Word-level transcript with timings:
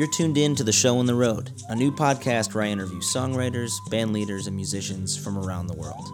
You're 0.00 0.08
tuned 0.08 0.38
in 0.38 0.54
to 0.54 0.64
The 0.64 0.72
Show 0.72 0.96
on 0.96 1.04
the 1.04 1.14
Road, 1.14 1.50
a 1.68 1.76
new 1.76 1.92
podcast 1.92 2.54
where 2.54 2.64
I 2.64 2.68
interview 2.68 3.00
songwriters, 3.00 3.70
band 3.90 4.14
leaders, 4.14 4.46
and 4.46 4.56
musicians 4.56 5.14
from 5.14 5.36
around 5.36 5.66
the 5.66 5.76
world. 5.76 6.10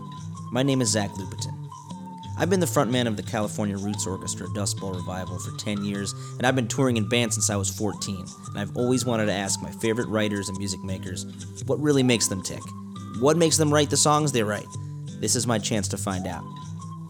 My 0.51 0.65
name 0.65 0.81
is 0.81 0.89
Zach 0.89 1.13
Lupetin. 1.13 1.55
I've 2.37 2.51
been 2.51 2.59
the 2.59 2.67
frontman 2.67 3.07
of 3.07 3.17
the 3.17 3.23
California 3.23 3.77
Roots 3.77 4.05
Orchestra 4.05 4.49
Dust 4.55 4.81
Bowl 4.81 4.93
Revival 4.93 5.39
for 5.39 5.57
10 5.57 5.85
years, 5.85 6.15
and 6.37 6.45
I've 6.45 6.57
been 6.57 6.67
touring 6.67 6.97
in 6.97 7.09
bands 7.09 7.37
since 7.37 7.49
I 7.49 7.55
was 7.55 7.71
14. 7.71 8.27
And 8.49 8.59
I've 8.59 8.77
always 8.77 9.07
wanted 9.07 9.27
to 9.27 9.33
ask 9.33 9.63
my 9.63 9.71
favorite 9.71 10.09
writers 10.09 10.49
and 10.49 10.59
music 10.59 10.83
makers 10.83 11.25
what 11.67 11.79
really 11.79 12.03
makes 12.03 12.27
them 12.27 12.43
tick. 12.43 12.63
What 13.21 13.37
makes 13.37 13.57
them 13.57 13.73
write 13.73 13.91
the 13.91 13.97
songs 13.97 14.33
they 14.33 14.43
write? 14.43 14.67
This 15.21 15.37
is 15.37 15.47
my 15.47 15.61
chance 15.61 15.87
to 15.87 15.97
find 15.97 16.27
out. 16.27 16.43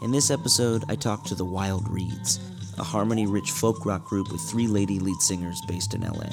In 0.02 0.10
this 0.10 0.30
episode, 0.30 0.84
I 0.90 0.96
talk 0.96 1.24
to 1.24 1.34
the 1.34 1.42
Wild 1.42 1.88
Reeds, 1.88 2.38
a 2.76 2.84
harmony 2.84 3.26
rich 3.26 3.50
folk 3.50 3.86
rock 3.86 4.04
group 4.04 4.30
with 4.30 4.42
three 4.42 4.66
lady 4.66 4.98
lead 4.98 5.22
singers 5.22 5.58
based 5.66 5.94
in 5.94 6.02
LA. 6.02 6.28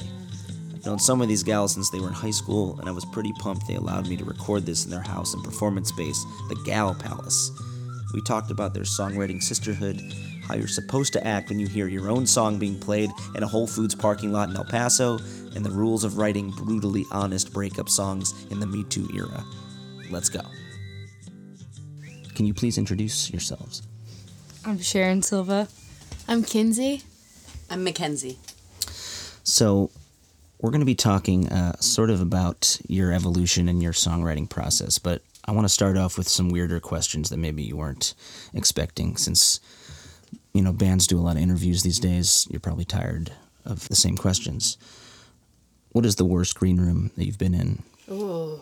I've 0.83 0.87
known 0.87 0.99
some 0.99 1.21
of 1.21 1.29
these 1.29 1.43
gals 1.43 1.73
since 1.73 1.89
they 1.89 2.01
were 2.01 2.09
in 2.09 2.13
high 2.13 2.29
school, 2.29 2.77
and 2.77 2.89
I 2.89 2.91
was 2.91 3.05
pretty 3.05 3.31
pumped 3.39 3.67
they 3.67 3.75
allowed 3.75 4.09
me 4.09 4.17
to 4.17 4.25
record 4.25 4.65
this 4.65 4.83
in 4.83 4.91
their 4.91 4.99
house 4.99 5.33
and 5.33 5.41
performance 5.41 5.87
space, 5.87 6.25
the 6.49 6.61
Gal 6.65 6.93
Palace. 6.93 7.51
We 8.13 8.19
talked 8.23 8.51
about 8.51 8.73
their 8.73 8.83
songwriting 8.83 9.41
sisterhood, 9.41 10.01
how 10.45 10.55
you're 10.55 10.67
supposed 10.67 11.13
to 11.13 11.25
act 11.25 11.47
when 11.47 11.57
you 11.57 11.67
hear 11.67 11.87
your 11.87 12.09
own 12.09 12.27
song 12.27 12.59
being 12.59 12.77
played 12.77 13.11
in 13.33 13.43
a 13.43 13.47
Whole 13.47 13.65
Foods 13.65 13.95
parking 13.95 14.33
lot 14.33 14.49
in 14.49 14.57
El 14.57 14.65
Paso, 14.65 15.19
and 15.55 15.65
the 15.65 15.71
rules 15.71 16.03
of 16.03 16.17
writing 16.17 16.49
brutally 16.51 17.05
honest 17.11 17.53
breakup 17.53 17.87
songs 17.87 18.45
in 18.51 18.59
the 18.59 18.67
Me 18.67 18.83
Too 18.83 19.07
era. 19.15 19.45
Let's 20.11 20.27
go. 20.27 20.41
Can 22.35 22.45
you 22.45 22.53
please 22.53 22.77
introduce 22.77 23.31
yourselves? 23.31 23.83
I'm 24.65 24.79
Sharon 24.79 25.21
Silva. 25.21 25.69
I'm 26.27 26.43
Kinsey. 26.43 27.03
I'm 27.69 27.85
Mackenzie. 27.85 28.37
So, 29.45 29.89
we're 30.63 30.71
going 30.71 30.79
to 30.79 30.85
be 30.85 30.95
talking 30.95 31.49
uh, 31.49 31.75
sort 31.81 32.09
of 32.09 32.21
about 32.21 32.79
your 32.87 33.11
evolution 33.11 33.67
and 33.67 33.83
your 33.83 33.91
songwriting 33.91 34.47
process, 34.47 34.97
but 34.97 35.21
I 35.43 35.51
want 35.51 35.65
to 35.65 35.69
start 35.69 35.97
off 35.97 36.17
with 36.17 36.29
some 36.29 36.47
weirder 36.47 36.79
questions 36.79 37.29
that 37.29 37.37
maybe 37.37 37.63
you 37.63 37.75
weren't 37.75 38.13
expecting 38.53 39.17
since, 39.17 39.59
you 40.53 40.61
know, 40.61 40.71
bands 40.71 41.05
do 41.05 41.19
a 41.19 41.21
lot 41.21 41.35
of 41.35 41.41
interviews 41.41 41.83
these 41.83 41.99
days. 41.99 42.47
You're 42.49 42.61
probably 42.61 42.85
tired 42.85 43.33
of 43.65 43.89
the 43.89 43.95
same 43.97 44.15
questions. 44.15 44.77
What 45.91 46.05
is 46.05 46.15
the 46.15 46.23
worst 46.23 46.55
green 46.55 46.79
room 46.79 47.11
that 47.17 47.25
you've 47.25 47.37
been 47.37 47.53
in? 47.53 47.83
Ooh. 48.09 48.61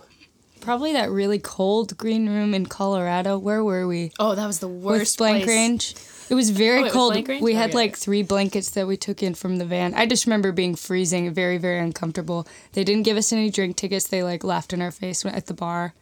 Probably 0.61 0.93
that 0.93 1.09
really 1.11 1.39
cold 1.39 1.97
green 1.97 2.29
room 2.29 2.53
in 2.53 2.65
Colorado. 2.67 3.37
Where 3.37 3.63
were 3.63 3.87
we? 3.87 4.11
Oh, 4.19 4.35
that 4.35 4.45
was 4.47 4.59
the 4.59 4.67
With 4.67 4.83
worst 4.83 5.17
Blank 5.17 5.43
place. 5.43 5.47
Range. 5.47 5.95
It 6.29 6.35
was 6.35 6.49
very 6.51 6.83
Oh, 6.83 6.85
it 6.85 6.91
cold. 6.93 7.13
Blank 7.25 7.41
We 7.41 7.53
Oh, 7.53 7.57
had 7.57 7.71
yeah. 7.71 7.75
like 7.75 7.97
three 7.97 8.23
blankets 8.23 8.69
that 8.71 8.87
we 8.87 8.95
took 8.95 9.21
in 9.21 9.33
from 9.33 9.57
the 9.57 9.65
van. 9.65 9.93
I 9.95 10.05
just 10.05 10.25
remember 10.25 10.51
being 10.51 10.75
freezing, 10.75 11.29
very, 11.33 11.57
very 11.57 11.79
uncomfortable. 11.79 12.47
They 12.73 12.83
didn't 12.85 13.03
give 13.03 13.17
us 13.17 13.33
any 13.33 13.49
drink 13.49 13.75
tickets. 13.75 14.07
They 14.07 14.23
like 14.23 14.43
laughed 14.43 14.71
in 14.71 14.81
our 14.81 14.91
face 14.91 15.25
at 15.25 15.47
the 15.47 15.53
bar. 15.53 15.93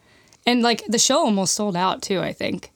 And 0.46 0.62
like 0.62 0.84
the 0.88 1.00
show 1.00 1.20
almost 1.20 1.54
sold 1.54 1.76
out 1.76 2.02
too, 2.02 2.20
I 2.22 2.34
think. 2.34 2.72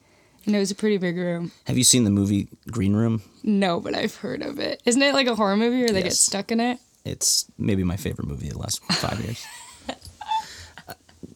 And 0.46 0.54
it 0.54 0.58
was 0.58 0.70
a 0.70 0.74
pretty 0.74 0.98
big 0.98 1.16
room. 1.16 1.52
Have 1.66 1.78
you 1.78 1.84
seen 1.84 2.04
the 2.04 2.10
movie 2.10 2.48
Green 2.70 2.94
Room? 2.94 3.22
No, 3.42 3.80
but 3.80 3.94
I've 3.94 4.16
heard 4.16 4.42
of 4.42 4.58
it. 4.58 4.82
Isn't 4.84 5.00
it 5.02 5.14
like 5.14 5.26
a 5.26 5.34
horror 5.34 5.56
movie 5.56 5.78
where 5.80 5.88
they 5.88 6.02
get 6.02 6.12
stuck 6.12 6.50
in 6.52 6.60
it? 6.60 6.78
It's 7.04 7.46
maybe 7.56 7.82
my 7.84 7.96
favorite 7.96 8.26
movie 8.28 8.48
of 8.48 8.54
the 8.54 8.58
last 8.58 8.82
five 8.92 9.20
years. 9.20 9.44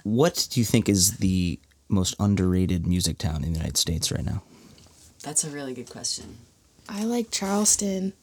What 0.08 0.48
do 0.50 0.58
you 0.60 0.64
think 0.64 0.88
is 0.88 1.18
the 1.18 1.58
most 1.88 2.14
underrated 2.18 2.86
music 2.86 3.18
town 3.18 3.44
in 3.44 3.52
the 3.52 3.58
United 3.58 3.76
States 3.76 4.10
right 4.10 4.24
now? 4.24 4.42
That's 5.22 5.44
a 5.44 5.50
really 5.50 5.74
good 5.74 5.90
question. 5.90 6.38
I 6.88 7.04
like 7.04 7.30
Charleston. 7.30 8.14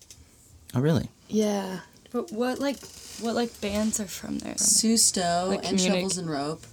Oh, 0.74 0.80
really? 0.82 1.10
Yeah. 1.28 1.80
But 2.12 2.32
what 2.32 2.60
like 2.60 2.78
what 3.20 3.36
like 3.36 3.60
bands 3.62 4.00
are 4.00 4.08
from 4.08 4.40
there? 4.40 4.56
SUSTO 4.58 5.48
Like 5.50 5.66
and 5.66 5.78
Munich. 5.78 5.94
Shovels 5.96 6.18
and 6.18 6.30
Rope. 6.30 6.64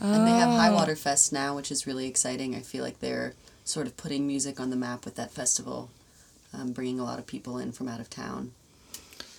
And 0.00 0.26
they 0.26 0.32
have 0.32 0.48
Oh. 0.50 0.56
High 0.56 0.70
Water 0.72 0.96
Fest 0.96 1.32
now, 1.32 1.56
which 1.56 1.70
is 1.72 1.86
really 1.86 2.06
exciting. 2.06 2.54
I 2.54 2.60
feel 2.60 2.84
like 2.84 3.00
they're 3.00 3.34
sort 3.64 3.86
of 3.86 3.96
putting 3.96 4.26
music 4.26 4.60
on 4.60 4.70
the 4.70 4.76
map 4.76 5.04
with 5.04 5.14
that 5.16 5.32
festival, 5.32 5.90
um, 6.52 6.72
bringing 6.72 6.98
a 7.00 7.04
lot 7.04 7.18
of 7.18 7.26
people 7.26 7.58
in 7.58 7.72
from 7.72 7.88
out 7.88 8.00
of 8.00 8.10
town. 8.10 8.52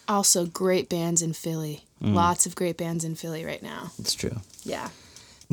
Also, 0.07 0.45
great 0.45 0.89
bands 0.89 1.22
in 1.22 1.31
Philly. 1.33 1.83
Lots 2.01 2.45
of 2.45 2.56
great 2.56 2.75
bands 2.78 3.06
in 3.06 3.16
Philly 3.16 3.45
right 3.45 3.63
now. 3.63 3.91
It's 3.97 4.13
true. 4.13 4.38
Yeah. 4.66 4.89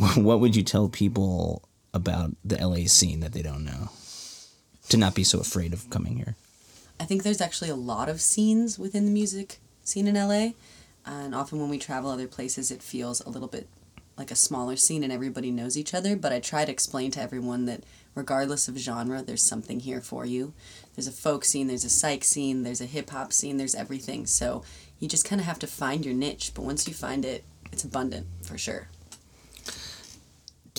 what 0.16 0.40
would 0.40 0.56
you 0.56 0.62
tell 0.62 0.88
people 0.88 1.68
about 1.92 2.30
the 2.44 2.56
LA 2.56 2.86
scene 2.86 3.20
that 3.20 3.32
they 3.32 3.42
don't 3.42 3.64
know? 3.64 3.90
To 4.88 4.96
not 4.96 5.14
be 5.14 5.24
so 5.24 5.38
afraid 5.38 5.72
of 5.72 5.88
coming 5.90 6.16
here. 6.16 6.34
I 6.98 7.04
think 7.04 7.22
there's 7.22 7.40
actually 7.40 7.70
a 7.70 7.76
lot 7.76 8.08
of 8.08 8.20
scenes 8.20 8.78
within 8.78 9.04
the 9.04 9.10
music 9.10 9.58
scene 9.84 10.08
in 10.08 10.14
LA. 10.14 10.50
And 11.06 11.34
often 11.34 11.60
when 11.60 11.70
we 11.70 11.78
travel 11.78 12.10
other 12.10 12.26
places, 12.26 12.70
it 12.70 12.82
feels 12.82 13.20
a 13.20 13.30
little 13.30 13.48
bit 13.48 13.68
like 14.16 14.30
a 14.30 14.36
smaller 14.36 14.76
scene 14.76 15.02
and 15.02 15.12
everybody 15.12 15.50
knows 15.50 15.76
each 15.76 15.94
other. 15.94 16.16
But 16.16 16.32
I 16.32 16.40
try 16.40 16.64
to 16.64 16.72
explain 16.72 17.10
to 17.12 17.22
everyone 17.22 17.66
that 17.66 17.84
regardless 18.14 18.68
of 18.68 18.76
genre, 18.78 19.22
there's 19.22 19.42
something 19.42 19.80
here 19.80 20.00
for 20.00 20.26
you. 20.26 20.52
There's 20.94 21.06
a 21.06 21.12
folk 21.12 21.44
scene, 21.44 21.68
there's 21.68 21.84
a 21.84 21.90
psych 21.90 22.24
scene, 22.24 22.62
there's 22.62 22.80
a 22.80 22.86
hip 22.86 23.10
hop 23.10 23.32
scene, 23.32 23.56
there's 23.56 23.74
everything. 23.74 24.26
So 24.26 24.62
you 24.98 25.08
just 25.08 25.24
kind 25.24 25.40
of 25.40 25.46
have 25.46 25.58
to 25.60 25.66
find 25.66 26.04
your 26.04 26.14
niche. 26.14 26.52
But 26.54 26.64
once 26.64 26.86
you 26.88 26.94
find 26.94 27.24
it, 27.24 27.44
it's 27.72 27.84
abundant 27.84 28.26
for 28.42 28.58
sure. 28.58 28.88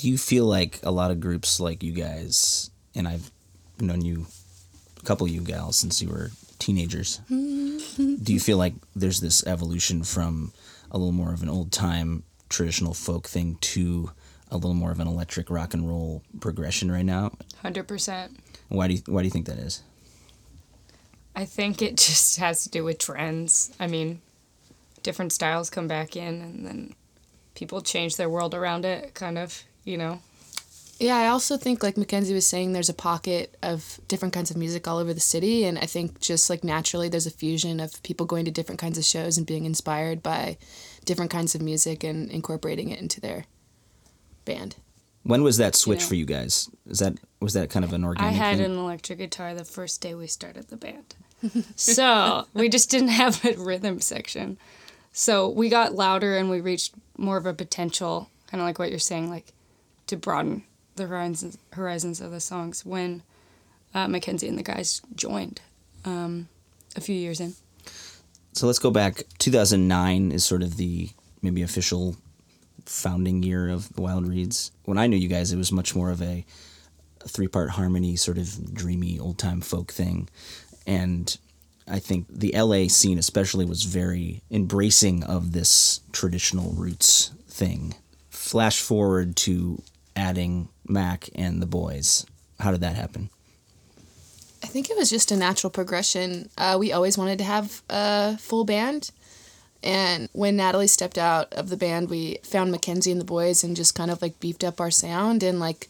Do 0.01 0.09
you 0.09 0.17
feel 0.17 0.45
like 0.45 0.79
a 0.81 0.89
lot 0.89 1.11
of 1.11 1.19
groups 1.19 1.59
like 1.59 1.83
you 1.83 1.91
guys, 1.91 2.71
and 2.95 3.07
I've 3.07 3.29
known 3.79 4.01
you, 4.01 4.25
a 4.99 5.05
couple 5.05 5.27
of 5.27 5.31
you 5.31 5.41
gals 5.41 5.77
since 5.77 6.01
you 6.01 6.09
were 6.09 6.31
teenagers, 6.57 7.21
mm-hmm. 7.29 8.15
do 8.15 8.33
you 8.33 8.39
feel 8.39 8.57
like 8.57 8.73
there's 8.95 9.21
this 9.21 9.45
evolution 9.45 10.01
from 10.01 10.53
a 10.89 10.97
little 10.97 11.11
more 11.11 11.33
of 11.33 11.43
an 11.43 11.49
old 11.49 11.71
time 11.71 12.23
traditional 12.49 12.95
folk 12.95 13.27
thing 13.27 13.59
to 13.61 14.09
a 14.49 14.55
little 14.55 14.73
more 14.73 14.89
of 14.89 14.99
an 14.99 15.07
electric 15.07 15.51
rock 15.51 15.75
and 15.75 15.87
roll 15.87 16.23
progression 16.39 16.91
right 16.91 17.05
now? 17.05 17.31
Hundred 17.61 17.87
percent. 17.87 18.39
Why 18.69 18.87
do 18.87 18.95
you, 18.95 19.01
why 19.05 19.21
do 19.21 19.25
you 19.25 19.31
think 19.31 19.45
that 19.45 19.59
is? 19.59 19.83
I 21.35 21.45
think 21.45 21.83
it 21.83 21.97
just 21.97 22.37
has 22.37 22.63
to 22.63 22.69
do 22.69 22.83
with 22.83 22.97
trends. 22.97 23.71
I 23.79 23.85
mean, 23.85 24.19
different 25.03 25.31
styles 25.31 25.69
come 25.69 25.87
back 25.87 26.15
in, 26.15 26.41
and 26.41 26.65
then 26.65 26.95
people 27.53 27.81
change 27.81 28.15
their 28.15 28.29
world 28.29 28.55
around 28.55 28.83
it, 28.83 29.13
kind 29.13 29.37
of, 29.37 29.63
you 29.83 29.97
know? 29.97 30.19
Yeah, 30.99 31.17
I 31.17 31.29
also 31.29 31.57
think, 31.57 31.81
like 31.81 31.97
Mackenzie 31.97 32.35
was 32.35 32.45
saying, 32.45 32.73
there's 32.73 32.89
a 32.89 32.93
pocket 32.93 33.57
of 33.63 33.99
different 34.07 34.35
kinds 34.35 34.51
of 34.51 34.57
music 34.57 34.87
all 34.87 34.99
over 34.99 35.15
the 35.15 35.19
city. 35.19 35.65
And 35.65 35.79
I 35.79 35.87
think 35.87 36.19
just 36.19 36.47
like 36.47 36.63
naturally, 36.63 37.09
there's 37.09 37.25
a 37.25 37.31
fusion 37.31 37.79
of 37.79 38.03
people 38.03 38.27
going 38.27 38.45
to 38.45 38.51
different 38.51 38.79
kinds 38.79 38.99
of 38.99 39.03
shows 39.03 39.35
and 39.35 39.47
being 39.47 39.65
inspired 39.65 40.21
by 40.21 40.57
different 41.03 41.31
kinds 41.31 41.55
of 41.55 41.61
music 41.61 42.03
and 42.03 42.29
incorporating 42.29 42.89
it 42.89 42.99
into 42.99 43.19
their 43.19 43.45
band. 44.45 44.75
When 45.23 45.41
was 45.41 45.57
that 45.57 45.75
switch 45.75 46.01
know. 46.01 46.05
for 46.05 46.15
you 46.15 46.25
guys? 46.25 46.69
Is 46.87 46.99
that 46.99 47.17
was 47.39 47.53
that 47.53 47.71
kind 47.71 47.83
of 47.83 47.93
an 47.93 48.03
organic? 48.03 48.31
I 48.31 48.35
had 48.35 48.57
thing? 48.57 48.67
an 48.67 48.77
electric 48.77 49.17
guitar 49.17 49.55
the 49.55 49.65
first 49.65 50.01
day 50.01 50.13
we 50.13 50.27
started 50.27 50.67
the 50.69 50.77
band. 50.77 51.15
so 51.75 52.45
we 52.53 52.69
just 52.69 52.91
didn't 52.91 53.09
have 53.09 53.43
a 53.43 53.53
rhythm 53.53 54.01
section. 54.01 54.59
So 55.13 55.49
we 55.49 55.69
got 55.69 55.95
louder 55.95 56.37
and 56.37 56.49
we 56.49 56.61
reached 56.61 56.93
more 57.17 57.37
of 57.37 57.47
a 57.47 57.53
potential, 57.53 58.29
kind 58.47 58.61
of 58.61 58.65
like 58.65 58.77
what 58.77 58.91
you're 58.91 58.99
saying, 58.99 59.29
like 59.31 59.51
to 60.11 60.17
broaden 60.17 60.63
the 60.97 61.07
horizons, 61.07 61.57
horizons 61.71 62.19
of 62.19 62.31
the 62.31 62.39
songs 62.41 62.85
when 62.85 63.23
uh, 63.93 64.07
Mackenzie 64.07 64.47
and 64.47 64.57
the 64.57 64.63
guys 64.63 65.01
joined 65.15 65.61
um, 66.03 66.49
a 66.95 67.01
few 67.01 67.15
years 67.15 67.39
in. 67.39 67.53
So 68.53 68.67
let's 68.67 68.79
go 68.79 68.91
back. 68.91 69.23
2009 69.39 70.33
is 70.33 70.43
sort 70.43 70.63
of 70.63 70.75
the 70.75 71.09
maybe 71.41 71.61
official 71.61 72.17
founding 72.85 73.41
year 73.41 73.69
of 73.69 73.93
the 73.93 74.01
Wild 74.01 74.27
Reeds. 74.27 74.71
When 74.83 74.97
I 74.97 75.07
knew 75.07 75.15
you 75.15 75.29
guys, 75.29 75.53
it 75.53 75.57
was 75.57 75.71
much 75.71 75.95
more 75.95 76.11
of 76.11 76.21
a, 76.21 76.45
three 77.25 77.47
part 77.47 77.69
harmony, 77.69 78.15
sort 78.15 78.37
of 78.37 78.73
dreamy 78.73 79.17
old 79.19 79.37
time 79.37 79.61
folk 79.61 79.91
thing. 79.91 80.27
And 80.87 81.37
I 81.87 81.99
think 81.99 82.25
the 82.29 82.51
LA 82.53 82.87
scene, 82.87 83.17
especially, 83.17 83.63
was 83.63 83.83
very 83.83 84.41
embracing 84.49 85.23
of 85.23 85.53
this 85.53 86.01
traditional 86.11 86.71
roots 86.71 87.31
thing. 87.47 87.93
Flash 88.29 88.81
forward 88.81 89.35
to 89.37 89.81
adding 90.15 90.69
Mac 90.87 91.29
and 91.35 91.61
the 91.61 91.65
boys. 91.65 92.25
How 92.59 92.71
did 92.71 92.81
that 92.81 92.95
happen? 92.95 93.29
I 94.63 94.67
think 94.67 94.89
it 94.89 94.97
was 94.97 95.09
just 95.09 95.31
a 95.31 95.37
natural 95.37 95.71
progression. 95.71 96.49
Uh, 96.57 96.77
we 96.79 96.91
always 96.91 97.17
wanted 97.17 97.39
to 97.39 97.43
have 97.43 97.81
a 97.89 98.37
full 98.37 98.63
band. 98.63 99.11
And 99.83 100.29
when 100.33 100.57
Natalie 100.57 100.87
stepped 100.87 101.17
out 101.17 101.51
of 101.53 101.69
the 101.69 101.77
band, 101.77 102.09
we 102.09 102.37
found 102.43 102.71
Mackenzie 102.71 103.11
and 103.11 103.19
the 103.19 103.25
boys 103.25 103.63
and 103.63 103.75
just 103.75 103.95
kind 103.95 104.11
of 104.11 104.21
like 104.21 104.39
beefed 104.39 104.63
up 104.63 104.79
our 104.79 104.91
sound. 104.91 105.41
And 105.41 105.59
like 105.59 105.87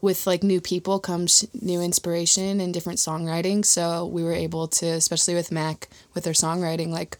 with 0.00 0.26
like 0.26 0.42
new 0.42 0.60
people 0.60 0.98
comes 0.98 1.46
new 1.60 1.80
inspiration 1.80 2.60
and 2.60 2.72
different 2.72 2.98
songwriting. 2.98 3.64
So 3.64 4.06
we 4.06 4.24
were 4.24 4.32
able 4.32 4.68
to, 4.68 4.86
especially 4.86 5.34
with 5.34 5.52
Mac, 5.52 5.88
with 6.14 6.24
her 6.24 6.32
songwriting, 6.32 6.88
like 6.88 7.18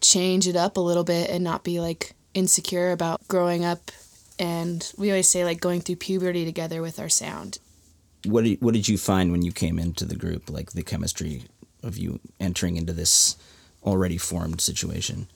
change 0.00 0.48
it 0.48 0.56
up 0.56 0.76
a 0.76 0.80
little 0.80 1.04
bit 1.04 1.30
and 1.30 1.44
not 1.44 1.64
be 1.64 1.80
like 1.80 2.14
insecure 2.34 2.92
about 2.92 3.26
growing 3.28 3.64
up. 3.64 3.90
And 4.38 4.90
we 4.96 5.10
always 5.10 5.28
say 5.28 5.44
like 5.44 5.60
going 5.60 5.80
through 5.80 5.96
puberty 5.96 6.44
together 6.44 6.80
with 6.80 6.98
our 6.98 7.08
sound. 7.08 7.58
What 8.24 8.44
did, 8.44 8.60
what 8.60 8.74
did 8.74 8.88
you 8.88 8.98
find 8.98 9.32
when 9.32 9.42
you 9.42 9.52
came 9.52 9.78
into 9.78 10.04
the 10.04 10.16
group, 10.16 10.50
like 10.50 10.72
the 10.72 10.82
chemistry 10.82 11.44
of 11.82 11.96
you 11.96 12.20
entering 12.40 12.76
into 12.76 12.92
this 12.92 13.36
already 13.84 14.18
formed 14.18 14.60
situation? 14.60 15.28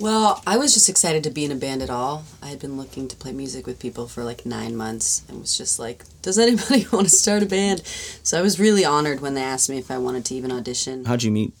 Well, 0.00 0.42
I 0.44 0.56
was 0.56 0.74
just 0.74 0.88
excited 0.88 1.22
to 1.22 1.30
be 1.30 1.44
in 1.44 1.52
a 1.52 1.56
band 1.56 1.80
at 1.80 1.88
all. 1.88 2.24
I 2.42 2.48
had 2.48 2.58
been 2.58 2.76
looking 2.76 3.06
to 3.08 3.16
play 3.16 3.32
music 3.32 3.64
with 3.64 3.78
people 3.78 4.08
for 4.08 4.24
like 4.24 4.44
nine 4.44 4.76
months 4.76 5.22
and 5.28 5.40
was 5.40 5.56
just 5.56 5.78
like, 5.78 6.04
does 6.20 6.36
anybody 6.38 6.86
want 6.92 7.08
to 7.08 7.14
start 7.14 7.44
a 7.44 7.46
band? 7.46 7.86
So 7.86 8.38
I 8.38 8.42
was 8.42 8.58
really 8.58 8.84
honored 8.84 9.20
when 9.20 9.34
they 9.34 9.42
asked 9.42 9.70
me 9.70 9.78
if 9.78 9.90
I 9.90 9.98
wanted 9.98 10.24
to 10.26 10.34
even 10.34 10.50
audition. 10.50 11.04
How'd 11.04 11.22
you 11.22 11.30
meet? 11.30 11.54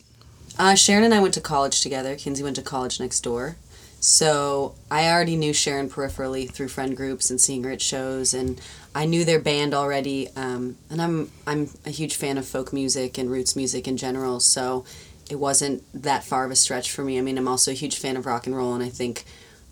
Uh, 0.58 0.74
Sharon 0.74 1.04
and 1.04 1.14
I 1.14 1.20
went 1.20 1.34
to 1.34 1.40
college 1.40 1.80
together. 1.80 2.16
Kinsey 2.16 2.42
went 2.42 2.56
to 2.56 2.62
college 2.62 2.98
next 2.98 3.20
door. 3.20 3.56
So 4.04 4.74
I 4.90 5.10
already 5.10 5.34
knew 5.34 5.54
Sharon 5.54 5.88
peripherally 5.88 6.50
through 6.50 6.68
friend 6.68 6.94
groups 6.94 7.30
and 7.30 7.40
seeing 7.40 7.64
her 7.64 7.70
at 7.70 7.80
shows, 7.80 8.34
and 8.34 8.60
I 8.94 9.06
knew 9.06 9.24
their 9.24 9.38
band 9.38 9.72
already. 9.72 10.28
Um, 10.36 10.76
and 10.90 11.00
I'm 11.00 11.32
I'm 11.46 11.70
a 11.86 11.90
huge 11.90 12.16
fan 12.16 12.36
of 12.36 12.46
folk 12.46 12.70
music 12.70 13.16
and 13.16 13.30
roots 13.30 13.56
music 13.56 13.88
in 13.88 13.96
general. 13.96 14.40
So 14.40 14.84
it 15.30 15.36
wasn't 15.36 15.84
that 15.94 16.22
far 16.22 16.44
of 16.44 16.50
a 16.50 16.54
stretch 16.54 16.90
for 16.90 17.02
me. 17.02 17.16
I 17.16 17.22
mean, 17.22 17.38
I'm 17.38 17.48
also 17.48 17.70
a 17.70 17.74
huge 17.74 17.96
fan 17.96 18.18
of 18.18 18.26
rock 18.26 18.46
and 18.46 18.54
roll, 18.54 18.74
and 18.74 18.82
I 18.84 18.90
think, 18.90 19.24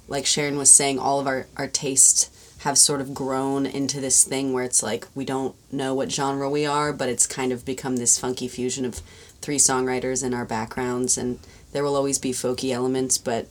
like 0.09 0.25
Sharon 0.25 0.57
was 0.57 0.73
saying, 0.73 0.99
all 0.99 1.21
of 1.21 1.27
our 1.27 1.47
our 1.59 1.69
tastes 1.69 2.31
have 2.61 2.79
sort 2.79 3.03
of 3.03 3.13
grown 3.13 3.67
into 3.67 4.01
this 4.01 4.25
thing 4.25 4.55
where 4.55 4.65
it's 4.65 4.83
like 4.83 5.07
we 5.15 5.27
don't 5.27 5.55
know 5.71 5.93
what 5.93 6.11
genre 6.11 6.49
we 6.49 6.65
are, 6.65 6.95
but 6.95 7.11
it's 7.11 7.27
kind 7.27 7.53
of 7.53 7.67
become 7.67 7.97
this 7.97 8.19
funky 8.19 8.49
fusion 8.49 8.87
of 8.87 8.95
three 9.43 9.59
songwriters 9.59 10.25
and 10.25 10.35
our 10.35 10.47
backgrounds, 10.47 11.19
and 11.19 11.39
there 11.73 11.85
will 11.85 11.97
always 11.97 12.19
be 12.19 12.33
folky 12.33 12.73
elements, 12.73 13.19
but 13.19 13.47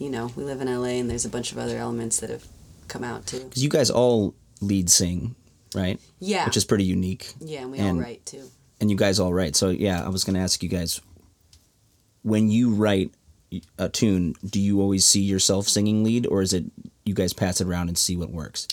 you 0.00 0.08
know, 0.10 0.32
we 0.34 0.42
live 0.42 0.60
in 0.60 0.66
LA 0.66 0.98
and 0.98 1.08
there's 1.08 1.26
a 1.26 1.28
bunch 1.28 1.52
of 1.52 1.58
other 1.58 1.76
elements 1.76 2.18
that 2.20 2.30
have 2.30 2.44
come 2.88 3.04
out 3.04 3.26
too. 3.26 3.44
Because 3.44 3.62
you 3.62 3.68
guys 3.68 3.90
all 3.90 4.34
lead 4.60 4.90
sing, 4.90 5.36
right? 5.74 6.00
Yeah. 6.18 6.46
Which 6.46 6.56
is 6.56 6.64
pretty 6.64 6.84
unique. 6.84 7.34
Yeah, 7.38 7.60
and 7.60 7.70
we 7.70 7.78
and- 7.78 7.98
all 7.98 8.04
write 8.04 8.26
too. 8.26 8.50
And 8.80 8.90
you 8.90 8.96
guys 8.96 9.20
all 9.20 9.34
write. 9.34 9.56
So 9.56 9.68
yeah, 9.68 10.02
I 10.02 10.08
was 10.08 10.24
going 10.24 10.34
to 10.34 10.40
ask 10.40 10.62
you 10.62 10.70
guys, 10.70 11.02
when 12.22 12.50
you 12.50 12.70
write 12.70 13.12
a 13.78 13.90
tune, 13.90 14.34
do 14.42 14.58
you 14.58 14.80
always 14.80 15.04
see 15.04 15.20
yourself 15.20 15.68
singing 15.68 16.02
lead, 16.02 16.26
or 16.26 16.40
is 16.40 16.54
it 16.54 16.64
you 17.04 17.12
guys 17.12 17.34
pass 17.34 17.60
it 17.60 17.66
around 17.66 17.88
and 17.88 17.98
see 17.98 18.16
what 18.16 18.30
works? 18.30 18.66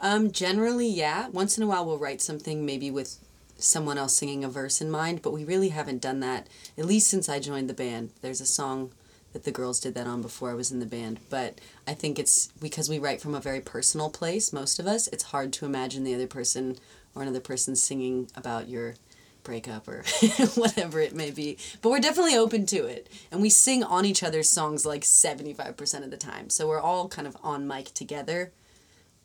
Um, 0.00 0.30
generally, 0.32 0.88
yeah. 0.88 1.28
Once 1.28 1.58
in 1.58 1.62
a 1.62 1.66
while, 1.66 1.84
we'll 1.84 1.98
write 1.98 2.22
something 2.22 2.64
maybe 2.64 2.90
with 2.90 3.18
someone 3.58 3.98
else 3.98 4.16
singing 4.16 4.44
a 4.44 4.48
verse 4.48 4.80
in 4.80 4.90
mind, 4.90 5.20
but 5.20 5.32
we 5.34 5.44
really 5.44 5.68
haven't 5.68 6.00
done 6.00 6.20
that 6.20 6.46
at 6.78 6.86
least 6.86 7.08
since 7.08 7.28
I 7.28 7.38
joined 7.38 7.68
the 7.68 7.74
band. 7.74 8.12
There's 8.22 8.40
a 8.40 8.46
song 8.46 8.92
that 9.32 9.44
the 9.44 9.52
girls 9.52 9.80
did 9.80 9.94
that 9.94 10.06
on 10.06 10.22
before 10.22 10.50
I 10.50 10.54
was 10.54 10.72
in 10.72 10.80
the 10.80 10.86
band, 10.86 11.20
but 11.30 11.60
I 11.86 11.94
think 11.94 12.18
it's 12.18 12.48
because 12.60 12.88
we 12.88 12.98
write 12.98 13.20
from 13.20 13.34
a 13.34 13.40
very 13.40 13.60
personal 13.60 14.10
place. 14.10 14.52
Most 14.52 14.78
of 14.78 14.86
us, 14.86 15.06
it's 15.08 15.24
hard 15.24 15.52
to 15.54 15.66
imagine 15.66 16.04
the 16.04 16.14
other 16.14 16.26
person 16.26 16.76
or 17.14 17.22
another 17.22 17.40
person 17.40 17.76
singing 17.76 18.28
about 18.34 18.68
your 18.68 18.94
breakup 19.42 19.88
or 19.88 20.04
whatever 20.54 21.00
it 21.00 21.14
may 21.14 21.30
be. 21.30 21.58
But 21.80 21.90
we're 21.90 22.00
definitely 22.00 22.36
open 22.36 22.66
to 22.66 22.84
it. 22.86 23.08
And 23.30 23.40
we 23.40 23.50
sing 23.50 23.82
on 23.82 24.04
each 24.04 24.22
other's 24.22 24.50
songs 24.50 24.84
like 24.84 25.02
75% 25.02 26.04
of 26.04 26.10
the 26.10 26.16
time. 26.16 26.50
So 26.50 26.68
we're 26.68 26.80
all 26.80 27.08
kind 27.08 27.26
of 27.26 27.36
on 27.42 27.66
mic 27.66 27.94
together. 27.94 28.52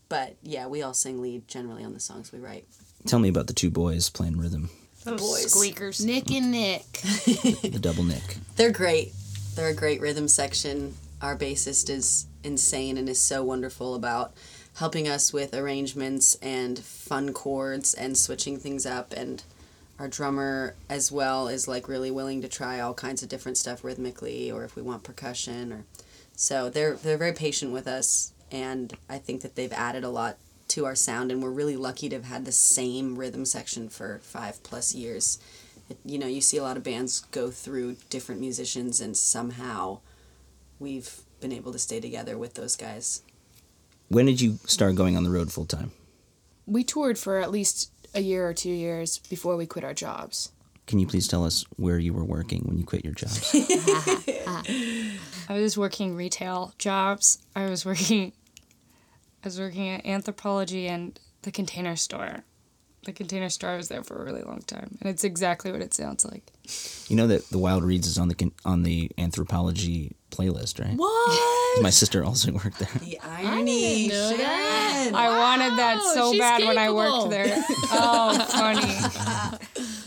But 0.08 0.36
yeah, 0.42 0.68
we 0.68 0.82
all 0.82 0.94
sing 0.94 1.22
lead 1.22 1.48
generally 1.48 1.84
on 1.84 1.94
the 1.94 2.00
songs 2.00 2.32
we 2.32 2.40
write. 2.40 2.66
Tell 3.06 3.20
me 3.20 3.30
about 3.30 3.48
the 3.48 3.54
two 3.54 3.70
boys 3.70 4.10
playing 4.10 4.38
rhythm, 4.38 4.70
Those 5.04 5.20
Boys. 5.22 5.52
squeakers. 5.52 6.04
Nick 6.04 6.32
and 6.32 6.52
Nick. 6.52 6.92
the 6.94 7.80
double 7.80 8.04
Nick. 8.04 8.38
They're 8.56 8.72
great. 8.72 9.14
They're 9.56 9.70
a 9.70 9.74
great 9.74 10.02
rhythm 10.02 10.28
section. 10.28 10.96
Our 11.22 11.38
bassist 11.38 11.90
is 11.90 12.28
insane 12.44 12.98
and 12.98 13.08
is 13.08 13.22
so 13.22 13.42
wonderful 13.42 13.96
about 13.96 14.34
helping 14.76 15.08
us 15.08 15.32
with 15.32 15.54
arrangements 15.54 16.36
and 16.42 16.78
fun 16.78 17.32
chords 17.32 17.94
and 17.94 18.18
switching 18.18 18.58
things 18.58 18.86
up 18.86 19.14
and 19.14 19.42
our 19.98 20.10
drummer 20.10 20.76
as 20.90 21.10
well 21.10 21.48
is 21.48 21.70
like 21.70 21.88
really 21.88 22.12
willing 22.12 22.42
to 22.42 22.50
try 22.50 22.82
all 22.82 22.94
kinds 22.94 23.24
of 23.24 23.30
different 23.30 23.58
stuff 23.58 23.86
rhythmically 23.86 24.52
or 24.52 24.66
if 24.66 24.76
we 24.76 24.82
want 24.82 25.04
percussion 25.04 25.72
or 25.72 25.86
so 26.36 26.70
they're 26.70 26.96
they're 26.96 27.18
very 27.18 27.32
patient 27.32 27.72
with 27.72 27.88
us 27.88 28.34
and 28.52 28.98
I 29.10 29.18
think 29.18 29.42
that 29.42 29.56
they've 29.56 29.72
added 29.72 30.04
a 30.04 30.10
lot 30.10 30.38
to 30.68 30.86
our 30.86 30.96
sound 30.96 31.32
and 31.32 31.42
we're 31.42 31.50
really 31.50 31.78
lucky 31.78 32.10
to 32.10 32.16
have 32.18 32.26
had 32.26 32.44
the 32.44 32.52
same 32.52 33.16
rhythm 33.16 33.46
section 33.46 33.88
for 33.88 34.20
5 34.24 34.64
plus 34.64 34.94
years. 34.94 35.40
It, 35.90 35.98
you 36.04 36.18
know, 36.18 36.28
you 36.28 36.42
see 36.42 36.58
a 36.58 36.64
lot 36.64 36.78
of 36.78 36.84
bands 36.84 37.22
go 37.32 37.52
through 37.52 37.98
different 38.10 38.42
musicians 38.42 39.02
and 39.02 39.16
somehow 39.16 40.00
we've 40.80 41.22
been 41.40 41.52
able 41.52 41.72
to 41.72 41.80
stay 41.80 42.00
together 42.00 42.38
with 42.38 42.56
those 42.56 42.76
guys. 42.76 43.22
When 44.08 44.26
did 44.26 44.42
you 44.42 44.60
start 44.66 44.96
going 44.96 45.18
on 45.18 45.24
the 45.24 45.30
road 45.30 45.52
full 45.52 45.66
time? 45.66 45.92
We 46.66 46.84
toured 46.84 47.18
for 47.18 47.40
at 47.40 47.52
least 47.52 47.92
a 48.14 48.22
year 48.22 48.48
or 48.48 48.54
two 48.54 48.72
years 48.72 49.20
before 49.30 49.56
we 49.56 49.66
quit 49.66 49.84
our 49.84 49.94
jobs. 49.94 50.52
Can 50.88 51.00
you 51.00 51.08
please 51.08 51.28
tell 51.28 51.44
us 51.44 51.66
where 51.78 51.98
you 51.98 52.14
were 52.14 52.24
working 52.24 52.62
when 52.66 52.78
you 52.78 52.84
quit 52.84 53.04
your 53.04 53.14
jobs? 53.14 53.52
I 55.50 55.60
was 55.60 55.78
working 55.78 56.16
retail 56.16 56.74
jobs. 56.78 57.40
I 57.56 57.70
was 57.70 57.86
working 57.86 58.34
I 59.44 59.48
was 59.48 59.60
working 59.60 59.90
at 59.90 60.04
Anthropologie 60.06 60.88
and 60.90 61.20
the 61.44 61.52
container 61.52 61.96
store. 61.96 62.44
The 63.06 63.14
container 63.14 63.50
store 63.50 63.70
I 63.72 63.78
was 63.78 63.88
there 63.88 64.04
for 64.04 64.22
a 64.22 64.26
really 64.26 64.42
long 64.42 64.62
time. 64.68 64.98
And 65.00 65.10
it's 65.10 65.24
exactly 65.24 65.72
what 65.72 65.82
it 65.82 65.94
sounds 65.94 66.26
like. 66.26 66.44
you 67.08 67.16
know 67.16 67.28
that 67.28 67.48
the 67.50 67.58
Wild 67.60 67.84
Reeds 67.84 68.08
is 68.08 68.18
on 68.18 68.28
the 68.28 68.36
con- 68.36 68.52
on 68.66 68.82
the 68.84 69.10
Anthropologie 69.18 70.14
playlist, 70.32 70.84
right? 70.84 70.96
What? 70.98 71.82
My 71.84 71.92
sister 71.92 72.24
also 72.24 72.52
worked 72.52 72.80
there. 72.80 72.90
The 73.00 73.20
irony. 73.22 74.08
know 74.08 74.30
Sharon. 74.30 74.38
that. 74.40 75.12
I 75.14 75.30
wanted 75.38 75.78
that 75.78 76.02
so 76.16 76.32
she's 76.32 76.40
bad 76.42 76.64
when 76.64 76.78
I 76.78 76.92
worked 76.92 77.30
there. 77.30 77.46
Oh, 77.92 78.46
funny. 78.50 79.60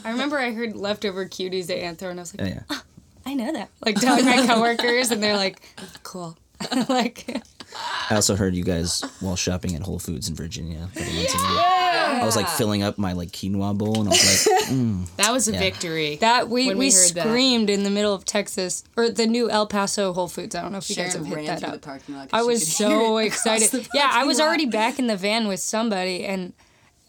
I 0.05 0.11
remember 0.11 0.39
I 0.39 0.51
heard 0.53 0.75
leftover 0.77 1.27
cuties 1.27 1.71
at 1.71 1.79
Anthro 1.83 2.11
and 2.11 2.19
I 2.19 2.23
was 2.23 2.35
like, 2.37 2.43
oh, 2.47 2.51
Yeah, 2.51 2.63
yeah. 2.71 2.79
I 3.27 3.35
know 3.35 3.53
that. 3.53 3.69
Like 3.85 4.01
telling 4.01 4.25
my 4.25 4.45
coworkers 4.49 5.11
and 5.13 5.23
they're 5.23 5.37
like, 5.37 5.61
cool. 6.03 6.37
like 6.89 7.25
I 8.11 8.15
also 8.17 8.35
heard 8.35 8.55
you 8.57 8.65
guys 8.65 9.03
while 9.21 9.37
shopping 9.37 9.77
at 9.77 9.83
Whole 9.83 9.99
Foods 10.01 10.29
in 10.29 10.35
Virginia. 10.35 10.89
a 10.93 10.99
couple 10.99 11.13
months 11.15 11.35
ago. 11.35 11.78
I 12.15 12.25
was 12.25 12.37
like 12.37 12.49
filling 12.49 12.83
up 12.83 12.99
my 12.99 13.13
like 13.13 13.31
quinoa 13.31 13.77
bowl, 13.77 14.01
and 14.01 14.09
I 14.09 14.13
was 14.13 14.47
like, 14.47 14.65
mm. 14.69 15.07
That 15.17 15.33
was 15.33 15.49
a 15.49 15.53
Yeah. 15.53 15.59
victory. 15.61 16.17
that 16.17 16.49
we, 16.49 16.67
When 16.69 16.79
we, 16.79 16.87
we 16.87 16.93
heard 16.93 17.15
that. 17.15 17.27
screamed 17.27 17.71
in 17.71 17.83
the 17.85 17.91
middle 17.91 18.13
of 18.15 18.25
Texas 18.25 18.85
or 18.97 19.11
the 19.11 19.27
new 19.27 19.51
El 19.51 19.67
Paso 19.67 20.13
Whole 20.13 20.29
Foods. 20.29 20.55
I 20.55 20.63
don't 20.63 20.73
know 20.73 20.79
if 20.79 20.89
you 20.91 20.97
guys 20.97 21.15
have 21.15 21.27
hit 21.27 21.47
that 21.47 21.65
up. 21.65 21.73
the 21.73 21.79
parking 21.79 22.17
lot. 22.17 22.31
'cause 22.31 22.41
I 22.41 22.43
was 22.43 22.71
so 22.77 23.19
excited. 23.19 23.89
Yeah, 23.95 24.05
I 24.07 24.09
parking 24.11 24.29
was 24.29 24.39
lot. 24.39 24.47
already 24.47 24.67
back 24.67 24.99
in 24.99 25.07
the 25.07 25.17
van 25.17 25.49
with 25.49 25.61
somebody 25.61 26.25
and 26.25 26.53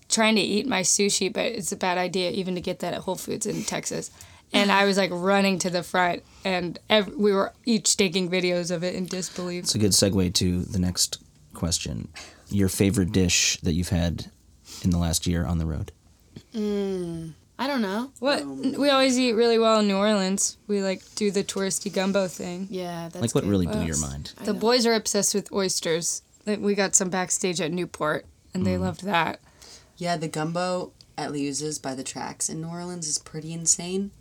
trying 0.09 0.35
to 0.35 0.41
eat 0.41 0.67
my 0.67 0.81
sushi, 0.81 1.31
but 1.31 1.45
it's 1.45 1.71
a 1.71 1.75
bad 1.77 1.97
idea 1.97 2.31
even 2.31 2.55
to 2.55 2.61
get 2.61 2.79
that 2.79 2.93
at 2.93 3.01
Whole 3.01 3.15
Foods 3.15 3.45
in 3.45 3.63
Texas. 3.63 4.09
And 4.51 4.71
I 4.71 4.85
was 4.85 4.97
like 4.97 5.11
running 5.13 5.59
to 5.59 5.69
the 5.69 5.83
front, 5.83 6.23
and 6.43 6.79
ev- 6.89 7.13
we 7.15 7.31
were 7.31 7.53
each 7.65 7.95
taking 7.95 8.29
videos 8.31 8.71
of 8.71 8.83
it 8.83 8.95
in 8.95 9.05
disbelief. 9.05 9.65
it's 9.65 9.75
a 9.75 9.77
good 9.77 9.91
segue 9.91 10.33
to 10.33 10.63
the 10.63 10.79
next 10.79 11.19
question. 11.53 12.07
Your 12.49 12.67
favorite 12.69 13.11
dish 13.11 13.59
that 13.61 13.73
you've 13.73 13.89
had 13.89 14.31
in 14.83 14.89
the 14.89 14.97
last 14.97 15.27
year 15.27 15.45
on 15.45 15.57
the 15.57 15.65
road? 15.65 15.91
Mm, 16.53 17.33
I 17.57 17.67
don't 17.67 17.81
know. 17.81 18.11
What 18.19 18.41
um, 18.41 18.73
we 18.73 18.89
always 18.89 19.19
eat 19.19 19.33
really 19.33 19.59
well 19.59 19.79
in 19.79 19.87
New 19.87 19.97
Orleans. 19.97 20.57
We 20.67 20.81
like 20.81 21.03
do 21.15 21.31
the 21.31 21.43
touristy 21.43 21.93
gumbo 21.93 22.27
thing. 22.27 22.67
Yeah, 22.69 23.09
that's 23.11 23.21
like 23.21 23.35
what 23.35 23.43
good. 23.43 23.49
really 23.49 23.67
blew 23.67 23.83
your 23.83 23.99
mind? 23.99 24.33
The 24.43 24.53
boys 24.53 24.85
are 24.85 24.93
obsessed 24.93 25.35
with 25.35 25.51
oysters. 25.51 26.21
Like, 26.45 26.59
We 26.59 26.73
got 26.73 26.95
some 26.95 27.09
backstage 27.09 27.59
at 27.61 27.71
Newport, 27.71 28.25
and 28.53 28.65
they 28.65 28.75
mm. 28.75 28.81
loved 28.81 29.03
that. 29.03 29.39
Yeah, 29.97 30.15
the 30.15 30.29
gumbo 30.29 30.93
at 31.17 31.31
Liuzza's 31.31 31.79
by 31.79 31.93
the 31.93 32.03
tracks 32.03 32.47
in 32.47 32.61
New 32.61 32.69
Orleans 32.69 33.07
is 33.07 33.17
pretty 33.17 33.51
insane. 33.51 34.11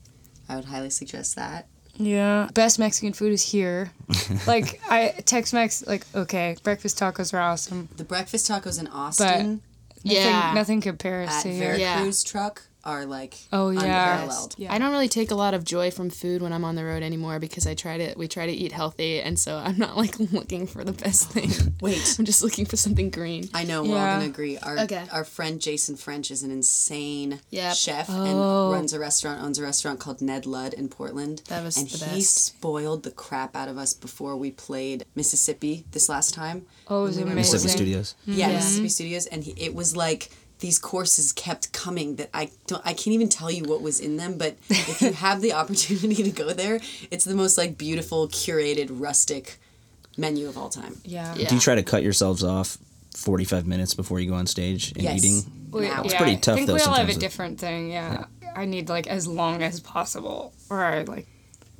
I 0.48 0.56
would 0.56 0.66
highly 0.66 0.90
suggest 0.90 1.36
that. 1.36 1.68
Yeah. 1.98 2.48
Best 2.54 2.78
Mexican 2.78 3.12
food 3.12 3.32
is 3.32 3.42
here. 3.42 3.92
like 4.46 4.80
I 4.88 5.14
Tex 5.24 5.52
Mex, 5.52 5.86
like 5.86 6.06
okay, 6.14 6.56
breakfast 6.62 6.98
tacos 6.98 7.34
are 7.34 7.40
awesome. 7.40 7.88
The 7.96 8.04
breakfast 8.04 8.48
tacos 8.48 8.80
in 8.80 8.86
Austin 8.88 9.26
Nothing, 9.26 9.62
Yeah. 10.02 10.52
nothing 10.54 10.80
compares 10.80 11.30
to. 11.42 11.52
Veracruz 11.52 12.24
Yeah. 12.24 12.30
truck 12.30 12.62
are 12.88 13.04
like 13.04 13.35
Oh, 13.52 13.71
yeah. 13.71 13.80
unparalleled. 14.23 14.54
Yeah. 14.59 14.73
I 14.73 14.78
don't 14.78 14.90
really 14.90 15.09
take 15.09 15.30
a 15.30 15.35
lot 15.35 15.52
of 15.54 15.62
joy 15.62 15.90
from 15.90 16.09
food 16.11 16.40
when 16.42 16.52
I'm 16.52 16.64
on 16.64 16.75
the 16.75 16.85
road 16.85 17.02
anymore 17.02 17.38
because 17.38 17.66
I 17.66 17.75
try 17.75 17.99
to 17.99 18.14
we 18.16 18.26
try 18.28 18.47
to 18.47 18.52
eat 18.52 18.73
healthy 18.73 19.21
and 19.21 19.38
so 19.38 19.57
I'm 19.59 19.76
not 19.78 19.97
like 19.97 20.18
looking 20.33 20.66
for 20.66 20.83
the 20.85 20.92
best 20.92 21.30
thing. 21.30 21.50
Wait. 21.80 22.16
I'm 22.18 22.25
just 22.25 22.42
looking 22.42 22.64
for 22.66 22.76
something 22.76 23.11
green. 23.11 23.49
I 23.52 23.64
know 23.64 23.83
we're 23.83 23.99
all 23.99 24.16
gonna 24.18 24.25
agree. 24.25 24.57
Our 24.59 24.78
Okay. 24.80 25.04
our 25.12 25.25
friend 25.25 25.61
Jason 25.61 25.97
French 25.97 26.30
is 26.30 26.42
an 26.42 26.50
insane 26.50 27.40
Yep. 27.50 27.75
chef 27.76 28.07
Oh. 28.11 28.25
and 28.25 28.73
runs 28.73 28.92
a 28.92 28.99
restaurant, 28.99 29.42
owns 29.42 29.59
a 29.59 29.62
restaurant 29.62 30.00
called 30.00 30.23
Ned 30.23 30.47
Ludd 30.47 30.73
in 30.73 30.88
Portland. 30.88 31.42
That 31.49 31.62
was 31.64 31.76
and 31.76 31.88
the 31.88 32.04
he 32.07 32.16
best. 32.21 32.37
spoiled 32.45 33.02
the 33.02 33.11
crap 33.11 33.54
out 33.54 33.68
of 33.68 33.76
us 33.76 33.92
before 33.92 34.35
we 34.37 34.50
played 34.50 35.04
Mississippi 35.14 35.85
this 35.92 36.09
last 36.09 36.33
time. 36.35 36.66
Oh, 36.88 37.02
it 37.02 37.09
was 37.09 37.16
We 37.16 37.23
in 37.23 37.28
amazing. 37.33 37.52
Mississippi 37.52 37.73
Studios. 37.76 38.14
Yeah, 38.25 38.49
Mississippi 38.49 38.88
Studios, 38.88 39.26
and 39.26 39.45
he, 39.45 39.50
it 39.59 39.75
was 39.75 39.95
like 39.95 40.30
these 40.60 40.78
courses 40.78 41.32
kept 41.32 41.72
coming 41.72 42.16
that 42.16 42.30
I 42.34 42.50
don't 42.66 42.82
I 42.84 42.92
can't 42.92 43.08
even 43.14 43.28
tell 43.28 43.50
you 43.50 43.64
what 43.64 43.80
was 43.82 44.00
in 44.00 44.16
them, 44.16 44.38
but 44.38 44.56
if 44.68 45.00
you 45.02 45.12
have 45.26 45.40
the 45.40 45.52
opportunity 45.52 46.22
to 46.22 46.30
go 46.30 46.52
there, 46.52 46.80
it's 47.10 47.24
the 47.24 47.34
most 47.34 47.56
like 47.58 47.78
beautiful, 47.78 48.28
curated, 48.28 48.88
rustic 48.90 49.58
menu 50.16 50.48
of 50.48 50.58
all 50.58 50.68
time. 50.68 50.96
Yeah. 51.04 51.34
Yeah. 51.36 51.48
Do 51.48 51.54
you 51.54 51.60
try 51.60 51.74
to 51.76 51.82
cut 51.82 52.02
yourselves 52.02 52.42
off 52.42 52.76
45 53.14 53.66
minutes 53.66 53.94
before 53.94 54.18
you 54.20 54.28
go 54.30 54.34
on 54.36 54.46
stage 54.46 54.92
and 54.92 55.02
Yes. 55.02 55.24
eating? 55.24 55.68
We, 55.70 55.82
Now. 55.82 56.02
It's 56.02 56.12
yeah, 56.12 56.18
pretty 56.18 56.32
I 56.32 56.40
tough, 56.40 56.54
think 56.56 56.66
though, 56.66 56.74
we 56.74 56.80
all 56.80 56.94
have 56.94 57.08
a 57.08 57.14
different 57.14 57.60
thing. 57.60 57.90
Yeah. 57.90 58.24
I 58.56 58.64
need 58.64 58.88
like 58.88 59.06
as 59.06 59.28
long 59.28 59.62
as 59.62 59.78
possible, 59.80 60.52
or 60.70 60.82
I 60.84 61.02
like 61.02 61.26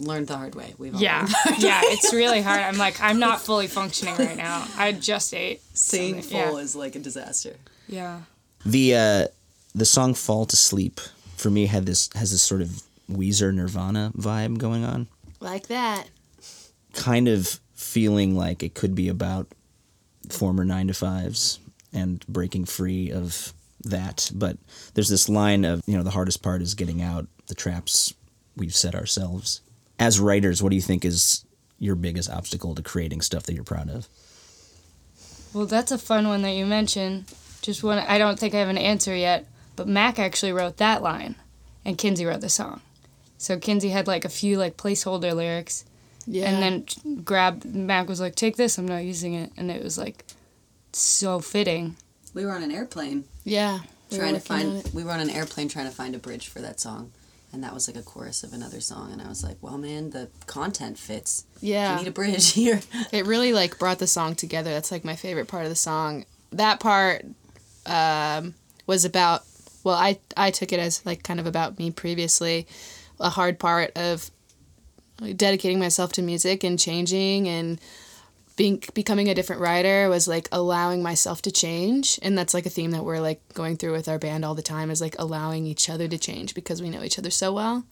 Learned 0.01 0.29
the 0.29 0.37
hard 0.37 0.55
way. 0.55 0.75
We've 0.79 0.95
all 0.95 1.01
yeah, 1.01 1.27
yeah. 1.59 1.81
It's 1.83 2.13
really 2.15 2.41
hard. 2.41 2.61
I'm 2.61 2.77
like 2.79 3.01
I'm 3.03 3.19
not 3.19 3.41
fully 3.49 3.67
functioning 3.67 4.15
right 4.17 4.37
now. 4.37 4.65
I 4.77 4.93
just 4.93 5.35
ate. 5.35 5.61
Staying 5.75 6.23
something. 6.23 6.31
full 6.47 6.57
Yeah. 6.59 6.63
is 6.63 6.77
like 6.77 6.95
a 6.95 7.01
disaster. 7.01 7.57
Yeah. 7.89 8.21
The 8.69 8.95
uh, 8.95 9.27
the 9.75 9.87
song 9.87 10.13
"Fall 10.13 10.45
to 10.45 10.57
Sleep" 10.57 11.01
for 11.37 11.49
me 11.49 11.65
had 11.67 11.87
this 11.87 12.11
has 12.15 12.33
this 12.33 12.43
sort 12.43 12.61
of 12.61 12.83
Weezer 13.11 13.53
Nirvana 13.55 14.13
vibe 14.15 14.59
going 14.59 14.85
on, 14.85 15.09
Like 15.41 15.69
that. 15.69 16.07
kind 16.93 17.29
of 17.29 17.61
feeling 17.75 18.37
like 18.37 18.63
it 18.63 18.75
could 18.75 18.95
be 18.95 19.09
about 19.09 19.47
former 20.29 20.67
nine 20.67 20.89
to 20.89 20.93
fives 20.95 21.61
and 21.95 22.23
breaking 22.29 22.67
free 22.67 23.11
of 23.11 23.55
that. 23.85 24.31
But 24.35 24.59
there's 24.93 25.09
this 25.09 25.31
line 25.31 25.65
of 25.65 25.81
you 25.87 25.97
know 25.97 26.03
the 26.03 26.11
hardest 26.11 26.43
part 26.43 26.61
is 26.61 26.75
getting 26.75 27.01
out 27.01 27.27
the 27.47 27.55
traps 27.55 28.13
we've 28.55 28.75
set 28.75 28.95
ourselves. 28.95 29.63
As 29.99 30.21
writers, 30.21 30.63
what 30.63 30.69
do 30.69 30.77
you 30.77 30.83
think 30.83 31.07
is 31.07 31.43
your 31.79 31.95
biggest 31.95 32.29
obstacle 32.29 32.75
to 32.75 32.83
creating 32.83 33.23
stuff 33.23 33.45
that 33.45 33.55
you're 33.55 33.65
proud 33.65 33.89
of? 33.89 34.09
Well, 35.55 35.65
that's 35.65 35.91
a 35.91 35.97
fun 35.97 36.29
one 36.29 36.43
that 36.43 36.53
you 36.53 36.67
mentioned. 36.67 37.25
Just 37.63 37.83
one. 37.83 37.99
I 37.99 38.19
don't 38.19 38.39
think 38.39 38.55
I 38.55 38.59
have 38.59 38.69
an 38.69 38.79
answer 38.79 39.15
yet, 39.15 39.47
but 39.77 39.89
Mac 39.89 40.19
actually 40.19 40.53
wrote 40.53 40.77
that 40.79 41.03
line, 41.03 41.35
and 41.85 41.99
Kinsey 41.99 42.25
wrote 42.25 42.41
the 42.41 42.49
song. 42.49 42.81
So 43.37 43.59
Kinsey 43.59 43.91
had 43.91 44.07
like 44.07 44.25
a 44.25 44.29
few 44.29 44.59
like 44.59 44.77
placeholder 44.77 45.35
lyrics, 45.35 45.85
Yeah. 46.27 46.51
and 46.51 46.63
then 46.63 47.23
grabbed 47.23 47.65
Mac 47.65 48.09
was 48.09 48.21
like, 48.21 48.35
"Take 48.35 48.57
this. 48.57 48.79
I'm 48.79 48.87
not 48.87 48.99
using 49.05 49.35
it," 49.35 49.53
and 49.57 49.71
it 49.71 49.83
was 49.83 49.99
like 49.99 50.25
so 50.93 51.41
fitting. 51.41 51.97
We 52.35 52.45
were 52.45 52.53
on 52.53 52.63
an 52.63 52.71
airplane 52.73 53.25
yeah. 53.45 53.81
we 54.11 54.19
were 54.19 54.23
trying 54.25 54.41
to 54.41 54.53
on 54.53 54.61
find. 54.83 54.95
We 54.95 55.05
were 55.05 55.13
on 55.13 55.21
an 55.21 55.31
airplane 55.31 55.69
trying 55.69 55.87
to 55.87 55.95
find 55.95 56.15
a 56.15 56.19
bridge 56.19 56.49
for 56.49 56.61
that 56.61 56.79
song, 56.81 57.13
and 57.53 57.63
that 57.65 57.75
was 57.75 57.89
like 57.89 57.97
a 57.97 58.03
chorus 58.03 58.43
of 58.45 58.53
another 58.53 58.81
song. 58.81 59.13
And 59.13 59.21
I 59.23 59.29
was 59.29 59.43
like, 59.43 59.57
"Well, 59.61 59.79
man, 59.79 60.11
the 60.11 60.29
content 60.47 60.99
fits. 60.99 61.45
Yeah. 61.61 61.97
We 61.97 62.03
need 62.03 62.09
a 62.09 62.13
bridge 62.13 62.53
here." 62.53 62.81
It 63.13 63.27
really 63.27 63.53
like 63.53 63.79
brought 63.79 63.99
the 63.99 64.07
song 64.07 64.35
together. 64.35 64.71
That's 64.71 64.91
like 64.93 65.05
my 65.05 65.17
favorite 65.17 65.49
part 65.49 65.65
of 65.65 65.71
the 65.71 65.77
song. 65.77 66.25
That 66.53 66.81
part 66.81 67.25
um, 67.89 68.55
was 68.87 69.05
about 69.05 69.43
well, 69.85 69.97
I 69.97 70.19
I 70.37 70.51
took 70.51 70.73
it 70.73 70.81
as 70.81 71.05
like 71.07 71.23
kind 71.23 71.41
of 71.41 71.47
about 71.47 71.79
me 71.79 71.91
previously. 71.91 72.67
A 73.21 73.31
hard 73.31 73.59
part 73.59 73.97
of 73.97 74.31
dedicating 75.37 75.79
myself 75.79 76.13
to 76.13 76.23
music 76.23 76.63
and 76.63 76.79
changing 76.79 77.49
and 77.49 77.81
being 78.57 78.83
becoming 78.95 79.29
a 79.29 79.35
different 79.35 79.63
writer 79.63 80.09
was 80.09 80.29
like 80.29 80.49
allowing 80.53 81.03
myself 81.03 81.43
to 81.43 81.51
change. 81.51 82.19
And 82.23 82.37
that's 82.37 82.55
like 82.55 82.67
a 82.67 82.71
theme 82.71 82.91
that 82.91 83.05
we're 83.05 83.21
like 83.21 83.41
going 83.55 83.77
through 83.77 83.93
with 83.93 84.09
our 84.09 84.19
band 84.19 84.45
all 84.45 84.55
the 84.55 84.63
time 84.63 84.91
is 84.91 85.01
like 85.01 85.17
allowing 85.19 85.65
each 85.65 85.89
other 85.89 86.09
to 86.09 86.19
change 86.19 86.55
because 86.55 86.83
we 86.83 86.91
know 86.91 87.03
each 87.03 87.19
other 87.19 87.31
so 87.31 87.53
well. 87.53 87.85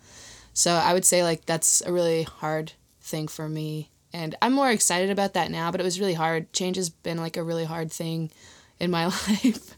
So 0.52 0.72
i 0.72 0.92
would 0.92 1.04
say 1.04 1.22
like 1.22 1.46
that's 1.46 1.82
a 1.82 1.92
really 1.92 2.24
hard 2.24 2.72
thing 3.00 3.28
for 3.28 3.48
me. 3.48 3.90
And 4.12 4.34
i'm 4.42 4.52
more 4.52 4.70
excited 4.70 5.10
about 5.10 5.34
that 5.34 5.50
now 5.50 5.70
but 5.70 5.80
it 5.80 5.84
was 5.84 6.00
really 6.00 6.14
hard. 6.14 6.52
Change 6.52 6.76
has 6.76 6.90
been 6.90 7.18
like 7.18 7.36
a 7.36 7.42
really 7.42 7.64
hard 7.64 7.92
thing 7.92 8.30
in 8.80 8.90
my 8.90 9.06
life 9.28 9.76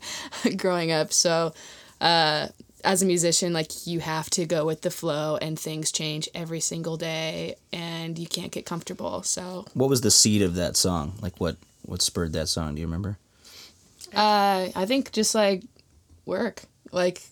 growing 0.56 0.90
up 0.92 1.12
so 1.12 1.52
uh 2.00 2.48
as 2.84 3.02
a 3.02 3.06
musician, 3.06 3.52
like 3.52 3.86
you 3.86 4.00
have 4.00 4.30
to 4.30 4.44
go 4.46 4.64
with 4.64 4.82
the 4.82 4.90
flow 4.90 5.36
and 5.36 5.58
things 5.58 5.90
change 5.90 6.28
every 6.34 6.60
single 6.60 6.96
day 6.96 7.56
and 7.72 8.18
you 8.18 8.26
can't 8.26 8.52
get 8.52 8.66
comfortable. 8.66 9.22
So 9.22 9.66
What 9.74 9.88
was 9.90 10.00
the 10.00 10.10
seed 10.10 10.42
of 10.42 10.54
that 10.54 10.76
song? 10.76 11.14
Like 11.20 11.40
what 11.40 11.56
what 11.82 12.02
spurred 12.02 12.32
that 12.34 12.48
song? 12.48 12.74
Do 12.74 12.80
you 12.80 12.86
remember? 12.86 13.18
uh, 14.14 14.68
I 14.74 14.86
think 14.86 15.12
just 15.12 15.34
like 15.34 15.62
work, 16.24 16.62
like 16.92 17.22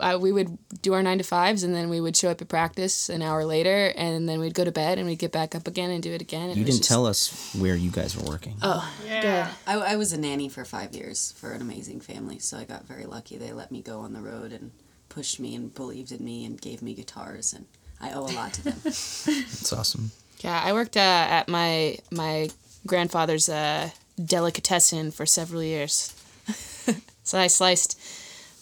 uh, 0.00 0.18
we 0.20 0.32
would 0.32 0.58
do 0.82 0.92
our 0.94 1.02
nine 1.02 1.18
to 1.18 1.24
fives 1.24 1.62
and 1.62 1.74
then 1.74 1.88
we 1.88 2.00
would 2.00 2.16
show 2.16 2.30
up 2.30 2.40
at 2.42 2.48
practice 2.48 3.08
an 3.08 3.22
hour 3.22 3.44
later 3.44 3.92
and 3.96 4.28
then 4.28 4.40
we'd 4.40 4.54
go 4.54 4.64
to 4.64 4.72
bed 4.72 4.98
and 4.98 5.06
we'd 5.06 5.18
get 5.18 5.32
back 5.32 5.54
up 5.54 5.66
again 5.68 5.90
and 5.90 6.02
do 6.02 6.12
it 6.12 6.20
again. 6.20 6.48
And 6.50 6.56
You 6.56 6.62
it 6.62 6.66
didn't 6.66 6.78
just- 6.78 6.88
tell 6.88 7.06
us 7.06 7.54
where 7.58 7.76
you 7.76 7.90
guys 7.90 8.16
were 8.16 8.24
working. 8.28 8.56
Oh, 8.62 8.92
Yeah. 9.06 9.50
I, 9.66 9.74
I 9.74 9.96
was 9.96 10.12
a 10.12 10.18
nanny 10.18 10.48
for 10.48 10.64
five 10.64 10.94
years 10.94 11.32
for 11.36 11.52
an 11.52 11.60
amazing 11.62 12.00
family, 12.00 12.38
so 12.38 12.58
I 12.58 12.64
got 12.64 12.86
very 12.86 13.06
lucky. 13.06 13.36
They 13.38 13.52
let 13.52 13.70
me 13.70 13.80
go 13.82 14.00
on 14.00 14.12
the 14.12 14.20
road 14.20 14.52
and 14.52 14.70
pushed 15.08 15.38
me 15.40 15.54
and 15.54 15.72
believed 15.74 16.12
in 16.12 16.24
me 16.24 16.44
and 16.44 16.60
gave 16.60 16.82
me 16.82 16.92
guitars, 16.94 17.52
and 17.52 17.66
I 18.00 18.10
owe 18.12 18.26
a 18.26 18.32
lot 18.32 18.52
to 18.54 18.64
them. 18.64 18.74
That's 18.84 19.72
awesome. 19.72 20.10
Yeah, 20.40 20.60
I 20.62 20.72
worked 20.74 20.96
uh, 20.96 21.00
at 21.30 21.48
my 21.48 21.96
my 22.10 22.50
grandfather's 22.86 23.48
uh, 23.48 23.88
delicatessen 24.22 25.10
for 25.10 25.24
several 25.26 25.62
years. 25.62 26.12
so 27.24 27.38
I 27.38 27.46
sliced 27.46 27.98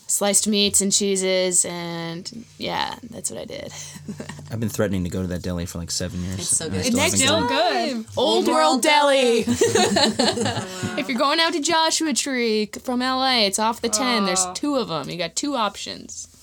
sliced 0.07 0.47
meats 0.47 0.81
and 0.81 0.93
cheeses, 0.93 1.65
and 1.65 2.45
yeah, 2.59 2.97
that's 3.11 3.31
what 3.31 3.41
I 3.41 3.45
did. 3.45 3.73
I've 4.51 4.61
been 4.61 4.69
threatening 4.69 5.05
to 5.05 5.11
go 5.11 5.23
to 5.23 5.29
that 5.29 5.43
deli 5.43 5.67
for 5.67 5.79
like 5.79 5.91
seven 5.91 6.23
years. 6.23 6.41
It's 6.41 6.57
so 6.57 6.69
good. 6.69 6.87
It's 6.87 6.97
haven't 6.97 7.19
still 7.19 7.47
good. 7.49 8.07
Old 8.17 8.47
World 8.47 8.83
Deli. 8.83 9.45
if 9.47 11.09
you're 11.09 11.19
going 11.19 11.41
out 11.41 11.53
to 11.55 11.61
Joshua 11.61 12.13
Tree 12.13 12.67
from 12.83 13.01
LA, 13.01 13.47
it's 13.47 13.59
off 13.59 13.81
the 13.81 13.89
10. 13.89 14.27
There's 14.27 14.41
ah. 14.41 14.53
two 14.55 14.77
of 14.77 14.89
them. 14.89 15.09
You 15.09 15.17
got 15.17 15.35
two 15.35 15.55
options. 15.55 16.27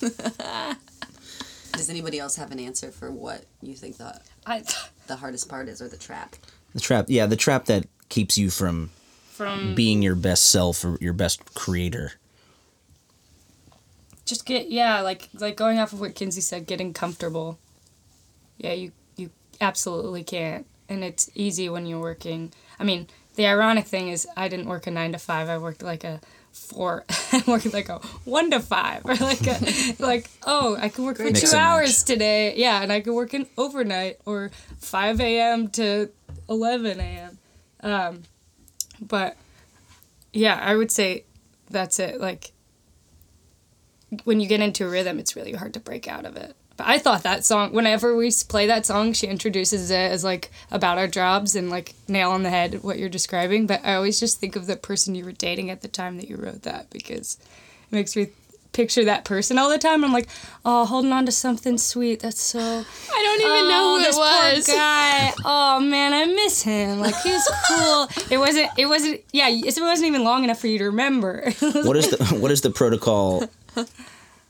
Does 1.73 1.89
anybody 1.89 2.19
else 2.19 2.35
have 2.35 2.51
an 2.51 2.59
answer 2.59 2.91
for 2.91 3.11
what 3.11 3.45
you 3.61 3.73
think 3.75 3.97
the 3.97 4.19
I, 4.45 4.63
the 5.07 5.15
hardest 5.15 5.47
part 5.49 5.67
is, 5.69 5.81
or 5.81 5.87
the 5.87 5.97
trap? 5.97 6.35
The 6.73 6.79
trap, 6.79 7.05
yeah, 7.07 7.25
the 7.25 7.35
trap 7.35 7.65
that 7.65 7.87
keeps 8.09 8.37
you 8.37 8.49
from 8.49 8.89
from 9.31 9.73
being 9.73 10.01
your 10.01 10.15
best 10.15 10.49
self 10.49 10.83
or 10.83 10.97
your 11.01 11.13
best 11.13 11.53
creator. 11.53 12.13
Just 14.31 14.45
get 14.45 14.71
yeah 14.71 15.01
like 15.01 15.27
like 15.33 15.57
going 15.57 15.77
off 15.77 15.91
of 15.91 15.99
what 15.99 16.15
kinsey 16.15 16.39
said 16.39 16.65
getting 16.65 16.93
comfortable. 16.93 17.59
Yeah 18.57 18.71
you 18.71 18.93
you 19.17 19.29
absolutely 19.59 20.23
can't. 20.23 20.65
And 20.87 21.03
it's 21.03 21.29
easy 21.35 21.67
when 21.67 21.85
you're 21.85 21.99
working. 21.99 22.53
I 22.79 22.85
mean 22.85 23.07
the 23.35 23.45
ironic 23.47 23.85
thing 23.85 24.07
is 24.07 24.25
i 24.37 24.47
didn't 24.47 24.67
work 24.67 24.87
a 24.87 24.91
nine 24.91 25.11
to 25.11 25.17
five. 25.19 25.49
I 25.49 25.57
worked 25.57 25.83
like 25.83 26.05
a 26.05 26.21
four 26.53 27.05
i 27.31 27.41
worked 27.47 27.73
like 27.73 27.87
a 27.87 27.99
one 28.25 28.51
to 28.51 28.59
five 28.59 29.05
or 29.05 29.15
like 29.15 29.45
a 29.47 29.57
like 29.99 30.29
oh 30.45 30.75
i 30.81 30.89
can 30.89 31.05
work 31.05 31.15
for 31.15 31.23
Mix 31.23 31.49
two 31.49 31.57
hours 31.57 31.99
match. 31.99 32.05
today. 32.05 32.55
Yeah 32.55 32.81
and 32.81 32.91
i 32.91 33.01
could 33.01 33.13
work 33.13 33.33
an 33.33 33.47
overnight 33.57 34.17
or 34.25 34.51
5 34.79 35.19
a.m 35.21 35.69
to 35.69 36.09
11 36.49 36.99
a.m 36.99 37.37
um, 37.83 38.23
but 39.01 39.37
yeah 40.33 40.59
i 40.61 40.75
would 40.75 40.91
say 40.91 41.23
that's 41.71 41.99
it. 41.99 42.19
Like 42.19 42.51
when 44.23 44.39
you 44.39 44.47
get 44.47 44.59
into 44.61 44.85
a 44.85 44.89
rhythm, 44.89 45.19
it's 45.19 45.35
really 45.35 45.53
hard 45.53 45.73
to 45.73 45.79
break 45.79 46.07
out 46.07 46.25
of 46.25 46.35
it. 46.35 46.55
But 46.77 46.87
I 46.87 46.97
thought 46.99 47.23
that 47.23 47.45
song, 47.45 47.73
whenever 47.73 48.15
we 48.15 48.31
play 48.47 48.67
that 48.67 48.85
song, 48.85 49.13
she 49.13 49.27
introduces 49.27 49.91
it 49.91 50.11
as 50.11 50.23
like 50.23 50.51
about 50.71 50.97
our 50.97 51.07
jobs 51.07 51.55
and 51.55 51.69
like 51.69 51.93
nail 52.07 52.31
on 52.31 52.43
the 52.43 52.49
head 52.49 52.81
what 52.81 52.97
you're 52.97 53.09
describing. 53.09 53.67
But 53.67 53.81
I 53.83 53.95
always 53.95 54.19
just 54.19 54.39
think 54.39 54.55
of 54.55 54.67
the 54.67 54.75
person 54.77 55.13
you 55.15 55.25
were 55.25 55.31
dating 55.33 55.69
at 55.69 55.81
the 55.81 55.87
time 55.87 56.17
that 56.17 56.29
you 56.29 56.37
wrote 56.37 56.63
that 56.63 56.89
because 56.89 57.37
it 57.89 57.95
makes 57.95 58.15
me 58.15 58.29
picture 58.71 59.03
that 59.03 59.25
person 59.25 59.57
all 59.57 59.69
the 59.69 59.77
time. 59.77 60.01
I'm 60.03 60.13
like, 60.13 60.29
oh, 60.63 60.85
holding 60.85 61.11
on 61.11 61.25
to 61.25 61.31
something 61.31 61.77
sweet. 61.77 62.21
That's 62.21 62.41
so. 62.41 62.59
I 62.59 63.21
don't 63.21 63.41
even 63.41 63.67
know 63.69 63.81
Oh, 63.83 63.97
who 63.97 64.03
this 64.05 64.15
it 64.15 64.19
was. 64.19 64.65
Poor 64.67 64.75
guy. 64.75 65.33
Oh 65.43 65.79
man, 65.81 66.13
I 66.13 66.25
miss 66.25 66.61
him. 66.61 66.99
Like 67.01 67.15
he's 67.21 67.47
cool. 67.67 68.07
It 68.29 68.37
wasn't. 68.37 68.69
It 68.77 68.85
wasn't. 68.85 69.21
Yeah, 69.33 69.49
it 69.49 69.75
wasn't 69.77 70.07
even 70.07 70.23
long 70.23 70.45
enough 70.45 70.59
for 70.59 70.67
you 70.67 70.77
to 70.79 70.85
remember. 70.85 71.51
What 71.61 71.97
is 71.97 72.09
the 72.09 72.23
what 72.39 72.49
is 72.51 72.61
the 72.61 72.69
protocol? 72.69 73.43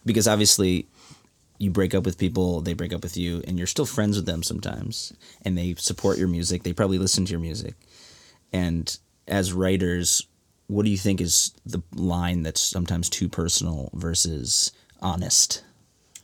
Because 0.03 0.27
obviously, 0.27 0.87
you 1.59 1.69
break 1.69 1.93
up 1.93 2.05
with 2.05 2.17
people, 2.17 2.61
they 2.61 2.73
break 2.73 2.91
up 2.91 3.03
with 3.03 3.15
you, 3.15 3.43
and 3.47 3.59
you're 3.59 3.67
still 3.67 3.85
friends 3.85 4.15
with 4.17 4.25
them 4.25 4.41
sometimes, 4.41 5.13
and 5.43 5.55
they 5.55 5.75
support 5.75 6.17
your 6.17 6.27
music. 6.27 6.63
They 6.63 6.73
probably 6.73 6.97
listen 6.97 7.23
to 7.25 7.29
your 7.31 7.39
music, 7.39 7.75
and 8.51 8.97
as 9.27 9.53
writers, 9.53 10.25
what 10.65 10.85
do 10.85 10.89
you 10.89 10.97
think 10.97 11.21
is 11.21 11.53
the 11.65 11.83
line 11.93 12.41
that's 12.41 12.61
sometimes 12.61 13.09
too 13.09 13.29
personal 13.29 13.91
versus 13.93 14.71
honest? 15.01 15.63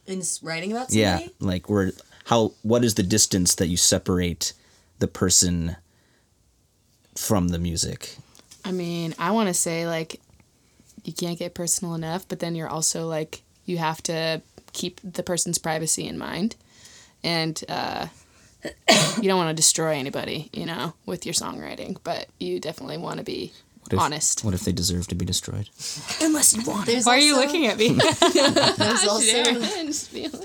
In 0.07 0.23
writing 0.41 0.71
about 0.71 0.89
somebody? 0.89 1.25
Yeah, 1.25 1.29
like 1.39 1.69
where 1.69 1.91
how 2.25 2.53
what 2.61 2.83
is 2.83 2.95
the 2.95 3.03
distance 3.03 3.55
that 3.55 3.67
you 3.67 3.77
separate 3.77 4.53
the 4.99 5.07
person 5.07 5.75
from 7.15 7.49
the 7.49 7.59
music? 7.59 8.17
I 8.65 8.71
mean, 8.71 9.13
I 9.19 9.31
want 9.31 9.47
to 9.47 9.53
say 9.53 9.87
like 9.87 10.19
you 11.07 11.13
can't 11.13 11.39
get 11.39 11.53
personal 11.53 11.95
enough, 11.95 12.27
but 12.27 12.39
then 12.39 12.53
you're 12.53 12.67
also 12.67 13.07
like 13.07 13.41
you 13.65 13.77
have 13.77 14.03
to 14.03 14.41
keep 14.73 14.99
the 15.03 15.23
person's 15.23 15.57
privacy 15.57 16.05
in 16.05 16.17
mind, 16.17 16.57
and 17.23 17.63
uh, 17.69 18.07
you 19.15 19.23
don't 19.23 19.37
want 19.37 19.49
to 19.49 19.55
destroy 19.55 19.95
anybody, 19.95 20.49
you 20.51 20.65
know, 20.65 20.93
with 21.05 21.25
your 21.25 21.33
songwriting. 21.33 21.97
But 22.03 22.27
you 22.39 22.59
definitely 22.59 22.97
want 22.97 23.19
to 23.19 23.23
be 23.23 23.53
What 23.83 23.93
if, 23.93 23.99
honest. 23.99 24.43
What 24.43 24.53
if 24.53 24.65
they 24.65 24.73
deserve 24.73 25.07
to 25.07 25.15
be 25.15 25.23
destroyed? 25.23 25.69
Unless 26.21 26.57
you 26.57 26.63
want. 26.63 26.87
There's 26.87 27.05
Why 27.05 27.15
are 27.15 27.21
you 27.21 27.37
looking 27.37 27.67
at 27.67 27.77
me? 27.77 27.89
There's 27.93 29.07
also 29.07 29.43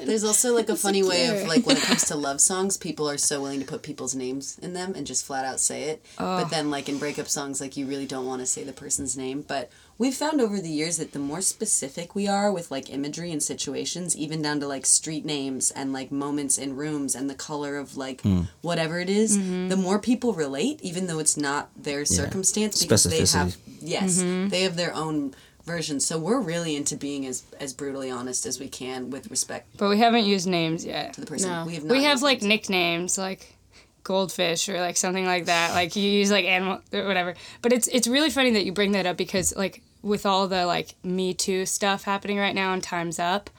there's 0.05 0.25
also 0.25 0.55
like 0.55 0.69
a 0.69 0.77
funny 0.77 1.03
way 1.03 1.27
of 1.27 1.49
like 1.49 1.67
when 1.67 1.77
it 1.77 1.83
comes 1.83 2.05
to 2.07 2.15
love 2.29 2.41
songs, 2.41 2.77
people 2.77 3.11
are 3.11 3.19
so 3.19 3.41
willing 3.41 3.59
to 3.59 3.67
put 3.67 3.83
people's 3.83 4.15
names 4.15 4.61
in 4.61 4.75
them 4.75 4.95
and 4.95 5.09
just 5.09 5.27
flat 5.27 5.45
out 5.45 5.59
say 5.59 5.91
it. 5.91 6.05
But 6.19 6.51
then 6.51 6.71
like 6.71 6.89
in 6.89 6.99
breakup 6.99 7.27
songs, 7.27 7.61
like 7.61 7.77
you 7.77 7.87
really 7.87 8.07
don't 8.07 8.27
want 8.27 8.41
to 8.41 8.47
say 8.47 8.63
the 8.63 8.73
person's 8.73 9.17
name. 9.17 9.43
But 9.43 9.69
we've 10.03 10.17
found 10.17 10.41
over 10.41 10.59
the 10.59 10.69
years 10.69 10.97
that 10.97 11.13
the 11.13 11.19
more 11.21 11.41
specific 11.41 12.13
we 12.17 12.27
are 12.27 12.51
with 12.51 12.73
like 12.73 12.91
imagery 12.91 13.31
and 13.31 13.41
situations, 13.41 14.17
even 14.17 14.43
down 14.43 14.59
to 14.59 14.67
like 14.67 14.85
street 14.85 15.25
names 15.25 15.71
and 15.71 15.93
like 15.93 16.11
moments 16.11 16.59
in 16.59 16.75
rooms 16.75 17.15
and 17.15 17.31
the 17.31 17.37
color 17.37 17.77
of 17.77 17.97
like 17.97 18.21
hmm. 18.23 18.41
whatever 18.63 18.99
it 18.99 19.09
is, 19.09 19.39
mm-hmm. 19.39 19.69
the 19.69 19.77
more 19.77 20.01
people 20.01 20.33
relate, 20.33 20.81
even 20.83 21.07
though 21.07 21.21
it's 21.21 21.37
not 21.37 21.71
their 21.81 22.05
circumstance 22.05 22.83
because 22.83 23.05
they 23.05 23.19
have 23.19 23.55
Specificity. 23.55 23.79
yes, 23.81 24.21
mm-hmm. 24.21 24.49
they 24.49 24.63
have 24.63 24.75
their 24.75 24.93
own 24.93 25.37
version. 25.65 26.01
So 26.01 26.19
we're 26.19 26.41
really 26.41 26.75
into 26.75 26.97
being 26.97 27.25
as 27.25 27.45
as 27.61 27.73
brutally 27.73 28.11
honest 28.11 28.45
as 28.45 28.59
we 28.59 28.69
can 28.69 29.09
with 29.11 29.31
respect 29.31 29.69
but 29.77 29.89
we 29.89 29.99
haven't 29.99 30.25
used 30.25 30.49
names 30.49 30.85
yet. 30.85 31.13
to 31.13 31.21
the 31.21 31.29
person. 31.29 31.49
No. 31.49 31.65
We 31.65 31.75
have 31.75 31.85
not 31.85 31.93
We 31.93 32.03
have 32.03 32.15
used 32.15 32.25
like 32.25 32.43
names. 32.43 32.49
nicknames, 32.49 33.19
like 33.19 33.57
goldfish 34.03 34.69
or 34.69 34.81
like 34.81 34.97
something 34.97 35.27
like 35.27 35.45
that. 35.45 35.75
Like 35.75 35.95
you 35.95 36.11
use 36.11 36.33
like 36.33 36.45
animal 36.45 36.81
or 36.93 37.07
whatever. 37.07 37.37
But 37.63 37.73
it's 37.73 37.87
it's 37.87 38.09
really 38.09 38.31
funny 38.31 38.51
that 38.51 38.65
you 38.65 38.73
bring 38.73 38.91
that 38.93 39.07
up 39.07 39.17
because 39.17 39.55
like 39.55 39.81
with 40.03 40.27
all 40.27 40.49
the 40.49 40.67
like 40.67 40.95
Me 41.03 41.33
Too 41.33 41.65
stuff 41.67 42.05
happening 42.05 42.39
right 42.39 42.55
now 42.55 42.73
and 42.73 42.83
Times 42.83 43.19
Up, 43.19 43.51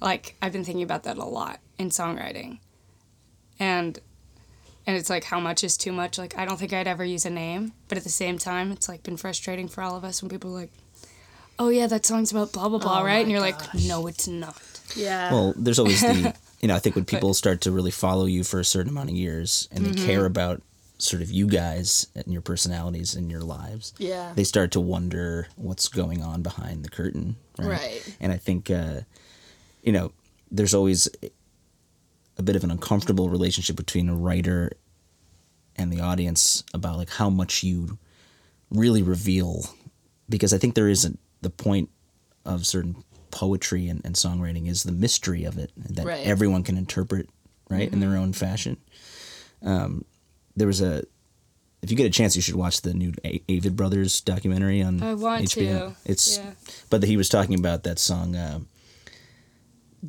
like 0.00 0.36
I've 0.42 0.52
been 0.52 0.64
thinking 0.64 0.82
about 0.82 1.04
that 1.04 1.16
a 1.16 1.24
lot 1.24 1.60
in 1.78 1.90
songwriting, 1.90 2.58
and 3.58 3.98
and 4.86 4.96
it's 4.96 5.08
like 5.08 5.24
how 5.24 5.40
much 5.40 5.64
is 5.64 5.76
too 5.76 5.92
much. 5.92 6.18
Like 6.18 6.36
I 6.36 6.44
don't 6.44 6.58
think 6.58 6.72
I'd 6.72 6.88
ever 6.88 7.04
use 7.04 7.24
a 7.24 7.30
name, 7.30 7.72
but 7.88 7.96
at 7.98 8.04
the 8.04 8.10
same 8.10 8.38
time, 8.38 8.72
it's 8.72 8.88
like 8.88 9.02
been 9.02 9.16
frustrating 9.16 9.68
for 9.68 9.82
all 9.82 9.96
of 9.96 10.04
us 10.04 10.22
when 10.22 10.28
people 10.28 10.50
are 10.50 10.60
like. 10.60 10.70
Oh 11.56 11.68
yeah, 11.68 11.86
that 11.86 12.04
song's 12.04 12.32
about 12.32 12.52
blah 12.52 12.68
blah 12.68 12.80
blah, 12.80 13.02
oh 13.02 13.04
right? 13.04 13.22
And 13.22 13.30
you're 13.30 13.40
like, 13.40 13.56
no, 13.86 14.08
it's 14.08 14.26
not. 14.26 14.60
Yeah. 14.96 15.32
Well, 15.32 15.54
there's 15.56 15.78
always 15.78 16.00
the 16.00 16.34
you 16.60 16.66
know 16.66 16.74
I 16.74 16.80
think 16.80 16.96
when 16.96 17.04
people 17.04 17.32
start 17.32 17.60
to 17.62 17.70
really 17.70 17.92
follow 17.92 18.26
you 18.26 18.42
for 18.42 18.58
a 18.58 18.64
certain 18.64 18.90
amount 18.90 19.10
of 19.10 19.14
years 19.14 19.68
and 19.70 19.86
they 19.86 19.90
mm-hmm. 19.90 20.04
care 20.04 20.26
about 20.26 20.62
sort 20.98 21.22
of 21.22 21.30
you 21.30 21.46
guys 21.46 22.06
and 22.14 22.26
your 22.32 22.40
personalities 22.42 23.14
and 23.14 23.30
your 23.30 23.40
lives. 23.40 23.92
Yeah. 23.98 24.32
They 24.34 24.44
start 24.44 24.70
to 24.72 24.80
wonder 24.80 25.48
what's 25.56 25.88
going 25.88 26.22
on 26.22 26.42
behind 26.42 26.84
the 26.84 26.88
curtain, 26.88 27.36
right? 27.58 27.68
Right. 27.68 28.16
And 28.20 28.32
I 28.32 28.36
think 28.36 28.70
uh, 28.70 29.00
you 29.82 29.92
know 29.92 30.12
there's 30.50 30.74
always 30.74 31.08
a 32.38 32.42
bit 32.42 32.56
of 32.56 32.64
an 32.64 32.70
uncomfortable 32.70 33.28
relationship 33.28 33.76
between 33.76 34.08
a 34.08 34.14
writer 34.14 34.72
and 35.76 35.92
the 35.92 36.00
audience 36.00 36.62
about 36.72 36.96
like 36.96 37.10
how 37.10 37.28
much 37.30 37.62
you 37.64 37.98
really 38.70 39.02
reveal 39.02 39.64
because 40.28 40.52
I 40.54 40.58
think 40.58 40.74
there 40.74 40.88
isn't 40.88 41.18
the 41.42 41.50
point 41.50 41.90
of 42.44 42.66
certain 42.66 43.02
poetry 43.30 43.88
and, 43.88 44.00
and 44.04 44.14
songwriting 44.14 44.68
is 44.68 44.84
the 44.84 44.92
mystery 44.92 45.44
of 45.44 45.58
it 45.58 45.70
that 45.76 46.06
Right. 46.06 46.24
everyone 46.26 46.62
can 46.62 46.76
interpret 46.78 47.28
right 47.68 47.92
in 47.92 48.00
their 48.00 48.16
own 48.16 48.32
fashion. 48.32 48.76
Um, 49.62 50.04
there 50.56 50.66
was 50.66 50.80
a 50.80 51.04
if 51.82 51.90
you 51.90 51.96
get 51.98 52.06
a 52.06 52.10
chance, 52.10 52.34
you 52.34 52.40
should 52.40 52.54
watch 52.54 52.80
the 52.80 52.94
new 52.94 53.12
A- 53.24 53.40
Avett 53.48 53.76
Brothers 53.76 54.22
documentary 54.22 54.80
on 54.82 55.02
I 55.02 55.12
want 55.14 55.44
HBO. 55.44 55.90
to. 55.94 55.96
It's 56.06 56.38
Yeah. 56.38 56.52
but 56.88 57.02
he 57.02 57.16
was 57.18 57.28
talking 57.28 57.58
about 57.58 57.82
that 57.84 57.98
song. 57.98 58.34
Uh, 58.36 58.60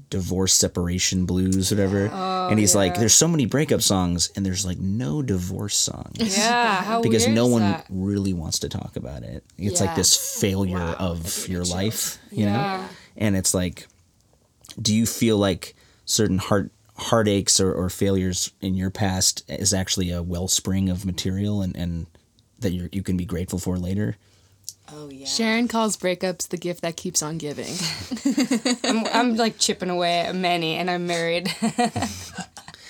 divorce 0.09 0.53
separation 0.53 1.25
blues 1.25 1.71
whatever 1.71 2.09
Oh, 2.11 2.49
and 2.49 2.59
he's 2.59 2.75
like 2.75 2.97
Oh, 2.97 2.99
there's 2.99 3.13
so 3.13 3.29
many 3.29 3.45
breakup 3.45 3.81
songs 3.81 4.29
and 4.35 4.45
there's 4.45 4.65
like 4.65 4.77
no 4.77 5.21
divorce 5.21 5.77
songs 5.77 6.37
Yeah, 6.37 6.83
how 6.83 7.01
because 7.01 7.27
no 7.29 7.47
one 7.47 7.61
that? 7.61 7.85
really 7.89 8.33
wants 8.33 8.59
to 8.59 8.69
talk 8.69 8.97
about 8.97 9.23
it. 9.23 9.45
It's 9.57 9.79
like 9.79 9.95
this 9.95 10.39
failure 10.41 10.77
of 10.77 11.47
your 11.47 11.63
life, 11.63 12.17
you 12.29 12.43
Yeah. 12.43 12.51
know? 12.81 12.85
And 13.15 13.37
it's 13.37 13.53
like, 13.53 13.87
do 14.81 14.93
you 14.93 15.05
feel 15.05 15.37
like 15.37 15.75
certain 16.03 16.39
heart 16.39 16.73
heartaches 16.97 17.59
or, 17.59 17.73
or 17.73 17.89
failures 17.89 18.51
in 18.61 18.75
your 18.75 18.89
past 18.89 19.43
is 19.49 19.73
actually 19.73 20.11
a 20.11 20.23
wellspring 20.23 20.89
of 20.89 21.05
material 21.05 21.61
and, 21.61 21.75
and 21.75 22.05
that 22.59 22.71
you 22.71 22.89
you 22.91 23.03
can 23.03 23.17
be 23.17 23.25
grateful 23.25 23.59
for 23.59 23.77
later? 23.77 24.15
Oh 24.93 25.09
yeah. 25.09 25.25
Sharon 25.25 25.67
calls 25.67 25.97
breakups 25.97 26.47
the 26.49 26.57
gift 26.57 26.81
that 26.81 26.95
keeps 26.95 27.21
on 27.23 27.37
giving. 27.37 27.73
I'm, 28.83 29.05
I'm 29.11 29.35
like 29.35 29.57
chipping 29.57 29.89
away 29.89 30.19
at 30.19 30.35
many, 30.35 30.75
and 30.75 30.89
I'm 30.89 31.07
married. 31.07 31.49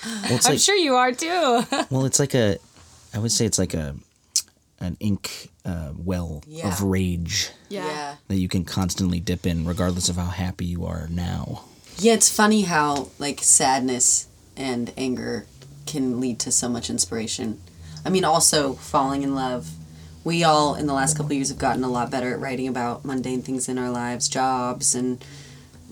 Well, 0.06 0.36
it's 0.36 0.46
I'm 0.46 0.54
like 0.54 0.60
sure 0.62 0.76
you 0.76 0.94
are 0.96 1.12
too. 1.12 1.28
well, 1.90 2.06
it's 2.06 2.20
like 2.20 2.36
a, 2.36 2.58
I 3.14 3.18
would 3.18 3.32
say 3.32 3.46
it's 3.48 3.58
like 3.58 3.74
a, 3.74 3.96
an 4.80 4.98
ink 5.00 5.50
uh, 5.66 5.94
well 5.98 6.44
Yeah. 6.46 6.68
of 6.68 6.84
rage 6.84 7.50
Yeah. 7.70 8.18
that 8.28 8.36
you 8.38 8.48
can 8.48 8.66
constantly 8.66 9.20
dip 9.20 9.48
in, 9.48 9.66
regardless 9.66 10.08
of 10.08 10.16
how 10.18 10.28
happy 10.28 10.66
you 10.66 10.86
are 10.86 11.08
now. 11.10 11.64
Yeah, 11.98 12.14
it's 12.14 12.30
funny 12.30 12.64
how 12.64 13.10
like 13.20 13.40
sadness 13.42 14.28
and 14.58 14.92
anger 14.98 15.46
can 15.86 16.20
lead 16.20 16.40
to 16.40 16.52
so 16.52 16.68
much 16.68 16.90
inspiration. 16.90 17.62
I 18.06 18.10
mean, 18.10 18.26
also 18.26 18.74
falling 18.74 19.24
in 19.24 19.34
love. 19.34 19.70
We 20.24 20.44
all 20.44 20.76
in 20.76 20.88
the 20.88 20.94
last 20.94 21.16
couple 21.16 21.34
years 21.34 21.50
have 21.50 21.58
gotten 21.58 21.84
a 21.84 21.90
lot 21.90 22.12
better 22.12 22.34
at 22.34 22.40
writing 22.40 22.68
about 22.68 23.06
mundane 23.06 23.42
things 23.42 23.70
in 23.70 23.78
our 23.78 23.90
lives, 23.90 24.28
jobs, 24.28 24.94
and 24.94 25.24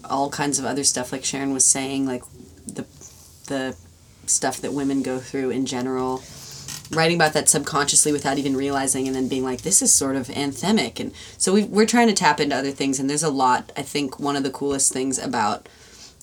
all 0.04 0.30
kinds 0.30 0.60
of 0.60 0.66
other 0.66 0.84
stuff. 0.84 1.12
Like 1.12 1.24
Sharon 1.24 1.54
was 1.54 1.66
saying, 1.66 2.06
like 2.06 2.24
the 2.68 2.86
the 3.48 3.76
stuff 4.26 4.60
that 4.62 4.74
women 4.74 5.04
go 5.04 5.20
through 5.20 5.52
in 5.52 5.66
general. 5.66 6.24
Writing 6.92 7.16
about 7.16 7.34
that 7.34 7.50
subconsciously 7.50 8.12
without 8.12 8.38
even 8.38 8.58
realizing, 8.58 9.08
and 9.08 9.16
then 9.16 9.28
being 9.28 9.44
like, 9.44 9.62
"This 9.62 9.82
is 9.82 9.94
sort 9.94 10.16
of 10.16 10.28
anthemic," 10.28 11.00
and 11.00 11.14
so 11.38 11.54
we 11.54 11.64
we're 11.64 11.86
trying 11.86 12.08
to 12.08 12.14
tap 12.14 12.40
into 12.40 12.56
other 12.56 12.72
things. 12.72 13.00
And 13.00 13.10
there's 13.10 13.24
a 13.24 13.30
lot. 13.30 13.72
I 13.78 13.84
think 13.84 14.20
one 14.20 14.36
of 14.36 14.44
the 14.44 14.52
coolest 14.52 14.92
things 14.92 15.18
about 15.18 15.70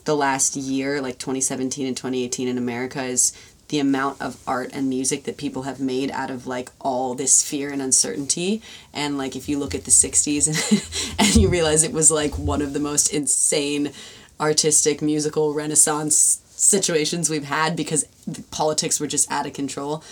the 0.05 0.17
last 0.17 0.57
year, 0.57 1.01
like 1.01 1.19
2017 1.19 1.87
and 1.87 1.97
2018 1.97 2.49
in 2.49 2.59
America, 2.59 3.03
is 3.03 3.33
the 3.69 3.79
amount 3.79 4.21
of 4.21 4.37
art 4.49 4.71
and 4.73 4.89
music 4.89 5.25
that 5.25 5.37
people 5.37 5.63
have 5.63 5.79
made 5.79 6.11
out 6.11 6.29
of 6.31 6.47
like 6.47 6.71
all 6.81 7.15
this 7.15 7.43
fear 7.43 7.71
and 7.71 7.81
uncertainty. 7.81 8.61
And 8.93 9.17
like 9.17 9.37
if 9.37 9.49
you 9.49 9.59
look 9.59 9.75
at 9.75 9.85
the 9.85 9.93
60s 9.93 10.49
and, 10.49 11.19
and 11.19 11.37
you 11.37 11.49
realize 11.49 11.83
it 11.83 11.93
was 11.93 12.11
like 12.11 12.37
one 12.37 12.63
of 12.63 12.73
the 12.73 12.81
most 12.81 13.15
insane 13.15 13.93
artistic 14.41 15.01
musical 15.01 15.55
renaissance 15.55 16.43
situations 16.49 17.31
we've 17.31 17.45
had 17.45 17.77
because 17.77 18.05
the 18.27 18.43
politics 18.51 18.99
were 18.99 19.07
just 19.07 19.31
out 19.31 19.47
of 19.47 19.53
control. 19.53 20.03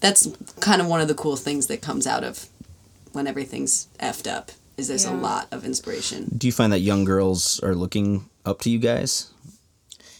That's 0.00 0.28
kind 0.60 0.80
of 0.80 0.86
one 0.86 1.00
of 1.00 1.08
the 1.08 1.14
cool 1.14 1.36
things 1.36 1.66
that 1.66 1.82
comes 1.82 2.06
out 2.06 2.22
of 2.22 2.46
when 3.12 3.26
everything's 3.26 3.88
effed 3.98 4.30
up 4.30 4.52
is 4.76 4.86
there's 4.86 5.04
a 5.04 5.12
lot 5.12 5.48
of 5.50 5.64
inspiration. 5.64 6.30
Do 6.38 6.46
you 6.46 6.52
find 6.52 6.72
that 6.72 6.78
young 6.78 7.04
girls 7.04 7.58
are 7.64 7.74
looking 7.74 8.30
up 8.46 8.60
to 8.60 8.70
you 8.70 8.78
guys? 8.78 9.32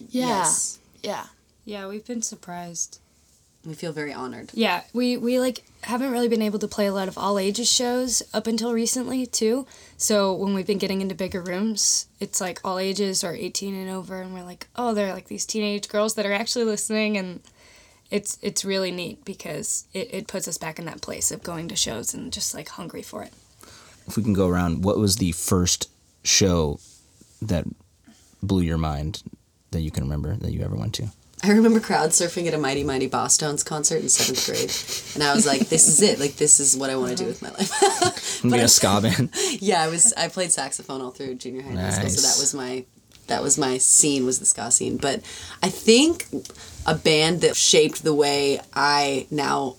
Yeah. 0.08 0.26
Yes. 0.26 0.78
Yeah. 1.02 1.24
yeah, 1.64 1.86
we've 1.86 2.06
been 2.06 2.22
surprised. 2.22 3.00
We 3.64 3.74
feel 3.74 3.92
very 3.92 4.12
honored. 4.12 4.50
Yeah, 4.54 4.82
we 4.92 5.16
we 5.16 5.38
like 5.40 5.64
haven't 5.82 6.12
really 6.12 6.28
been 6.28 6.42
able 6.42 6.58
to 6.60 6.68
play 6.68 6.86
a 6.86 6.92
lot 6.92 7.08
of 7.08 7.18
all 7.18 7.38
ages 7.38 7.70
shows 7.70 8.22
up 8.32 8.46
until 8.46 8.72
recently 8.72 9.26
too. 9.26 9.66
So 9.96 10.32
when 10.32 10.54
we've 10.54 10.66
been 10.66 10.78
getting 10.78 11.00
into 11.00 11.14
bigger 11.14 11.42
rooms, 11.42 12.06
it's 12.20 12.40
like 12.40 12.60
all 12.64 12.78
ages 12.78 13.22
or 13.24 13.32
18 13.34 13.74
and 13.74 13.90
over 13.90 14.22
and 14.22 14.32
we're 14.32 14.44
like, 14.44 14.68
"Oh, 14.76 14.94
they're 14.94 15.12
like 15.12 15.28
these 15.28 15.44
teenage 15.44 15.88
girls 15.88 16.14
that 16.14 16.24
are 16.24 16.32
actually 16.32 16.64
listening 16.64 17.16
and 17.16 17.40
it's 18.10 18.38
it's 18.42 18.64
really 18.64 18.90
neat 18.90 19.24
because 19.24 19.84
it, 19.92 20.12
it 20.14 20.28
puts 20.28 20.48
us 20.48 20.56
back 20.58 20.78
in 20.78 20.86
that 20.86 21.02
place 21.02 21.30
of 21.30 21.42
going 21.42 21.68
to 21.68 21.76
shows 21.76 22.14
and 22.14 22.32
just 22.32 22.54
like 22.54 22.68
hungry 22.70 23.02
for 23.02 23.22
it. 23.22 23.32
If 24.06 24.16
we 24.16 24.22
can 24.22 24.32
go 24.32 24.48
around, 24.48 24.84
what 24.84 24.98
was 24.98 25.16
the 25.16 25.32
first 25.32 25.90
show 26.22 26.80
that 27.42 27.66
blew 28.42 28.62
your 28.62 28.78
mind 28.78 29.22
that 29.70 29.80
you 29.80 29.90
can 29.90 30.04
remember 30.04 30.36
that 30.36 30.52
you 30.52 30.62
ever 30.62 30.76
went 30.76 30.94
to? 30.94 31.08
I 31.42 31.50
remember 31.50 31.78
crowd 31.78 32.10
surfing 32.10 32.48
at 32.48 32.54
a 32.54 32.58
Mighty 32.58 32.82
Mighty 32.82 33.08
Bosstones 33.08 33.64
concert 33.64 34.02
in 34.02 34.08
seventh 34.08 34.44
grade, 34.44 35.14
and 35.14 35.22
I 35.22 35.34
was 35.34 35.46
like, 35.46 35.68
"This 35.68 35.86
is 35.86 36.02
it! 36.02 36.18
Like 36.18 36.34
this 36.34 36.58
is 36.58 36.76
what 36.76 36.90
I 36.90 36.96
want 36.96 37.16
to 37.16 37.16
do 37.16 37.26
with 37.26 37.42
my 37.42 37.50
life." 37.50 38.42
I'm 38.44 38.50
being 38.50 38.64
a 38.64 38.68
ska 38.68 39.00
band. 39.00 39.30
yeah, 39.60 39.82
I 39.82 39.88
was. 39.88 40.12
I 40.14 40.28
played 40.28 40.50
saxophone 40.50 41.00
all 41.00 41.12
through 41.12 41.36
junior 41.36 41.62
high 41.62 41.70
and 41.70 41.78
high 41.78 41.90
school, 41.90 42.08
so 42.08 42.22
that 42.22 42.40
was 42.40 42.54
my 42.54 42.84
that 43.28 43.42
was 43.42 43.56
my 43.56 43.78
scene 43.78 44.26
was 44.26 44.40
the 44.40 44.46
ska 44.46 44.72
scene. 44.72 44.96
But 44.96 45.20
I 45.62 45.68
think 45.68 46.26
a 46.86 46.96
band 46.96 47.42
that 47.42 47.56
shaped 47.56 48.02
the 48.02 48.14
way 48.14 48.60
I 48.74 49.28
now 49.30 49.76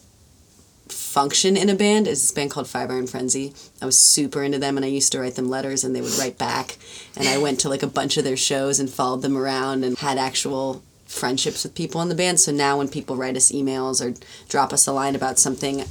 function 0.91 1.57
in 1.57 1.69
a 1.69 1.75
band 1.75 2.07
is 2.07 2.21
this 2.21 2.31
band 2.31 2.51
called 2.51 2.67
Five 2.67 2.89
Iron 2.89 3.07
Frenzy. 3.07 3.53
I 3.81 3.85
was 3.85 3.97
super 3.97 4.43
into 4.43 4.59
them 4.59 4.77
and 4.77 4.85
I 4.85 4.89
used 4.89 5.11
to 5.11 5.19
write 5.19 5.35
them 5.35 5.49
letters 5.49 5.83
and 5.83 5.95
they 5.95 6.01
would 6.01 6.17
write 6.17 6.37
back. 6.37 6.77
And 7.15 7.27
I 7.27 7.37
went 7.37 7.59
to 7.61 7.69
like 7.69 7.83
a 7.83 7.87
bunch 7.87 8.17
of 8.17 8.23
their 8.23 8.37
shows 8.37 8.79
and 8.79 8.89
followed 8.89 9.21
them 9.21 9.37
around 9.37 9.83
and 9.83 9.97
had 9.97 10.17
actual 10.17 10.83
friendships 11.05 11.63
with 11.63 11.75
people 11.75 12.01
in 12.01 12.09
the 12.09 12.15
band. 12.15 12.39
So 12.39 12.51
now 12.51 12.77
when 12.77 12.87
people 12.87 13.15
write 13.15 13.35
us 13.35 13.51
emails 13.51 14.03
or 14.03 14.19
drop 14.47 14.71
us 14.71 14.87
a 14.87 14.91
line 14.91 15.15
about 15.15 15.39
something, 15.39 15.83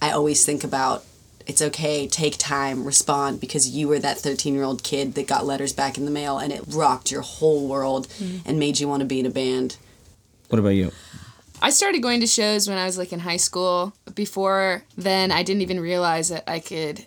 I 0.00 0.10
always 0.12 0.44
think 0.46 0.64
about 0.64 1.04
it's 1.46 1.62
okay, 1.62 2.06
take 2.06 2.36
time, 2.38 2.84
respond 2.84 3.40
because 3.40 3.68
you 3.68 3.88
were 3.88 3.98
that 3.98 4.18
13 4.18 4.54
year 4.54 4.62
old 4.62 4.82
kid 4.82 5.14
that 5.14 5.26
got 5.26 5.44
letters 5.44 5.72
back 5.72 5.98
in 5.98 6.04
the 6.04 6.10
mail 6.10 6.38
and 6.38 6.52
it 6.52 6.62
rocked 6.68 7.10
your 7.10 7.22
whole 7.22 7.66
world 7.66 8.08
mm. 8.18 8.40
and 8.46 8.58
made 8.58 8.78
you 8.78 8.86
want 8.86 9.00
to 9.00 9.06
be 9.06 9.20
in 9.20 9.26
a 9.26 9.30
band. 9.30 9.76
What 10.48 10.58
about 10.58 10.70
you? 10.70 10.92
I 11.62 11.70
started 11.70 12.02
going 12.02 12.20
to 12.20 12.26
shows 12.26 12.68
when 12.68 12.78
I 12.78 12.86
was 12.86 12.96
like 12.96 13.12
in 13.12 13.20
high 13.20 13.36
school. 13.36 13.94
Before 14.14 14.82
then, 14.96 15.30
I 15.30 15.42
didn't 15.42 15.62
even 15.62 15.80
realize 15.80 16.30
that 16.30 16.44
I 16.48 16.58
could 16.58 17.06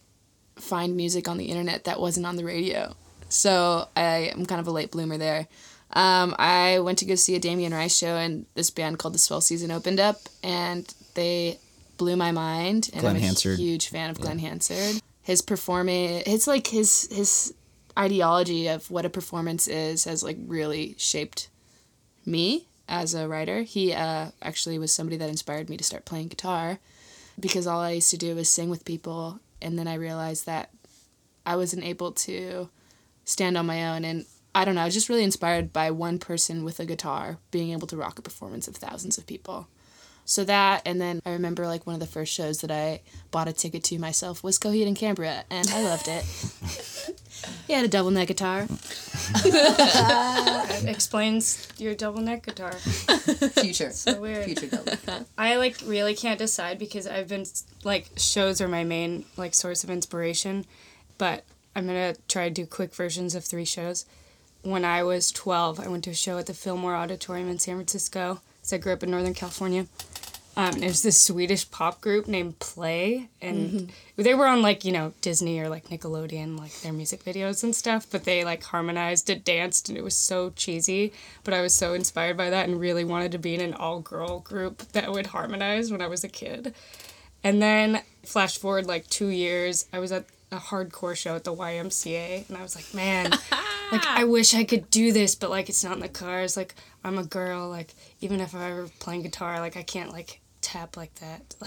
find 0.56 0.96
music 0.96 1.28
on 1.28 1.38
the 1.38 1.46
internet 1.46 1.86
that 1.86 2.00
wasn't 2.00 2.26
on 2.26 2.36
the 2.36 2.46
radio. 2.46 2.96
So 3.30 3.88
I 3.96 4.32
am 4.36 4.46
kind 4.46 4.62
of 4.62 4.68
a 4.68 4.72
late 4.72 4.92
bloomer 4.92 5.18
there. 5.18 5.48
Um, 5.94 6.36
I 6.38 6.80
went 6.80 7.00
to 7.00 7.06
go 7.06 7.16
see 7.16 7.36
a 7.36 7.40
Damien 7.40 7.74
Rice 7.74 7.98
show, 7.98 8.16
and 8.16 8.46
this 8.56 8.70
band 8.70 9.00
called 9.00 9.14
The 9.14 9.20
Swell 9.20 9.42
Season 9.42 9.72
opened 9.72 10.00
up, 10.00 10.18
and 10.44 10.92
they 11.14 11.60
blew 11.98 12.16
my 12.16 12.32
mind. 12.32 12.90
And 12.94 13.02
Glen 13.02 13.16
I'm 13.16 13.22
a 13.22 13.26
Hansard. 13.26 13.60
huge 13.60 13.90
fan 13.90 14.10
of 14.10 14.20
Glen 14.20 14.40
Hansard. 14.40 15.02
His 15.22 15.42
performing, 15.42 16.24
it's 16.26 16.48
like 16.48 16.68
his 16.68 17.08
his 17.12 17.54
ideology 17.98 18.68
of 18.68 18.90
what 18.90 19.06
a 19.06 19.10
performance 19.10 19.68
is 19.68 20.06
has 20.06 20.24
like 20.24 20.38
really 20.48 20.96
shaped 20.98 21.50
me 22.26 22.68
as 22.88 23.14
a 23.14 23.28
writer. 23.28 23.62
He 23.62 23.94
uh, 23.94 24.32
actually 24.42 24.78
was 24.78 24.92
somebody 24.92 25.18
that 25.18 25.30
inspired 25.30 25.70
me 25.70 25.78
to 25.78 25.84
start 25.84 26.06
playing 26.06 26.28
guitar 26.28 26.80
because 27.40 27.68
all 27.68 27.80
I 27.80 27.92
used 27.92 28.12
to 28.12 28.18
do 28.18 28.36
was 28.36 28.50
sing 28.50 28.70
with 28.70 28.86
people, 28.86 29.40
and 29.62 29.78
then 29.78 29.88
I 29.88 29.96
realized 29.96 30.46
that 30.46 30.70
I 31.46 31.56
wasn't 31.56 31.84
able 31.84 32.12
to 32.12 32.70
stand 33.26 33.58
on 33.58 33.66
my 33.66 33.96
own. 33.96 34.06
And 34.06 34.26
I 34.54 34.66
don't 34.66 34.76
know, 34.76 34.82
I 34.82 34.86
was 34.86 34.94
just 34.94 35.10
really 35.10 35.24
inspired 35.24 35.74
by 35.74 35.90
one 35.92 36.20
person 36.20 36.64
with 36.64 36.80
a 36.80 36.86
guitar 36.86 37.38
being 37.52 37.72
able 37.72 37.88
to 37.88 37.98
rock 37.98 38.20
a 38.20 38.22
performance 38.22 38.68
of 38.68 38.76
thousands 38.76 39.18
of 39.18 39.26
people. 39.26 39.68
So 40.26 40.46
that, 40.46 40.84
and 40.86 41.02
then 41.02 41.22
I 41.26 41.32
remember 41.32 41.68
like 41.68 41.86
one 41.86 41.94
of 41.96 42.00
the 42.00 42.08
first 42.08 42.34
shows 42.34 42.62
that 42.62 42.72
I 42.72 43.02
bought 43.32 43.48
a 43.48 43.54
ticket 43.54 43.84
to 43.86 44.00
myself 44.00 44.44
was 44.44 44.58
Coheed 44.58 44.88
and 44.88 44.96
Cambria, 44.96 45.44
and 45.50 45.70
I 45.70 45.84
loved 45.84 46.08
it. 46.08 46.24
he 47.68 47.74
had 47.74 47.84
a 47.84 47.90
double 47.90 48.12
neck 48.12 48.28
guitar. 48.30 48.68
That 50.84 50.86
explains 50.88 51.68
your 51.78 51.96
double 51.96 52.22
neck 52.22 52.46
guitar. 52.46 52.74
Future. 52.74 53.92
So 53.92 54.20
weird. 54.20 54.46
Future 54.46 54.68
double. 54.68 55.26
I 55.38 55.56
like 55.56 55.78
really 55.86 56.16
can't 56.16 56.38
decide 56.40 56.78
because 56.78 57.08
I've 57.08 57.28
been 57.30 57.46
like 57.84 58.10
shows 58.18 58.60
are 58.60 58.68
my 58.68 58.84
main 58.84 59.26
like 59.38 59.54
source 59.54 59.84
of 59.84 59.90
inspiration, 59.90 60.66
but 61.18 61.46
I'm 61.76 61.86
gonna 61.88 62.16
try 62.28 62.50
to 62.50 62.54
do 62.54 62.66
quick 62.66 62.94
versions 62.94 63.36
of 63.36 63.46
three 63.46 63.66
shows. 63.66 64.06
When 64.62 64.84
I 64.84 65.04
was 65.04 65.32
12, 65.32 65.80
I 65.80 65.88
went 65.88 66.04
to 66.06 66.12
a 66.12 66.16
show 66.16 66.38
at 66.38 66.46
the 66.48 66.54
Fillmore 66.54 66.96
Auditorium 66.96 67.50
in 67.50 67.60
San 67.60 67.76
Francisco. 67.76 68.42
So 68.62 68.78
I 68.78 68.80
grew 68.80 68.94
up 68.94 69.04
in 69.04 69.12
Northern 69.12 69.34
California. 69.34 69.88
Um, 70.56 70.74
there's 70.74 71.02
this 71.02 71.20
Swedish 71.20 71.70
pop 71.72 72.00
group 72.00 72.28
named 72.28 72.60
Play, 72.60 73.30
and 73.42 73.92
they 74.18 74.36
were 74.36 74.46
on 74.46 74.62
like 74.62 74.86
you 74.86 74.92
know 74.92 75.14
Disney 75.22 75.60
or 75.60 75.68
like 75.68 75.90
Nickelodeon, 75.90 76.60
like 76.60 76.80
their 76.82 76.94
music 76.94 77.24
videos 77.24 77.64
and 77.64 77.76
stuff. 77.76 78.06
But 78.10 78.24
they 78.24 78.44
like 78.44 78.64
harmonized 78.64 79.30
it, 79.32 79.44
danced, 79.44 79.90
and 79.90 79.98
it 79.98 80.04
was 80.04 80.16
so 80.16 80.52
cheesy. 80.52 81.12
But 81.44 81.56
I 81.56 81.62
was 81.62 81.74
so 81.74 81.94
inspired 81.94 82.38
by 82.38 82.52
that 82.52 82.70
and 82.70 82.80
really 82.80 83.04
wanted 83.04 83.32
to 83.32 83.40
be 83.40 83.56
in 83.56 83.62
an 83.62 83.74
all 83.74 84.00
girl 84.00 84.42
group 84.42 84.80
that 84.92 85.12
would 85.12 85.28
harmonize 85.28 85.92
when 85.92 86.02
I 86.02 86.08
was 86.08 86.24
a 86.24 86.30
kid. 86.30 86.76
And 87.44 87.62
then 87.62 88.02
flash 88.24 88.58
forward 88.58 88.86
like 88.86 89.08
two 89.08 89.28
years, 89.28 89.88
I 89.92 90.00
was 90.00 90.12
at 90.12 90.26
a 90.52 90.58
hardcore 90.58 91.16
show 91.16 91.36
at 91.36 91.44
the 91.44 91.54
YMCA, 91.54 92.48
and 92.48 92.58
I 92.58 92.62
was 92.62 92.76
like, 92.76 92.94
man, 92.94 93.32
like 93.92 94.06
I 94.06 94.24
wish 94.24 94.54
I 94.54 94.64
could 94.64 94.90
do 94.92 95.12
this, 95.12 95.34
but 95.34 95.50
like 95.50 95.68
it's 95.68 95.84
not 95.84 95.94
in 95.94 96.00
the 96.00 96.10
cars. 96.10 96.56
Like 96.56 96.76
I'm 97.04 97.18
a 97.18 97.24
girl. 97.24 97.70
Like 97.70 97.96
even 98.22 98.40
if 98.40 98.54
I 98.54 98.72
were 98.74 98.88
playing 99.00 99.24
guitar, 99.24 99.60
like 99.60 99.76
I 99.76 99.84
can't 99.84 100.12
like 100.12 100.40
tap 100.64 100.98
like 100.98 101.14
that. 101.16 101.56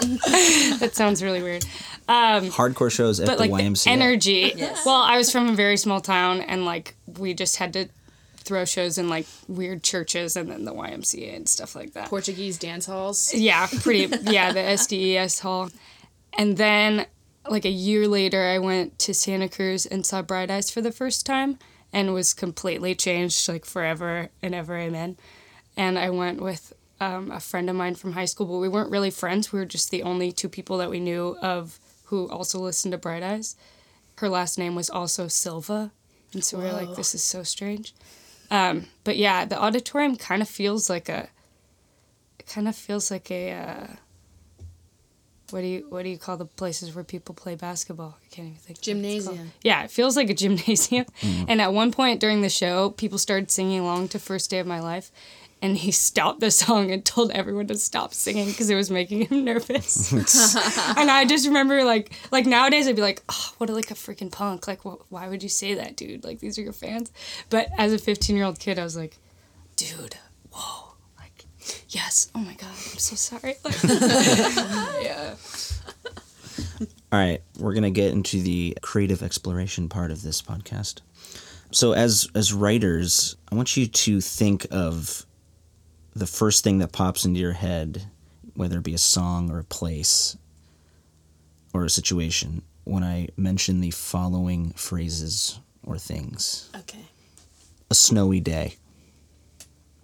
Like 0.00 0.78
that 0.80 0.90
sounds 0.94 1.22
really 1.22 1.42
weird. 1.42 1.64
Um, 2.08 2.46
Hardcore 2.50 2.90
shows 2.90 3.20
at 3.20 3.26
But 3.26 3.38
the 3.38 3.48
like 3.48 3.50
YMCA. 3.50 3.84
the 3.84 3.90
energy. 3.90 4.52
Yes. 4.56 4.84
Well, 4.86 5.00
I 5.02 5.16
was 5.18 5.30
from 5.30 5.48
a 5.50 5.52
very 5.52 5.76
small 5.76 6.00
town, 6.00 6.40
and 6.40 6.64
like 6.64 6.94
we 7.18 7.34
just 7.34 7.56
had 7.56 7.72
to 7.74 7.88
throw 8.38 8.64
shows 8.64 8.96
in 8.98 9.08
like 9.08 9.26
weird 9.48 9.82
churches 9.82 10.36
and 10.36 10.50
then 10.50 10.64
the 10.64 10.72
YMCA 10.72 11.36
and 11.36 11.48
stuff 11.48 11.74
like 11.76 11.92
that. 11.92 12.08
Portuguese 12.08 12.58
dance 12.58 12.86
halls. 12.86 13.34
Yeah, 13.34 13.66
pretty. 13.80 14.06
Yeah, 14.22 14.52
the 14.52 14.60
SDES 14.60 15.40
hall. 15.40 15.68
And 16.38 16.56
then, 16.56 17.06
like 17.48 17.64
a 17.64 17.70
year 17.70 18.08
later, 18.08 18.42
I 18.46 18.58
went 18.58 18.98
to 19.00 19.12
Santa 19.14 19.48
Cruz 19.48 19.84
and 19.84 20.06
saw 20.06 20.22
Bright 20.22 20.50
Eyes 20.50 20.70
for 20.70 20.80
the 20.80 20.92
first 20.92 21.26
time 21.26 21.58
and 21.92 22.14
was 22.14 22.32
completely 22.32 22.94
changed, 22.94 23.48
like 23.48 23.64
forever 23.66 24.30
and 24.42 24.54
ever, 24.54 24.76
amen. 24.78 25.16
And 25.76 25.98
I 25.98 26.08
went 26.10 26.40
with 26.40 26.72
um, 27.00 27.30
a 27.30 27.40
friend 27.40 27.68
of 27.70 27.76
mine 27.76 27.94
from 27.94 28.12
high 28.12 28.26
school, 28.26 28.46
but 28.46 28.58
we 28.58 28.68
weren't 28.68 28.90
really 28.90 29.10
friends. 29.10 29.52
We 29.52 29.58
were 29.58 29.64
just 29.66 29.90
the 29.90 30.02
only 30.02 30.32
two 30.32 30.48
people 30.48 30.78
that 30.78 30.90
we 30.90 31.00
knew 31.00 31.36
of 31.42 31.78
who 32.04 32.28
also 32.28 32.58
listened 32.58 32.92
to 32.92 32.98
Bright 32.98 33.22
Eyes. 33.22 33.56
Her 34.18 34.28
last 34.28 34.58
name 34.58 34.74
was 34.74 34.90
also 34.90 35.28
Silva. 35.28 35.92
And 36.32 36.44
so 36.44 36.58
we 36.58 36.64
were 36.64 36.72
like, 36.72 36.94
this 36.94 37.14
is 37.14 37.22
so 37.22 37.42
strange. 37.42 37.94
Um, 38.50 38.86
but 39.04 39.16
yeah, 39.16 39.44
the 39.44 39.60
auditorium 39.60 40.16
kind 40.16 40.42
of 40.42 40.48
feels 40.48 40.90
like 40.90 41.08
a 41.08 41.28
it 42.38 42.46
kind 42.46 42.68
of 42.68 42.74
feels 42.76 43.10
like 43.10 43.30
a 43.30 43.52
uh, 43.52 43.86
what 45.50 45.60
do 45.60 45.66
you 45.66 45.86
what 45.88 46.02
do 46.02 46.08
you 46.08 46.18
call 46.18 46.36
the 46.36 46.46
places 46.46 46.94
where 46.94 47.04
people 47.04 47.34
play 47.34 47.54
basketball? 47.54 48.18
I 48.24 48.34
can't 48.34 48.48
even 48.48 48.58
think. 48.58 48.78
of 48.78 48.86
what 48.86 49.04
it's 49.04 49.24
called. 49.24 49.36
Gymnasium. 49.36 49.52
Yeah, 49.62 49.84
it 49.84 49.90
feels 49.90 50.16
like 50.16 50.30
a 50.30 50.34
gymnasium. 50.44 51.06
And 51.22 51.60
at 51.60 51.72
one 51.72 51.92
point 51.92 52.20
during 52.20 52.42
the 52.42 52.48
show, 52.48 52.90
people 52.90 53.18
started 53.18 53.50
singing 53.50 53.80
along 53.80 54.08
to 54.08 54.18
"First 54.18 54.50
Day 54.50 54.58
of 54.58 54.66
My 54.66 54.80
Life," 54.80 55.10
and 55.62 55.76
he 55.76 55.90
stopped 55.90 56.40
the 56.40 56.50
song 56.50 56.90
and 56.90 57.04
told 57.04 57.30
everyone 57.32 57.66
to 57.68 57.76
stop 57.76 58.14
singing 58.14 58.46
because 58.46 58.70
it 58.70 58.74
was 58.74 58.90
making 58.90 59.26
him 59.26 59.44
nervous. 59.44 60.12
and 60.96 61.10
I 61.10 61.24
just 61.26 61.46
remember 61.46 61.84
like 61.84 62.12
like 62.30 62.46
nowadays 62.46 62.88
I'd 62.88 62.96
be 62.96 63.02
like, 63.02 63.22
oh, 63.28 63.52
what 63.58 63.70
a 63.70 63.74
like 63.74 63.90
a 63.90 63.94
freaking 63.94 64.32
punk! 64.32 64.66
Like, 64.66 64.82
wh- 64.82 65.10
why 65.10 65.28
would 65.28 65.42
you 65.42 65.48
say 65.48 65.74
that, 65.74 65.96
dude? 65.96 66.24
Like 66.24 66.40
these 66.40 66.58
are 66.58 66.62
your 66.62 66.72
fans. 66.72 67.12
But 67.50 67.68
as 67.78 67.92
a 67.92 67.98
15 67.98 68.36
year 68.36 68.44
old 68.44 68.58
kid, 68.58 68.78
I 68.78 68.84
was 68.84 68.96
like, 68.96 69.18
dude, 69.76 70.16
whoa, 70.52 70.94
like, 71.18 71.44
yes, 71.88 72.30
oh 72.34 72.40
my 72.40 72.54
god, 72.54 72.70
I'm 72.70 72.98
so 72.98 73.16
sorry. 73.16 73.54
Like, 73.64 75.04
yeah. 75.04 75.34
All 77.12 77.18
right, 77.18 77.42
we're 77.58 77.74
gonna 77.74 77.90
get 77.90 78.12
into 78.12 78.40
the 78.40 78.76
creative 78.82 79.22
exploration 79.22 79.88
part 79.88 80.10
of 80.10 80.22
this 80.22 80.40
podcast. 80.40 81.00
So, 81.72 81.92
as 81.92 82.28
as 82.34 82.52
writers, 82.52 83.36
I 83.50 83.54
want 83.54 83.76
you 83.76 83.86
to 83.86 84.20
think 84.20 84.66
of 84.70 85.26
the 86.14 86.26
first 86.26 86.64
thing 86.64 86.78
that 86.78 86.92
pops 86.92 87.24
into 87.24 87.40
your 87.40 87.52
head, 87.52 88.04
whether 88.54 88.78
it 88.78 88.84
be 88.84 88.94
a 88.94 88.98
song 88.98 89.50
or 89.50 89.58
a 89.58 89.64
place 89.64 90.36
or 91.72 91.84
a 91.84 91.90
situation, 91.90 92.62
when 92.84 93.04
I 93.04 93.28
mention 93.36 93.80
the 93.80 93.90
following 93.90 94.70
phrases 94.72 95.60
or 95.84 95.98
things. 95.98 96.68
Okay. 96.80 97.04
A 97.90 97.94
snowy 97.94 98.40
day. 98.40 98.74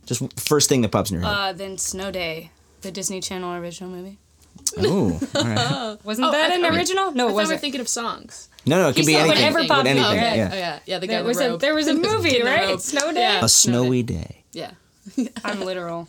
Just 0.04 0.38
first 0.40 0.68
thing 0.68 0.82
that 0.82 0.90
pops 0.92 1.10
in 1.10 1.18
your 1.18 1.24
head. 1.26 1.34
Uh, 1.36 1.52
then 1.52 1.78
Snow 1.78 2.10
Day, 2.12 2.50
the 2.82 2.92
Disney 2.92 3.20
Channel 3.20 3.54
original 3.54 3.90
movie. 3.90 4.18
oh, 4.78 5.20
all 5.34 5.42
right. 5.44 5.96
Wasn't 6.04 6.26
Oh, 6.28 6.30
that 6.32 6.52
an 6.52 6.64
original? 6.64 7.10
No, 7.10 7.26
I 7.26 7.30
it 7.30 7.34
thought 7.34 7.48
we 7.48 7.54
were 7.54 7.58
thinking 7.58 7.80
of 7.80 7.88
songs. 7.88 8.48
No, 8.64 8.80
no, 8.82 8.88
it 8.88 8.92
could 8.94 8.98
You 9.04 9.06
be 9.06 9.12
said 9.14 9.20
anything. 9.22 9.38
whatever 9.42 9.58
What 9.60 9.68
popped 9.68 9.80
in 9.88 9.96
anything, 9.98 10.12
your 10.12 10.20
head. 10.20 10.36
yeah. 10.36 10.50
Oh 10.52 10.56
yeah, 10.56 10.78
yeah. 10.86 10.98
The 11.00 11.06
guy 11.06 11.12
There 11.14 11.20
in 11.22 11.26
was 11.26 11.38
the 11.38 11.54
a 11.54 11.58
there 11.58 11.74
was 11.74 11.88
a 11.88 11.94
movie, 12.08 12.42
right? 12.42 12.80
Snow 12.80 13.12
Day. 13.12 13.20
Yeah. 13.20 13.44
A 13.44 13.48
snowy 13.48 14.02
day. 14.04 14.44
Yeah. 14.52 14.70
I'm 15.44 15.60
literal. 15.60 16.06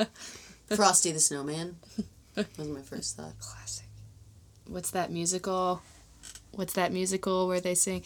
Frosty 0.75 1.12
the 1.12 1.19
Snowman 1.19 1.77
was 2.36 2.67
my 2.67 2.81
first 2.81 3.15
thought. 3.17 3.33
Classic. 3.39 3.86
What's 4.67 4.91
that 4.91 5.12
musical? 5.12 5.81
What's 6.51 6.73
that 6.73 6.91
musical 6.91 7.47
where 7.47 7.60
they 7.62 7.75
sing 7.75 8.03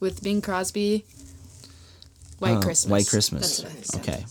with 0.00 0.22
Bing 0.22 0.40
Crosby? 0.40 1.04
White 2.38 2.56
Oh, 2.56 2.60
Christmas. 2.60 2.90
White 2.90 3.08
Christmas. 3.08 3.58
That's 3.58 3.94
what 3.94 4.08
I. 4.08 4.12
Okay. 4.12 4.24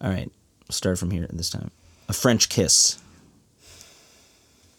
All 0.00 0.10
right. 0.10 0.30
We'll 0.68 0.72
start 0.74 0.98
from 0.98 1.10
here 1.10 1.26
this 1.32 1.50
time. 1.50 1.70
A 2.08 2.12
French 2.12 2.48
kiss. 2.48 2.98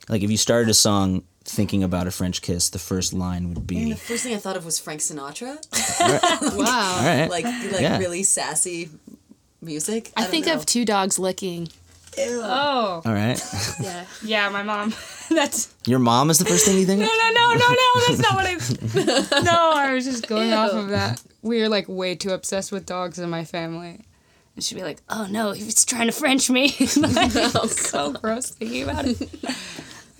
Like 0.10 0.22
if 0.24 0.32
you 0.32 0.38
started 0.38 0.70
a 0.70 0.74
song 0.74 1.24
thinking 1.50 1.82
about 1.84 2.06
a 2.08 2.12
French 2.12 2.42
kiss, 2.42 2.70
the 2.70 2.80
first 2.80 3.14
line 3.14 3.48
would 3.50 3.58
And 3.60 3.68
be 3.68 3.90
the 3.94 3.98
first 3.98 4.24
thing 4.24 4.34
I 4.36 4.38
thought 4.38 4.58
of 4.58 4.66
was 4.66 4.80
Frank 4.80 5.02
Sinatra. 5.02 5.58
Wow. 6.58 6.98
All 7.00 7.06
right. 7.06 7.30
like 7.30 7.46
like 7.46 7.82
Yeah. 7.82 7.98
really 8.00 8.24
sassy 8.24 8.90
music. 9.62 10.12
I 10.16 10.22
don't 10.22 10.32
think 10.32 10.46
know. 10.48 10.54
of 10.56 10.66
two 10.66 10.86
dogs 10.86 11.18
licking. 11.20 11.70
Ew. 12.18 12.42
Oh, 12.44 13.02
All 13.06 13.14
right. 13.14 13.40
Yeah. 13.80 14.06
yeah, 14.24 14.50
my 14.50 14.64
mom. 14.64 14.94
That's 15.30 15.74
Your 15.86 16.00
mom 16.00 16.30
is 16.30 16.40
the 16.40 16.46
first 16.46 16.66
thing 16.66 16.78
you 16.78 16.86
think 16.86 17.02
no, 17.02 17.06
of? 17.06 17.12
no, 17.12 17.30
no, 17.30 17.54
no, 17.54 17.68
no. 17.68 17.76
No. 17.76 18.02
That's 18.08 18.20
not 18.20 18.36
what 18.36 18.46
I. 19.40 19.42
No, 19.44 19.72
I 19.76 19.94
was 19.94 20.04
just 20.06 20.28
going 20.28 20.52
off 20.54 20.72
of 20.74 20.90
that. 20.90 21.22
We 21.44 21.62
are 21.62 21.70
like 21.70 21.86
way 21.88 22.16
too 22.16 22.32
obsessed 22.32 22.72
with 22.72 22.86
dogs 22.86 23.20
in 23.20 23.30
my 23.30 23.46
family, 23.46 24.00
And 24.56 24.64
she'd 24.64 24.76
be 24.76 24.84
like, 24.84 25.00
"Oh 25.10 25.28
no, 25.30 25.52
he 25.52 25.64
was 25.64 25.86
trying 25.86 26.08
to 26.08 26.12
French 26.14 26.50
me." 26.50 26.70
like, 26.98 27.32
Oh, 27.56 27.68
so 27.68 28.14
gross 28.14 28.50
thinking 28.52 28.84
about 28.84 29.06
it. 29.06 29.30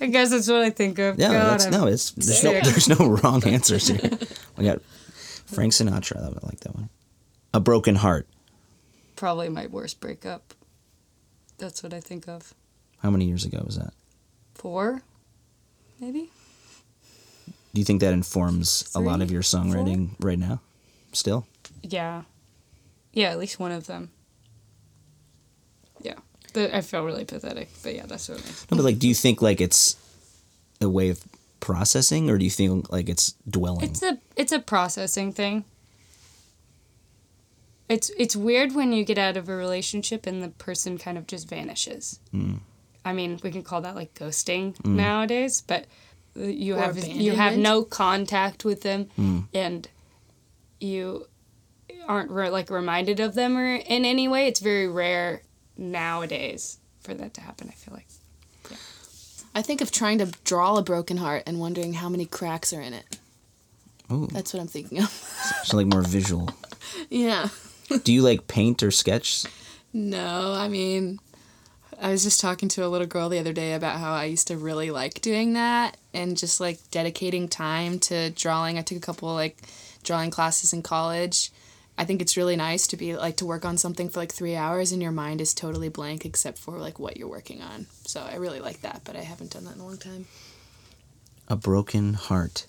I 0.00 0.06
guess 0.06 0.30
that's 0.30 0.48
what 0.48 0.62
I 0.62 0.70
think 0.70 0.98
of. 0.98 1.18
Yeah, 1.18 1.32
God, 1.32 1.50
that's 1.50 1.64
I'm 1.66 1.72
no. 1.72 1.86
It's 1.86 2.10
there's 2.12 2.44
no 2.44 2.52
there's 2.52 2.88
no 2.88 3.06
wrong 3.22 3.44
answers 3.44 3.88
here. 3.88 4.10
We 4.56 4.64
got 4.64 4.80
Frank 5.46 5.72
Sinatra. 5.72 6.16
I 6.22 6.46
like 6.46 6.60
that 6.60 6.74
one. 6.74 6.88
A 7.54 7.60
broken 7.60 7.96
heart. 7.96 8.26
probably 9.16 9.48
my 9.48 9.66
worst 9.66 10.00
breakup. 10.00 10.54
That's 11.58 11.82
what 11.82 11.92
I 11.92 12.00
think 12.00 12.28
of. 12.28 12.54
How 13.02 13.10
many 13.10 13.24
years 13.24 13.44
ago 13.44 13.62
was 13.64 13.76
that? 13.76 13.92
Four, 14.54 15.02
maybe. 16.00 16.30
Do 17.74 17.80
you 17.80 17.84
think 17.84 18.00
that 18.00 18.12
informs 18.12 18.90
a 18.94 19.00
lot 19.00 19.20
of 19.22 19.30
your 19.30 19.42
songwriting 19.42 20.10
right 20.20 20.38
now? 20.38 20.60
Still? 21.12 21.46
Yeah, 21.82 22.22
yeah, 23.12 23.30
at 23.30 23.38
least 23.38 23.58
one 23.58 23.72
of 23.72 23.86
them. 23.86 24.10
Yeah, 26.02 26.14
but 26.58 26.74
I 26.74 26.80
feel 26.80 27.04
really 27.04 27.24
pathetic. 27.24 27.68
But 27.84 27.94
yeah, 27.94 28.06
that's 28.06 28.28
what. 28.28 28.40
I 28.40 28.42
No, 28.72 28.78
but 28.78 28.82
like, 28.82 28.98
do 28.98 29.06
you 29.06 29.14
think 29.14 29.40
like 29.40 29.60
it's 29.60 29.96
a 30.80 30.88
way 30.88 31.08
of 31.08 31.22
processing, 31.60 32.28
or 32.28 32.36
do 32.36 32.44
you 32.44 32.50
think 32.50 32.90
like 32.90 33.08
it's 33.08 33.34
dwelling? 33.48 33.84
It's 33.84 34.02
a 34.02 34.18
it's 34.34 34.50
a 34.50 34.58
processing 34.58 35.32
thing. 35.32 35.64
It's 37.88 38.10
it's 38.18 38.34
weird 38.34 38.74
when 38.74 38.92
you 38.92 39.04
get 39.04 39.18
out 39.18 39.36
of 39.36 39.48
a 39.48 39.54
relationship 39.54 40.26
and 40.26 40.42
the 40.42 40.48
person 40.48 40.98
kind 40.98 41.16
of 41.16 41.28
just 41.28 41.48
vanishes. 41.48 42.18
Hmm. 42.32 42.56
I 43.04 43.12
mean, 43.12 43.38
we 43.44 43.52
can 43.52 43.62
call 43.62 43.80
that 43.82 43.94
like 43.94 44.14
ghosting 44.14 44.76
hmm. 44.78 44.96
nowadays, 44.96 45.62
but 45.64 45.86
you 46.34 46.74
Or 46.74 46.80
have 46.80 47.06
you 47.06 47.36
have 47.36 47.56
no 47.56 47.84
contact 47.84 48.64
with 48.64 48.82
them, 48.82 49.04
hmm. 49.14 49.40
and 49.54 49.88
you 50.80 51.28
aren't 52.08 52.32
re- 52.32 52.50
like 52.50 52.68
reminded 52.68 53.20
of 53.20 53.34
them 53.36 53.56
or 53.56 53.76
in 53.76 54.04
any 54.04 54.26
way. 54.26 54.48
It's 54.48 54.60
very 54.60 54.88
rare 54.88 55.42
nowadays 55.78 56.78
for 57.00 57.14
that 57.14 57.34
to 57.34 57.40
happen. 57.40 57.68
I 57.68 57.74
feel 57.74 57.94
like. 57.94 58.06
Yeah. 58.70 58.76
I 59.54 59.62
think 59.62 59.80
of 59.80 59.90
trying 59.90 60.18
to 60.18 60.26
draw 60.44 60.76
a 60.76 60.82
broken 60.82 61.16
heart 61.16 61.44
and 61.46 61.58
wondering 61.58 61.94
how 61.94 62.08
many 62.08 62.26
cracks 62.26 62.72
are 62.72 62.80
in 62.80 62.92
it. 62.92 63.18
Ooh. 64.12 64.28
That's 64.30 64.52
what 64.52 64.60
I'm 64.60 64.68
thinking 64.68 64.98
of. 64.98 65.10
so 65.64 65.76
like 65.76 65.86
more 65.86 66.02
visual. 66.02 66.50
yeah. 67.10 67.48
do 68.04 68.12
you 68.12 68.22
like 68.22 68.48
paint 68.48 68.82
or 68.82 68.90
sketch? 68.90 69.44
No, 69.92 70.52
I 70.52 70.68
mean, 70.68 71.18
I 72.00 72.10
was 72.10 72.22
just 72.22 72.40
talking 72.40 72.68
to 72.70 72.84
a 72.84 72.88
little 72.88 73.06
girl 73.06 73.28
the 73.28 73.38
other 73.38 73.52
day 73.52 73.74
about 73.74 73.98
how 73.98 74.12
I 74.12 74.24
used 74.24 74.46
to 74.48 74.56
really 74.56 74.90
like 74.90 75.20
doing 75.20 75.54
that 75.54 75.96
and 76.14 76.36
just 76.36 76.60
like 76.60 76.78
dedicating 76.90 77.48
time 77.48 77.98
to 78.00 78.30
drawing. 78.30 78.78
I 78.78 78.82
took 78.82 78.98
a 78.98 79.02
couple 79.02 79.32
like 79.34 79.58
drawing 80.04 80.30
classes 80.30 80.72
in 80.72 80.82
college. 80.82 81.50
I 81.98 82.04
think 82.04 82.22
it's 82.22 82.36
really 82.36 82.54
nice 82.54 82.86
to 82.86 82.96
be 82.96 83.16
like 83.16 83.36
to 83.38 83.46
work 83.46 83.64
on 83.64 83.76
something 83.76 84.08
for 84.08 84.20
like 84.20 84.32
three 84.32 84.54
hours 84.54 84.92
and 84.92 85.02
your 85.02 85.10
mind 85.10 85.40
is 85.40 85.52
totally 85.52 85.88
blank 85.88 86.24
except 86.24 86.56
for 86.56 86.78
like 86.78 87.00
what 87.00 87.16
you're 87.16 87.28
working 87.28 87.60
on. 87.60 87.86
So 88.06 88.22
I 88.22 88.36
really 88.36 88.60
like 88.60 88.82
that, 88.82 89.02
but 89.04 89.16
I 89.16 89.22
haven't 89.22 89.50
done 89.50 89.64
that 89.64 89.74
in 89.74 89.80
a 89.80 89.84
long 89.84 89.98
time. 89.98 90.26
A 91.48 91.56
broken 91.56 92.14
heart. 92.14 92.66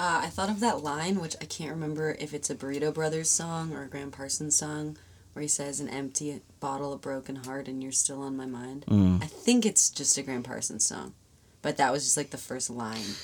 Uh, 0.00 0.22
I 0.24 0.26
thought 0.26 0.50
of 0.50 0.60
that 0.60 0.82
line, 0.82 1.20
which 1.20 1.36
I 1.40 1.44
can't 1.44 1.70
remember 1.70 2.16
if 2.18 2.34
it's 2.34 2.50
a 2.50 2.56
Burrito 2.56 2.92
Brothers 2.92 3.30
song 3.30 3.72
or 3.72 3.84
a 3.84 3.88
Gram 3.88 4.10
Parsons 4.10 4.56
song, 4.56 4.98
where 5.32 5.42
he 5.42 5.48
says, 5.48 5.80
"An 5.80 5.88
empty 5.88 6.42
bottle, 6.60 6.92
a 6.92 6.98
broken 6.98 7.36
heart, 7.36 7.68
and 7.68 7.82
you're 7.82 7.92
still 7.92 8.20
on 8.20 8.36
my 8.36 8.46
mind." 8.46 8.84
Mm. 8.88 9.22
I 9.22 9.26
think 9.26 9.64
it's 9.64 9.88
just 9.88 10.18
a 10.18 10.22
Gram 10.22 10.42
Parsons 10.42 10.84
song, 10.84 11.14
but 11.62 11.78
that 11.78 11.92
was 11.92 12.04
just 12.04 12.16
like 12.16 12.30
the 12.30 12.36
first 12.36 12.68
line. 12.68 13.14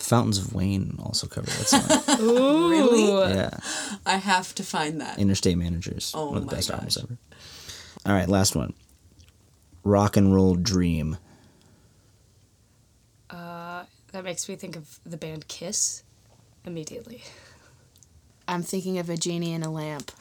Fountains 0.00 0.38
of 0.38 0.52
Wayne 0.54 0.96
also 0.98 1.26
covered 1.26 1.50
that 1.50 1.66
song. 1.68 2.20
Ooh. 2.20 2.70
Really? 2.70 3.34
yeah. 3.34 3.50
I 4.06 4.16
have 4.16 4.54
to 4.56 4.62
find 4.64 5.00
that. 5.00 5.18
Interstate 5.18 5.56
Managers. 5.58 6.12
Oh 6.16 6.28
one 6.28 6.36
of 6.38 6.42
the 6.44 6.46
my 6.46 6.54
best 6.54 6.70
albums 6.70 6.96
ever. 6.96 7.16
All 8.06 8.12
right, 8.14 8.28
last 8.28 8.56
one. 8.56 8.72
Rock 9.84 10.16
and 10.16 10.34
roll 10.34 10.54
dream. 10.54 11.16
Uh, 13.28 13.84
that 14.12 14.24
makes 14.24 14.48
me 14.48 14.56
think 14.56 14.74
of 14.76 14.98
the 15.04 15.16
band 15.16 15.46
Kiss 15.48 16.02
immediately. 16.64 17.22
I'm 18.48 18.62
thinking 18.62 18.98
of 18.98 19.08
a 19.08 19.16
genie 19.16 19.52
in 19.52 19.62
a 19.62 19.70
lamp 19.70 20.10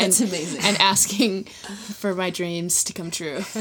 It's 0.00 0.20
amazing. 0.20 0.62
and 0.64 0.80
asking 0.80 1.44
for 1.44 2.14
my 2.14 2.30
dreams 2.30 2.82
to 2.84 2.94
come 2.94 3.10
true. 3.10 3.42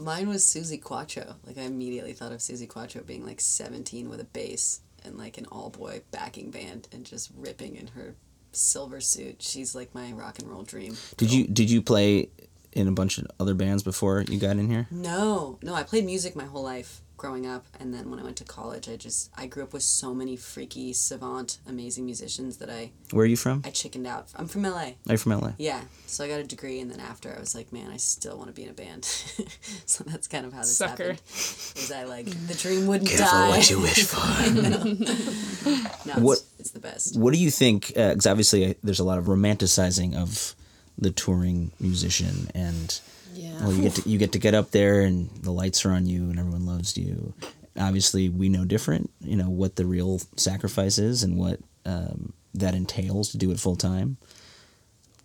Mine 0.00 0.28
was 0.28 0.44
Suzi 0.44 0.80
Quatro. 0.80 1.36
Like 1.46 1.58
I 1.58 1.62
immediately 1.62 2.14
thought 2.14 2.32
of 2.32 2.38
Suzi 2.38 2.68
Quatro 2.68 3.02
being 3.02 3.24
like 3.24 3.40
seventeen 3.40 4.08
with 4.08 4.20
a 4.20 4.24
bass 4.24 4.80
and 5.04 5.18
like 5.18 5.36
an 5.38 5.46
all 5.52 5.70
boy 5.70 6.02
backing 6.10 6.50
band 6.50 6.88
and 6.90 7.04
just 7.04 7.30
ripping 7.36 7.76
in 7.76 7.88
her 7.88 8.14
silver 8.52 9.00
suit. 9.00 9.42
She's 9.42 9.74
like 9.74 9.94
my 9.94 10.12
rock 10.12 10.38
and 10.38 10.48
roll 10.48 10.62
dream. 10.62 10.96
Did 11.16 11.32
you 11.32 11.46
did 11.46 11.70
you 11.70 11.82
play 11.82 12.30
in 12.72 12.88
a 12.88 12.92
bunch 12.92 13.18
of 13.18 13.26
other 13.38 13.54
bands 13.54 13.82
before 13.82 14.22
you 14.22 14.38
got 14.38 14.56
in 14.56 14.70
here? 14.70 14.86
No, 14.90 15.58
no, 15.62 15.74
I 15.74 15.82
played 15.82 16.06
music 16.06 16.34
my 16.34 16.44
whole 16.44 16.62
life 16.62 17.02
growing 17.20 17.46
up 17.46 17.66
and 17.78 17.92
then 17.92 18.08
when 18.10 18.18
I 18.18 18.22
went 18.22 18.38
to 18.38 18.44
college 18.44 18.88
I 18.88 18.96
just 18.96 19.30
I 19.36 19.46
grew 19.46 19.62
up 19.62 19.74
with 19.74 19.82
so 19.82 20.14
many 20.14 20.36
freaky, 20.36 20.94
savant, 20.94 21.58
amazing 21.68 22.06
musicians 22.06 22.56
that 22.56 22.70
I 22.70 22.92
Where 23.10 23.24
are 23.24 23.28
you 23.28 23.36
from? 23.36 23.60
I 23.66 23.68
chickened 23.70 24.06
out. 24.06 24.28
I'm 24.36 24.48
from 24.48 24.62
LA. 24.62 24.92
Are 25.06 25.12
you 25.12 25.16
from 25.18 25.32
LA? 25.32 25.50
Yeah. 25.58 25.82
So 26.06 26.24
I 26.24 26.28
got 26.28 26.40
a 26.40 26.44
degree 26.44 26.80
and 26.80 26.90
then 26.90 26.98
after 26.98 27.28
I 27.36 27.38
was 27.38 27.54
like, 27.54 27.74
man, 27.74 27.90
I 27.90 27.98
still 27.98 28.38
want 28.38 28.48
to 28.48 28.54
be 28.54 28.62
in 28.64 28.70
a 28.70 28.72
band. 28.72 29.04
so 29.84 30.02
that's 30.04 30.28
kind 30.28 30.46
of 30.46 30.54
how 30.54 30.60
this 30.60 30.78
Sucker. 30.78 31.12
happened. 31.12 31.20
Is 31.28 31.92
I 31.94 32.04
like 32.04 32.24
the 32.46 32.54
dream 32.54 32.86
wouldn't 32.86 33.10
die. 33.10 33.48
What 33.50 33.68
you 33.68 33.80
wish 33.80 34.04
for. 34.06 34.20
No, 36.06 36.14
it's, 36.14 36.20
What- 36.20 36.42
it's 36.58 36.70
the 36.70 36.80
best. 36.80 37.18
what 37.18 37.34
do 37.34 37.38
you 37.38 37.50
think? 37.50 37.88
Because 37.88 38.26
obviously, 38.26 38.70
uh, 38.70 38.74
there's 38.82 38.98
a 39.00 39.04
lot 39.04 39.18
of 39.18 39.26
romanticizing 39.26 40.14
of 40.16 40.54
the 40.96 41.10
touring 41.10 41.70
musician, 41.78 42.50
and 42.54 42.98
Yeah. 43.34 43.60
well, 43.60 43.72
you 43.72 43.82
get 43.82 43.94
to 43.94 44.08
you 44.08 44.18
get 44.18 44.32
to 44.32 44.38
get 44.38 44.54
up 44.54 44.70
there, 44.70 45.02
and 45.02 45.30
the 45.42 45.52
lights 45.52 45.84
are 45.84 45.92
on 45.92 46.06
you, 46.06 46.30
and 46.30 46.38
everyone 46.38 46.66
loves 46.66 46.96
you. 46.96 47.34
Obviously, 47.78 48.28
we 48.28 48.48
know 48.48 48.64
different. 48.64 49.10
You 49.20 49.36
know 49.36 49.50
what 49.50 49.76
the 49.76 49.86
real 49.86 50.20
sacrifice 50.36 50.98
is, 50.98 51.22
and 51.22 51.36
what 51.36 51.60
um, 51.84 52.32
that 52.54 52.74
entails 52.74 53.30
to 53.32 53.38
do 53.38 53.50
it 53.50 53.60
full 53.60 53.76
time. 53.76 54.16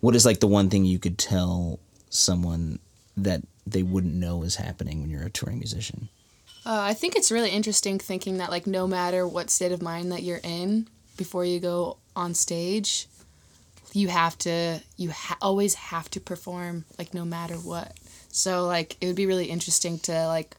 What 0.00 0.14
is 0.14 0.24
like 0.24 0.40
the 0.40 0.46
one 0.46 0.70
thing 0.70 0.84
you 0.84 0.98
could 0.98 1.18
tell 1.18 1.80
someone 2.10 2.78
that 3.16 3.42
they 3.66 3.82
wouldn't 3.82 4.14
know 4.14 4.42
is 4.42 4.56
happening 4.56 5.00
when 5.00 5.10
you're 5.10 5.24
a 5.24 5.30
touring 5.30 5.58
musician? 5.58 6.08
Uh, 6.64 6.80
I 6.80 6.94
think 6.94 7.16
it's 7.16 7.30
really 7.30 7.50
interesting 7.50 7.98
thinking 7.98 8.38
that 8.38 8.50
like 8.50 8.66
no 8.66 8.86
matter 8.86 9.26
what 9.26 9.50
state 9.50 9.72
of 9.72 9.82
mind 9.82 10.12
that 10.12 10.22
you're 10.22 10.40
in 10.42 10.88
before 11.16 11.44
you 11.44 11.60
go 11.60 11.96
on 12.14 12.34
stage, 12.34 13.06
you 13.96 14.08
have 14.08 14.36
to 14.36 14.80
you 14.98 15.10
ha- 15.10 15.38
always 15.40 15.74
have 15.74 16.10
to 16.10 16.20
perform 16.20 16.84
like 16.98 17.14
no 17.14 17.24
matter 17.24 17.54
what. 17.54 17.92
So 18.30 18.66
like 18.66 18.96
it 19.00 19.06
would 19.06 19.16
be 19.16 19.26
really 19.26 19.46
interesting 19.46 19.98
to 20.00 20.26
like 20.26 20.54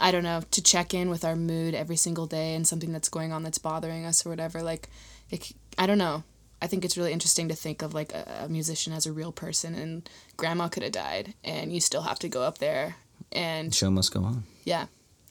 I 0.00 0.10
don't 0.12 0.22
know 0.22 0.40
to 0.56 0.62
check 0.62 0.94
in 0.94 1.10
with 1.10 1.24
our 1.24 1.36
mood 1.36 1.74
every 1.74 1.96
single 1.96 2.26
day 2.26 2.54
and 2.54 2.66
something 2.66 2.92
that's 2.92 3.10
going 3.10 3.32
on 3.32 3.42
that's 3.42 3.58
bothering 3.58 4.06
us 4.06 4.24
or 4.24 4.30
whatever. 4.30 4.62
Like 4.62 4.88
it, 5.30 5.44
c- 5.44 5.54
I 5.76 5.86
don't 5.86 5.98
know. 5.98 6.22
I 6.62 6.66
think 6.66 6.84
it's 6.84 6.96
really 6.96 7.12
interesting 7.12 7.48
to 7.48 7.54
think 7.54 7.82
of 7.82 7.92
like 7.94 8.12
a, 8.14 8.44
a 8.44 8.48
musician 8.48 8.92
as 8.94 9.04
a 9.06 9.12
real 9.12 9.30
person 9.32 9.74
and 9.74 10.08
grandma 10.36 10.68
could 10.68 10.82
have 10.82 10.92
died 10.92 11.34
and 11.44 11.70
you 11.72 11.80
still 11.80 12.02
have 12.02 12.18
to 12.20 12.28
go 12.28 12.42
up 12.42 12.58
there 12.58 12.96
and 13.30 13.74
Show 13.74 13.90
must 13.90 14.12
go 14.14 14.24
on. 14.24 14.42
yeah 14.64 14.86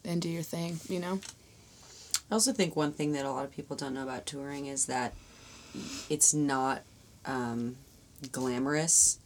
and 0.06 0.22
do 0.22 0.30
your 0.30 0.44
thing 0.44 0.80
you 0.88 1.00
know 1.00 1.20
I 2.30 2.34
also 2.34 2.54
think 2.54 2.76
one 2.76 2.94
thing 2.94 3.12
that 3.14 3.26
a 3.26 3.32
lot 3.32 3.44
of 3.44 3.52
people 3.52 3.76
don't 3.76 3.94
know 3.94 4.04
about 4.04 4.26
touring 4.26 4.68
is 4.68 4.86
that 4.86 5.14
it's 6.10 6.34
not 6.34 6.84
um, 7.28 7.76
glamorous. 8.32 9.20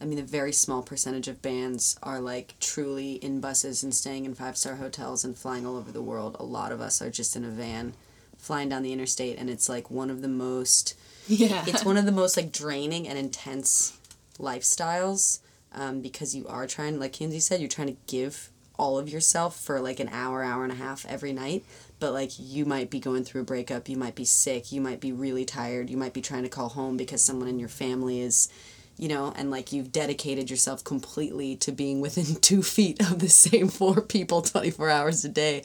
I 0.00 0.06
mean, 0.06 0.18
a 0.18 0.22
very 0.22 0.52
small 0.52 0.82
percentage 0.82 1.28
of 1.28 1.40
bands 1.40 1.96
are 2.02 2.20
like 2.20 2.54
truly 2.58 3.12
in 3.14 3.40
buses 3.40 3.82
and 3.82 3.94
staying 3.94 4.24
in 4.24 4.34
five 4.34 4.56
star 4.56 4.76
hotels 4.76 5.24
and 5.24 5.38
flying 5.38 5.64
all 5.64 5.76
over 5.76 5.92
the 5.92 6.02
world. 6.02 6.36
A 6.40 6.44
lot 6.44 6.72
of 6.72 6.80
us 6.80 7.00
are 7.00 7.10
just 7.10 7.36
in 7.36 7.44
a 7.44 7.48
van 7.48 7.94
flying 8.36 8.68
down 8.68 8.82
the 8.82 8.92
interstate, 8.92 9.38
and 9.38 9.48
it's 9.48 9.68
like 9.68 9.90
one 9.90 10.10
of 10.10 10.20
the 10.20 10.28
most 10.28 10.94
yeah 11.26 11.64
it's 11.66 11.84
one 11.84 11.96
of 11.96 12.04
the 12.04 12.12
most 12.12 12.36
like 12.36 12.52
draining 12.52 13.08
and 13.08 13.18
intense 13.18 13.96
lifestyles 14.38 15.40
um, 15.72 16.00
because 16.00 16.34
you 16.34 16.46
are 16.48 16.66
trying 16.66 16.98
like 16.98 17.12
kinsey 17.12 17.40
said 17.40 17.60
you're 17.60 17.68
trying 17.68 17.88
to 17.88 17.96
give 18.06 18.50
all 18.78 18.98
of 18.98 19.08
yourself 19.08 19.58
for 19.58 19.80
like 19.80 20.00
an 20.00 20.08
hour 20.10 20.42
hour 20.42 20.64
and 20.64 20.72
a 20.72 20.76
half 20.76 21.06
every 21.06 21.32
night 21.32 21.64
but 22.04 22.12
like 22.12 22.32
you 22.38 22.66
might 22.66 22.90
be 22.90 23.00
going 23.00 23.24
through 23.24 23.40
a 23.40 23.44
breakup 23.44 23.88
you 23.88 23.96
might 23.96 24.14
be 24.14 24.26
sick 24.26 24.70
you 24.70 24.78
might 24.78 25.00
be 25.00 25.10
really 25.10 25.46
tired 25.46 25.88
you 25.88 25.96
might 25.96 26.12
be 26.12 26.20
trying 26.20 26.42
to 26.42 26.50
call 26.50 26.68
home 26.68 26.98
because 26.98 27.24
someone 27.24 27.48
in 27.48 27.58
your 27.58 27.66
family 27.66 28.20
is 28.20 28.50
you 28.98 29.08
know 29.08 29.32
and 29.36 29.50
like 29.50 29.72
you've 29.72 29.90
dedicated 29.90 30.50
yourself 30.50 30.84
completely 30.84 31.56
to 31.56 31.72
being 31.72 32.02
within 32.02 32.34
two 32.42 32.62
feet 32.62 33.00
of 33.00 33.20
the 33.20 33.28
same 33.30 33.68
four 33.68 34.02
people 34.02 34.42
24 34.42 34.90
hours 34.90 35.24
a 35.24 35.30
day 35.30 35.62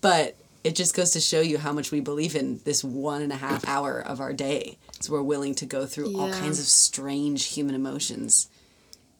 but 0.00 0.36
it 0.64 0.74
just 0.74 0.96
goes 0.96 1.12
to 1.12 1.20
show 1.20 1.40
you 1.40 1.58
how 1.58 1.72
much 1.72 1.92
we 1.92 2.00
believe 2.00 2.34
in 2.34 2.60
this 2.64 2.82
one 2.82 3.22
and 3.22 3.32
a 3.32 3.36
half 3.36 3.66
hour 3.66 4.00
of 4.00 4.20
our 4.20 4.32
day. 4.32 4.78
So 5.00 5.12
we're 5.12 5.20
willing 5.20 5.56
to 5.56 5.66
go 5.66 5.86
through 5.86 6.16
all 6.16 6.30
kinds 6.30 6.60
of 6.60 6.66
strange 6.66 7.46
human 7.46 7.74
emotions. 7.74 8.48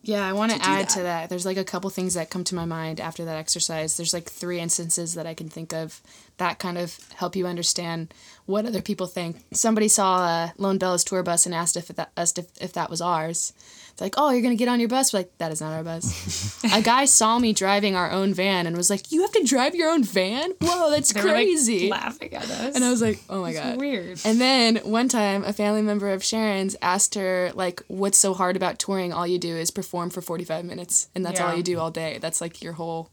Yeah 0.03 0.27
i 0.27 0.33
want 0.33 0.53
to 0.53 0.59
add 0.63 0.89
to 0.89 0.99
that. 0.99 1.05
that 1.05 1.29
there's 1.29 1.47
like 1.47 1.57
a 1.57 1.65
couple 1.65 1.89
things 1.91 2.15
that 2.15 2.31
come 2.31 2.45
to 2.45 2.55
my 2.55 2.65
mind 2.65 3.01
after 3.01 3.25
that 3.25 3.37
exercise 3.37 3.97
there's 3.97 4.13
like 4.13 4.29
three 4.29 4.59
instances 4.61 5.15
that 5.15 5.27
i 5.27 5.35
can 5.35 5.49
think 5.49 5.73
of 5.73 6.01
that 6.39 6.59
kind 6.59 6.79
of 6.79 6.99
help 7.15 7.37
you 7.37 7.47
understand 7.47 8.13
what 8.53 8.67
other 8.67 8.83
people 8.83 9.07
think. 9.07 9.37
Somebody 9.53 9.89
saw 9.89 10.23
uh, 10.25 10.49
Lone 10.59 10.79
Bellow's 10.79 11.05
tour 11.05 11.23
bus 11.23 11.47
and 11.47 11.55
asked 11.55 11.77
if 11.77 11.89
that 11.89 12.11
us 12.17 12.37
if, 12.39 12.47
if 12.61 12.73
that 12.75 12.89
was 12.91 13.01
ours. 13.01 13.53
It's 13.91 14.01
like, 14.01 14.15
oh, 14.17 14.31
you're 14.31 14.41
gonna 14.41 14.55
get 14.55 14.69
on 14.69 14.81
your 14.81 14.89
bus? 14.89 15.13
We're 15.13 15.19
like, 15.21 15.37
that 15.39 15.53
is 15.53 15.61
not 15.61 15.73
our 15.75 15.85
bus. 15.85 16.65
a 16.73 16.81
guy 16.81 17.05
saw 17.05 17.39
me 17.39 17.53
driving 17.53 17.95
our 17.95 18.11
own 18.11 18.33
van 18.33 18.67
and 18.67 18.75
was 18.75 18.89
like, 18.89 19.13
you 19.13 19.21
have 19.21 19.33
to 19.33 19.45
drive 19.45 19.75
your 19.75 19.91
own 19.91 20.03
van? 20.03 20.53
Whoa, 20.63 20.91
that's 20.91 21.13
They 21.13 21.21
were, 21.21 21.27
like, 21.27 21.35
crazy. 21.35 21.91
laughing 21.91 22.33
at 22.33 22.49
us. 22.49 22.75
and 22.75 22.83
I 22.85 22.91
was 22.91 23.03
like, 23.03 23.19
oh 23.29 23.43
my 23.43 23.51
It's 23.51 23.61
god. 23.61 23.79
weird. 23.79 24.19
And 24.25 24.41
then 24.41 24.77
one 24.79 25.09
time, 25.09 25.45
a 25.45 25.53
family 25.53 25.83
member 25.83 26.11
of 26.11 26.25
Sharon's 26.25 26.75
asked 26.81 27.17
her, 27.17 27.51
like, 27.55 27.83
what's 27.89 28.17
so 28.17 28.33
hard 28.33 28.57
about 28.57 28.79
touring? 28.79 29.13
All 29.13 29.27
you 29.27 29.39
do 29.39 29.55
is 29.57 29.71
perform 29.71 30.09
for 30.09 30.23
45 30.23 30.65
minutes, 30.65 31.09
and 31.15 31.25
that's 31.27 31.39
all 31.41 31.55
you 31.55 31.63
do 31.63 31.79
all 31.79 31.91
day. 31.91 32.17
That's 32.19 32.41
like 32.41 32.63
your 32.63 32.73
whole 32.75 33.11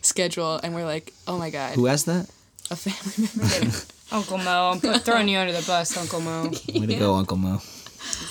schedule. 0.00 0.60
And 0.62 0.74
we're 0.76 0.84
like, 0.84 1.12
oh 1.26 1.38
my 1.38 1.50
God. 1.50 1.74
Who 1.74 1.88
asked 1.88 2.06
that? 2.06 2.30
A 2.70 2.76
family 2.76 3.28
member. 3.36 3.76
Uncle 4.14 4.38
Mo, 4.38 4.70
I'm 4.72 4.80
put- 4.80 5.02
throwing 5.02 5.28
you 5.28 5.38
under 5.38 5.52
the 5.52 5.64
bus, 5.66 5.96
Uncle 5.96 6.20
Mo. 6.20 6.44
Way 6.74 6.86
to 6.86 6.94
go, 6.94 7.14
Uncle 7.14 7.36
Mo. 7.36 7.60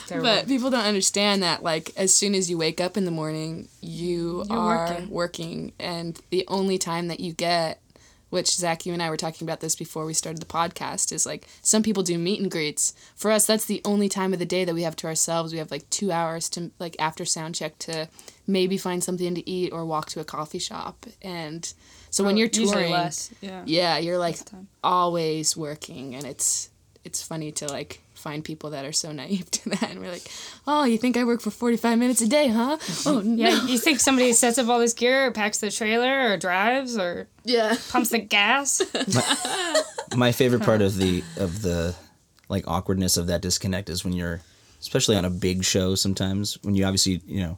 But 0.09 0.47
people 0.47 0.69
don't 0.69 0.85
understand 0.85 1.43
that, 1.43 1.63
like, 1.63 1.91
as 1.97 2.13
soon 2.13 2.35
as 2.35 2.49
you 2.49 2.57
wake 2.57 2.79
up 2.79 2.95
in 2.95 3.05
the 3.05 3.11
morning, 3.11 3.67
you 3.81 4.43
You're 4.49 4.57
are 4.57 4.87
working. 4.89 5.09
working. 5.09 5.73
And 5.79 6.19
the 6.29 6.45
only 6.47 6.77
time 6.77 7.07
that 7.07 7.19
you 7.19 7.33
get, 7.33 7.81
which 8.29 8.51
Zach, 8.55 8.85
you 8.85 8.93
and 8.93 9.01
I 9.01 9.09
were 9.09 9.17
talking 9.17 9.45
about 9.47 9.59
this 9.59 9.75
before 9.75 10.05
we 10.05 10.13
started 10.13 10.41
the 10.41 10.45
podcast, 10.47 11.11
is 11.11 11.25
like 11.25 11.47
some 11.61 11.83
people 11.83 12.03
do 12.03 12.17
meet 12.17 12.39
and 12.39 12.49
greets. 12.51 12.93
For 13.15 13.31
us, 13.31 13.45
that's 13.45 13.65
the 13.65 13.81
only 13.83 14.07
time 14.09 14.31
of 14.33 14.39
the 14.39 14.45
day 14.45 14.63
that 14.63 14.75
we 14.75 14.83
have 14.83 14.95
to 14.97 15.07
ourselves. 15.07 15.51
We 15.51 15.59
have 15.59 15.71
like 15.71 15.89
two 15.89 16.11
hours 16.11 16.49
to 16.49 16.71
like 16.79 16.95
after 16.99 17.25
sound 17.25 17.55
check 17.55 17.77
to 17.79 18.07
maybe 18.47 18.77
find 18.77 19.03
something 19.03 19.35
to 19.35 19.49
eat 19.49 19.71
or 19.73 19.85
walk 19.85 20.09
to 20.09 20.19
a 20.19 20.25
coffee 20.25 20.59
shop. 20.59 21.05
And 21.21 21.71
so 22.13 22.23
when 22.23 22.35
oh, 22.35 22.37
you're 22.37 22.47
touring, 22.47 22.91
less. 22.91 23.33
Yeah. 23.41 23.63
yeah, 23.65 23.97
you're 23.97 24.19
like 24.19 24.37
always 24.83 25.57
working, 25.57 26.13
and 26.13 26.27
it's 26.27 26.69
it's 27.03 27.23
funny 27.23 27.51
to 27.53 27.65
like 27.65 28.01
find 28.13 28.45
people 28.45 28.69
that 28.69 28.85
are 28.85 28.91
so 28.91 29.11
naive 29.11 29.49
to 29.51 29.69
that, 29.69 29.89
and 29.89 29.99
we're 29.99 30.11
like, 30.11 30.31
oh, 30.67 30.83
you 30.83 30.99
think 30.99 31.17
I 31.17 31.23
work 31.23 31.41
for 31.41 31.49
forty 31.49 31.75
five 31.75 31.97
minutes 31.97 32.21
a 32.21 32.27
day, 32.27 32.49
huh? 32.49 32.77
Mm-hmm. 32.79 33.09
Oh 33.09 33.21
no. 33.21 33.43
Yeah, 33.43 33.65
you 33.65 33.79
think 33.79 33.99
somebody 33.99 34.31
sets 34.33 34.59
up 34.59 34.67
all 34.69 34.77
this 34.77 34.93
gear, 34.93 35.25
or 35.25 35.31
packs 35.31 35.57
the 35.57 35.71
trailer, 35.71 36.31
or 36.31 36.37
drives, 36.37 36.99
or 36.99 37.27
yeah. 37.45 37.77
pumps 37.89 38.11
the 38.11 38.19
gas? 38.19 38.83
My 40.15 40.31
favorite 40.31 40.61
part 40.61 40.83
of 40.83 40.95
the 40.95 41.23
of 41.37 41.63
the 41.63 41.95
like 42.47 42.67
awkwardness 42.67 43.17
of 43.17 43.25
that 43.25 43.41
disconnect 43.41 43.89
is 43.89 44.03
when 44.03 44.13
you're 44.13 44.41
especially 44.81 45.15
on 45.15 45.25
a 45.25 45.31
big 45.31 45.63
show 45.63 45.95
sometimes 45.95 46.59
when 46.61 46.75
you 46.75 46.85
obviously, 46.85 47.23
you 47.25 47.41
know, 47.41 47.57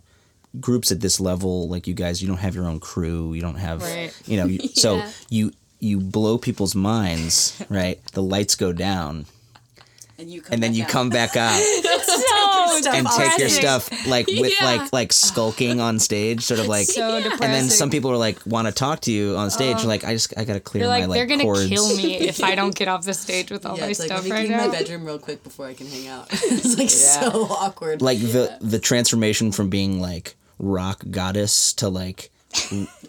groups 0.60 0.92
at 0.92 1.02
this 1.02 1.20
level 1.20 1.68
like 1.70 1.88
you 1.88 1.94
guys 1.94 2.22
you 2.22 2.28
don't 2.28 2.38
have 2.38 2.56
your 2.56 2.66
own 2.68 2.80
crew, 2.80 3.34
you 3.34 3.42
don't 3.42 3.56
have 3.56 3.82
Right. 3.82 4.14
you 4.26 4.38
know, 4.38 4.46
you, 4.46 4.60
so 4.74 5.04
you 5.30 5.52
you 5.80 6.00
blow 6.00 6.38
people's 6.38 6.74
minds, 6.76 7.62
right? 7.70 8.00
The 8.14 8.24
lights 8.24 8.56
go 8.56 8.72
down 8.74 9.26
And 10.18 10.30
you 10.32 10.42
come 10.42 10.54
and 10.54 10.64
then 10.64 10.74
you 10.74 10.84
out. 10.84 10.90
come 10.90 11.10
back 11.10 11.36
out 11.46 11.60
so 11.60 12.18
stuff 12.80 12.94
and 12.96 13.08
off 13.08 13.18
take 13.18 13.38
your 13.38 13.50
stuff 13.50 14.08
like 14.08 14.28
with 14.28 14.54
Yeah. 14.60 14.66
like 14.66 14.94
like 14.94 15.14
skulking 15.14 15.80
on 15.82 16.00
stage 16.00 16.42
sort 16.44 16.60
of 16.60 16.68
like 16.68 16.88
So 16.88 17.18
depressing. 17.22 17.44
and 17.44 17.54
then 17.54 17.70
some 17.70 17.90
people 17.90 18.10
are 18.12 18.18
like 18.18 18.38
want 18.46 18.68
to 18.68 18.74
talk 18.74 19.02
to 19.02 19.12
you 19.12 19.36
on 19.38 19.50
stage 19.52 19.78
you're 19.78 19.86
oh. 19.86 19.88
like 19.88 20.04
I 20.04 20.14
just 20.14 20.34
I 20.38 20.44
got 20.46 20.54
to 20.54 20.60
clear 20.60 20.84
You're 20.84 20.92
my 20.92 21.00
like, 21.02 21.10
like 21.10 21.18
they're 21.18 21.26
gonna 21.28 21.44
cords. 21.44 21.68
kill 21.70 21.96
me 21.96 22.16
if 22.18 22.44
I 22.44 22.56
don't 22.56 22.74
get 22.76 22.88
off 22.88 23.04
the 23.04 23.14
stage 23.14 23.52
with 23.52 23.66
all 23.66 23.76
Yeah, 23.78 23.84
my 23.86 23.90
it's 23.92 24.04
stuff 24.04 24.24
me 24.24 24.32
right 24.32 24.40
clean 24.48 24.52
now. 24.52 24.66
my 24.68 24.72
bedroom 24.72 25.06
real 25.06 25.20
quick 25.20 25.44
before 25.44 25.68
I 25.68 25.74
can 25.74 25.88
hang 25.88 26.08
out. 26.08 26.28
it's 26.32 26.78
like 26.78 26.90
so 26.90 27.46
awkward. 27.50 28.02
like 28.02 28.20
the 28.20 28.58
the 28.62 28.80
transformation 28.80 29.52
from 29.52 29.70
being 29.70 30.00
like 30.02 30.36
rock 30.60 31.04
goddess 31.12 31.74
to 31.74 31.90
like 31.90 32.32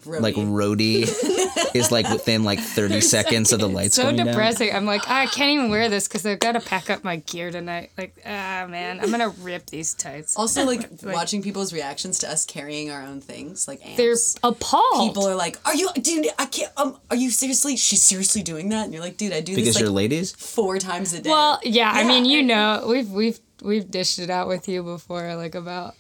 Roadie. 0.07 0.21
like 0.21 0.35
roadie 0.35 1.03
is 1.75 1.93
like 1.93 2.09
within 2.11 2.43
like 2.43 2.59
30 2.59 3.01
seconds 3.01 3.53
of 3.53 3.61
the 3.61 3.69
lights 3.79 3.95
so 3.95 4.03
going 4.03 4.17
down. 4.17 4.27
depressing. 4.27 4.75
I'm 4.75 4.87
like, 4.87 5.09
I 5.09 5.27
can't 5.27 5.51
even 5.51 5.71
wear 5.71 5.89
this 5.89 6.09
because 6.09 6.27
I've 6.27 6.41
got 6.41 6.53
to 6.53 6.61
pack 6.61 6.91
up 6.91 7.05
my 7.05 7.17
gear 7.17 7.51
tonight. 7.53 7.91
Like, 7.97 8.17
ah, 8.25 8.67
man, 8.69 8.99
I'm 9.01 9.11
gonna 9.11 9.29
rip 9.29 9.67
these 9.67 9.95
tights. 9.95 10.37
also, 10.37 10.65
like, 10.65 10.89
watching 11.05 11.43
people's 11.43 11.73
reactions 11.73 12.19
to 12.21 12.31
us 12.31 12.45
carrying 12.45 12.91
our 12.91 13.03
own 13.03 13.21
things, 13.21 13.69
like 13.69 13.85
amps. 13.87 13.97
They're 13.97 14.51
appalled. 14.51 15.11
People 15.11 15.29
are 15.29 15.37
like, 15.37 15.59
"Are 15.65 15.75
you, 15.77 15.91
dude? 16.01 16.27
I 16.39 16.47
can't. 16.47 16.73
Um, 16.77 16.99
are 17.11 17.17
you 17.17 17.31
seriously? 17.31 17.77
She's 17.77 18.03
seriously 18.03 18.43
doing 18.43 18.69
that?" 18.71 18.85
And 18.85 18.93
you're 18.93 19.03
like, 19.03 19.17
"Dude, 19.17 19.33
I 19.33 19.41
do 19.43 19.55
Because 19.55 19.75
this 19.75 19.81
you're 19.81 19.91
like 19.91 19.97
ladies? 19.97 20.33
four 20.33 20.79
times 20.79 21.13
a 21.13 21.21
day." 21.23 21.31
Well, 21.31 21.61
yeah, 21.63 21.91
I 21.93 22.05
mean, 22.05 22.25
you 22.25 22.43
know, 22.43 22.85
we've 22.89 23.11
we've 23.11 23.39
we've 23.63 23.89
dished 23.91 24.19
it 24.19 24.31
out 24.31 24.49
with 24.49 24.69
you 24.69 24.83
before, 24.83 25.37
like 25.37 25.55
about 25.55 25.95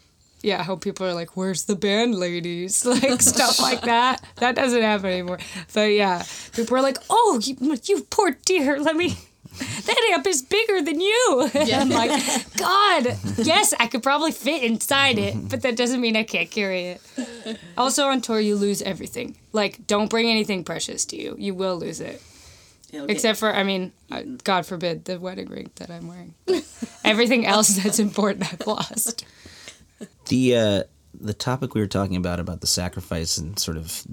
yeah, 0.46 0.62
how 0.62 0.76
people 0.76 1.04
are 1.04 1.12
like, 1.12 1.36
"Where's 1.36 1.64
the 1.64 1.74
band, 1.74 2.14
ladies?" 2.14 2.86
Like 2.96 3.20
stuff 3.20 3.58
like 3.58 3.82
that. 3.82 4.22
That 4.36 4.54
doesn't 4.54 4.80
happen 4.80 5.06
anymore. 5.10 5.38
But 5.74 5.90
yeah, 5.92 6.24
people 6.52 6.76
are 6.76 6.82
like, 6.82 6.98
"Oh, 7.10 7.40
you, 7.42 7.56
you 7.84 8.06
poor 8.10 8.30
dear, 8.44 8.78
let 8.78 8.96
me." 8.96 9.16
That 9.58 10.10
amp 10.12 10.26
is 10.26 10.42
bigger 10.42 10.82
than 10.82 11.00
you. 11.00 11.50
Yeah. 11.54 11.80
I'm 11.80 11.88
like, 11.88 12.10
God, 12.58 13.16
yes, 13.38 13.72
I 13.80 13.86
could 13.86 14.02
probably 14.02 14.30
fit 14.30 14.62
inside 14.62 15.18
it, 15.18 15.48
but 15.48 15.62
that 15.62 15.76
doesn't 15.76 16.00
mean 16.00 16.14
I 16.14 16.24
can't 16.24 16.50
carry 16.50 16.88
it. 16.88 17.58
Also, 17.76 18.06
on 18.08 18.20
tour, 18.20 18.38
you 18.38 18.54
lose 18.54 18.82
everything. 18.82 19.36
Like, 19.52 19.86
don't 19.86 20.10
bring 20.10 20.28
anything 20.30 20.62
precious 20.62 21.06
to 21.06 21.16
you. 21.16 21.34
You 21.38 21.54
will 21.54 21.76
lose 21.78 22.00
it. 22.00 22.22
It'll 22.92 23.10
Except 23.10 23.38
for, 23.38 23.52
I 23.52 23.62
mean, 23.64 23.92
uh, 24.12 24.22
God 24.44 24.66
forbid, 24.66 25.06
the 25.06 25.18
wedding 25.18 25.48
ring 25.48 25.70
that 25.76 25.90
I'm 25.90 26.06
wearing. 26.06 26.34
Everything 27.02 27.46
else 27.46 27.68
that's 27.68 27.98
important, 27.98 28.52
I've 28.52 28.66
lost. 28.66 29.24
The 30.26 30.56
uh 30.56 30.82
the 31.18 31.34
topic 31.34 31.74
we 31.74 31.80
were 31.80 31.86
talking 31.86 32.16
about 32.16 32.40
about 32.40 32.60
the 32.60 32.66
sacrifice 32.66 33.38
and 33.38 33.58
sort 33.58 33.76
of 33.76 34.06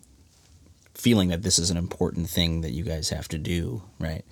feeling 0.93 1.29
that 1.29 1.43
this 1.43 1.59
is 1.59 1.69
an 1.69 1.77
important 1.77 2.29
thing 2.29 2.61
that 2.61 2.71
you 2.71 2.83
guys 2.83 3.09
have 3.09 3.27
to 3.29 3.37
do, 3.37 3.81
right? 3.99 4.23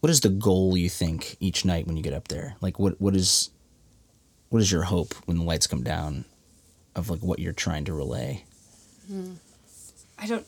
What 0.00 0.10
is 0.10 0.20
the 0.20 0.28
goal 0.28 0.76
you 0.76 0.88
think 0.88 1.36
each 1.38 1.64
night 1.64 1.86
when 1.86 1.96
you 1.96 2.02
get 2.02 2.12
up 2.14 2.28
there? 2.28 2.56
Like 2.60 2.78
what 2.78 3.00
what 3.00 3.14
is 3.14 3.50
what 4.48 4.62
is 4.62 4.72
your 4.72 4.84
hope 4.84 5.14
when 5.26 5.38
the 5.38 5.44
lights 5.44 5.66
come 5.66 5.82
down 5.82 6.24
of 6.94 7.10
like 7.10 7.20
what 7.20 7.38
you're 7.38 7.52
trying 7.52 7.84
to 7.84 7.92
relay? 7.92 8.44
I 10.18 10.26
don't. 10.26 10.46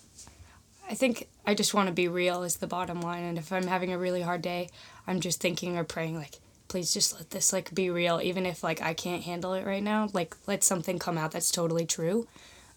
I 0.89 0.95
think 0.95 1.29
I 1.47 1.55
just 1.55 1.73
want 1.75 1.87
to 1.89 1.93
be 1.95 2.09
real 2.09 2.43
is 2.43 2.57
the 2.57 2.67
bottom 2.67 3.01
line, 3.01 3.23
and 3.25 3.39
if 3.39 3.53
I'm 3.53 3.67
having 3.67 3.93
a 3.93 3.99
really 3.99 4.23
hard 4.23 4.43
day, 4.43 4.71
I'm 5.07 5.21
just 5.21 5.41
thinking 5.41 5.77
or 5.77 5.85
praying 5.85 6.17
like, 6.17 6.39
please 6.71 6.95
just 6.95 7.15
let 7.17 7.31
this 7.31 7.53
like 7.53 7.75
be 7.75 7.91
real, 7.91 8.21
even 8.23 8.47
if 8.47 8.63
like 8.63 8.81
I 8.81 8.95
can't 8.95 9.23
handle 9.25 9.53
it 9.53 9.67
right 9.67 9.83
now. 9.83 10.09
Like 10.15 10.35
let 10.47 10.65
something 10.65 10.99
come 10.99 11.19
out 11.19 11.33
that's 11.33 11.51
totally 11.51 11.85
true. 11.85 12.27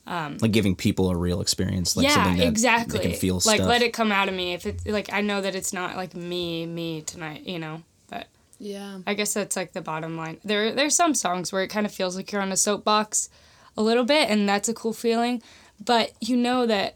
Um, 0.05 0.37
like 0.41 0.51
giving 0.51 0.75
people 0.75 1.09
a 1.11 1.15
real 1.15 1.39
experience, 1.39 1.95
like 1.95 2.07
yeah, 2.07 2.15
something 2.15 2.37
that 2.37 2.47
exactly. 2.47 2.97
they 2.97 3.03
can 3.05 3.13
feel 3.13 3.35
like 3.35 3.57
stuff. 3.57 3.67
let 3.67 3.81
it 3.81 3.93
come 3.93 4.11
out 4.11 4.27
of 4.27 4.33
me. 4.33 4.53
If 4.53 4.65
it 4.65 4.85
like 4.85 5.13
I 5.13 5.21
know 5.21 5.39
that 5.39 5.55
it's 5.55 5.71
not 5.71 5.95
like 5.95 6.13
me, 6.13 6.65
me 6.65 7.03
tonight, 7.03 7.43
you 7.43 7.59
know. 7.59 7.83
But 8.09 8.27
Yeah. 8.59 8.99
I 9.07 9.13
guess 9.13 9.33
that's 9.33 9.55
like 9.55 9.71
the 9.71 9.81
bottom 9.81 10.17
line. 10.17 10.39
There 10.43 10.73
there's 10.73 10.95
some 10.95 11.13
songs 11.13 11.53
where 11.53 11.63
it 11.63 11.69
kind 11.69 11.85
of 11.85 11.93
feels 11.93 12.17
like 12.17 12.31
you're 12.31 12.41
on 12.41 12.51
a 12.51 12.57
soapbox 12.57 13.29
a 13.77 13.81
little 13.81 14.03
bit 14.03 14.29
and 14.29 14.49
that's 14.49 14.67
a 14.67 14.73
cool 14.73 14.93
feeling, 14.93 15.41
but 15.83 16.11
you 16.19 16.35
know 16.35 16.65
that 16.65 16.95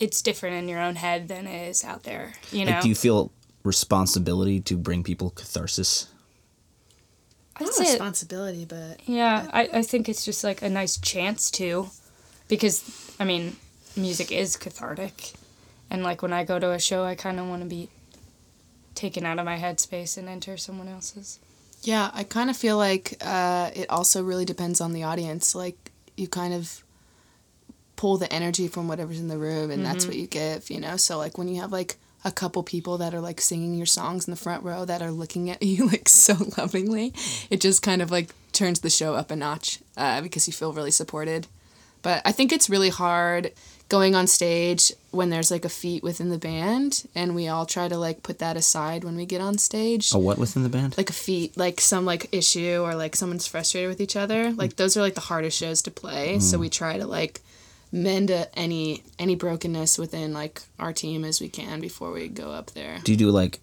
it's 0.00 0.20
different 0.20 0.56
in 0.56 0.68
your 0.68 0.80
own 0.80 0.96
head 0.96 1.28
than 1.28 1.46
it 1.46 1.68
is 1.70 1.84
out 1.84 2.02
there, 2.02 2.34
you 2.50 2.64
know. 2.64 2.72
Like, 2.72 2.82
do 2.82 2.88
you 2.88 2.94
feel 2.96 3.30
responsibility 3.64 4.60
to 4.60 4.76
bring 4.76 5.02
people 5.02 5.30
catharsis? 5.30 6.08
I'd 7.56 7.64
Not 7.64 7.74
say 7.74 7.84
responsibility, 7.84 8.64
but 8.64 9.00
yeah, 9.06 9.48
I, 9.52 9.68
I 9.74 9.82
think 9.82 10.08
it's 10.08 10.24
just 10.24 10.44
like 10.44 10.62
a 10.62 10.68
nice 10.68 10.96
chance 10.98 11.50
to 11.52 11.88
because 12.48 13.14
I 13.18 13.24
mean, 13.24 13.56
music 13.96 14.30
is 14.32 14.56
cathartic. 14.56 15.32
And 15.90 16.02
like 16.02 16.22
when 16.22 16.32
I 16.32 16.44
go 16.44 16.58
to 16.58 16.72
a 16.72 16.80
show, 16.80 17.04
I 17.04 17.14
kind 17.14 17.38
of 17.38 17.46
want 17.48 17.62
to 17.62 17.68
be 17.68 17.88
taken 18.94 19.24
out 19.24 19.38
of 19.38 19.44
my 19.44 19.58
headspace 19.58 20.16
and 20.16 20.28
enter 20.28 20.56
someone 20.56 20.88
else's. 20.88 21.38
Yeah, 21.82 22.10
I 22.14 22.24
kind 22.24 22.50
of 22.50 22.56
feel 22.56 22.76
like 22.76 23.16
uh, 23.20 23.70
it 23.74 23.90
also 23.90 24.22
really 24.22 24.44
depends 24.44 24.80
on 24.80 24.92
the 24.92 25.04
audience. 25.04 25.54
Like 25.54 25.92
you 26.16 26.26
kind 26.26 26.54
of 26.54 26.82
pull 27.96 28.16
the 28.16 28.32
energy 28.32 28.66
from 28.68 28.88
whatever's 28.88 29.20
in 29.20 29.28
the 29.28 29.38
room, 29.38 29.70
and 29.70 29.84
that's 29.84 30.06
what 30.06 30.16
you 30.16 30.26
give. 30.26 30.70
You 30.70 30.80
know, 30.80 30.96
so 30.96 31.18
like 31.18 31.38
when 31.38 31.46
you 31.46 31.60
have 31.60 31.70
like 31.70 31.96
a 32.24 32.32
couple 32.32 32.62
people 32.62 32.98
that 32.98 33.14
are 33.14 33.20
like 33.20 33.40
singing 33.40 33.74
your 33.74 33.86
songs 33.86 34.26
in 34.26 34.30
the 34.30 34.36
front 34.36 34.64
row 34.64 34.84
that 34.84 35.02
are 35.02 35.10
looking 35.10 35.50
at 35.50 35.62
you 35.62 35.86
like 35.86 36.08
so 36.08 36.34
lovingly, 36.58 37.12
it 37.50 37.60
just 37.60 37.82
kind 37.82 38.02
of 38.02 38.10
like 38.10 38.30
turns 38.52 38.80
the 38.80 38.90
show 38.90 39.14
up 39.14 39.30
a 39.30 39.36
notch 39.36 39.80
uh, 39.96 40.20
because 40.20 40.46
you 40.46 40.52
feel 40.52 40.72
really 40.72 40.90
supported. 40.90 41.46
But 42.02 42.20
I 42.24 42.32
think 42.32 42.52
it's 42.52 42.68
really 42.68 42.90
hard 42.90 43.52
going 43.88 44.14
on 44.14 44.26
stage 44.26 44.92
when 45.10 45.30
there's 45.30 45.50
like 45.50 45.64
a 45.64 45.68
feat 45.70 46.02
within 46.02 46.28
the 46.30 46.38
band, 46.38 47.06
and 47.14 47.34
we 47.34 47.48
all 47.48 47.64
try 47.66 47.88
to 47.88 47.96
like 47.96 48.22
put 48.22 48.38
that 48.38 48.56
aside 48.56 49.04
when 49.04 49.16
we 49.16 49.24
get 49.26 49.40
on 49.40 49.58
stage 49.58 50.12
A 50.14 50.18
what 50.18 50.38
within 50.38 50.62
the 50.62 50.68
band? 50.68 50.96
like 50.98 51.10
a 51.10 51.14
feat, 51.14 51.56
like 51.56 51.80
some 51.80 52.04
like 52.04 52.28
issue 52.32 52.80
or 52.82 52.94
like 52.94 53.16
someone's 53.16 53.46
frustrated 53.46 53.88
with 53.88 54.00
each 54.00 54.16
other. 54.16 54.52
Like 54.52 54.76
those 54.76 54.96
are 54.96 55.00
like 55.00 55.14
the 55.14 55.20
hardest 55.22 55.58
shows 55.58 55.82
to 55.82 55.90
play. 55.90 56.38
So 56.40 56.58
we 56.58 56.68
try 56.68 56.98
to 56.98 57.06
like 57.06 57.40
mend 57.94 58.28
a, 58.28 58.52
any 58.58 59.04
any 59.20 59.36
brokenness 59.36 59.98
within 59.98 60.32
like 60.32 60.62
our 60.80 60.92
team 60.92 61.24
as 61.24 61.40
we 61.40 61.48
can 61.48 61.80
before 61.80 62.10
we 62.10 62.26
go 62.26 62.50
up 62.50 62.72
there. 62.72 62.98
do 63.04 63.12
you 63.12 63.18
do 63.18 63.30
like 63.30 63.60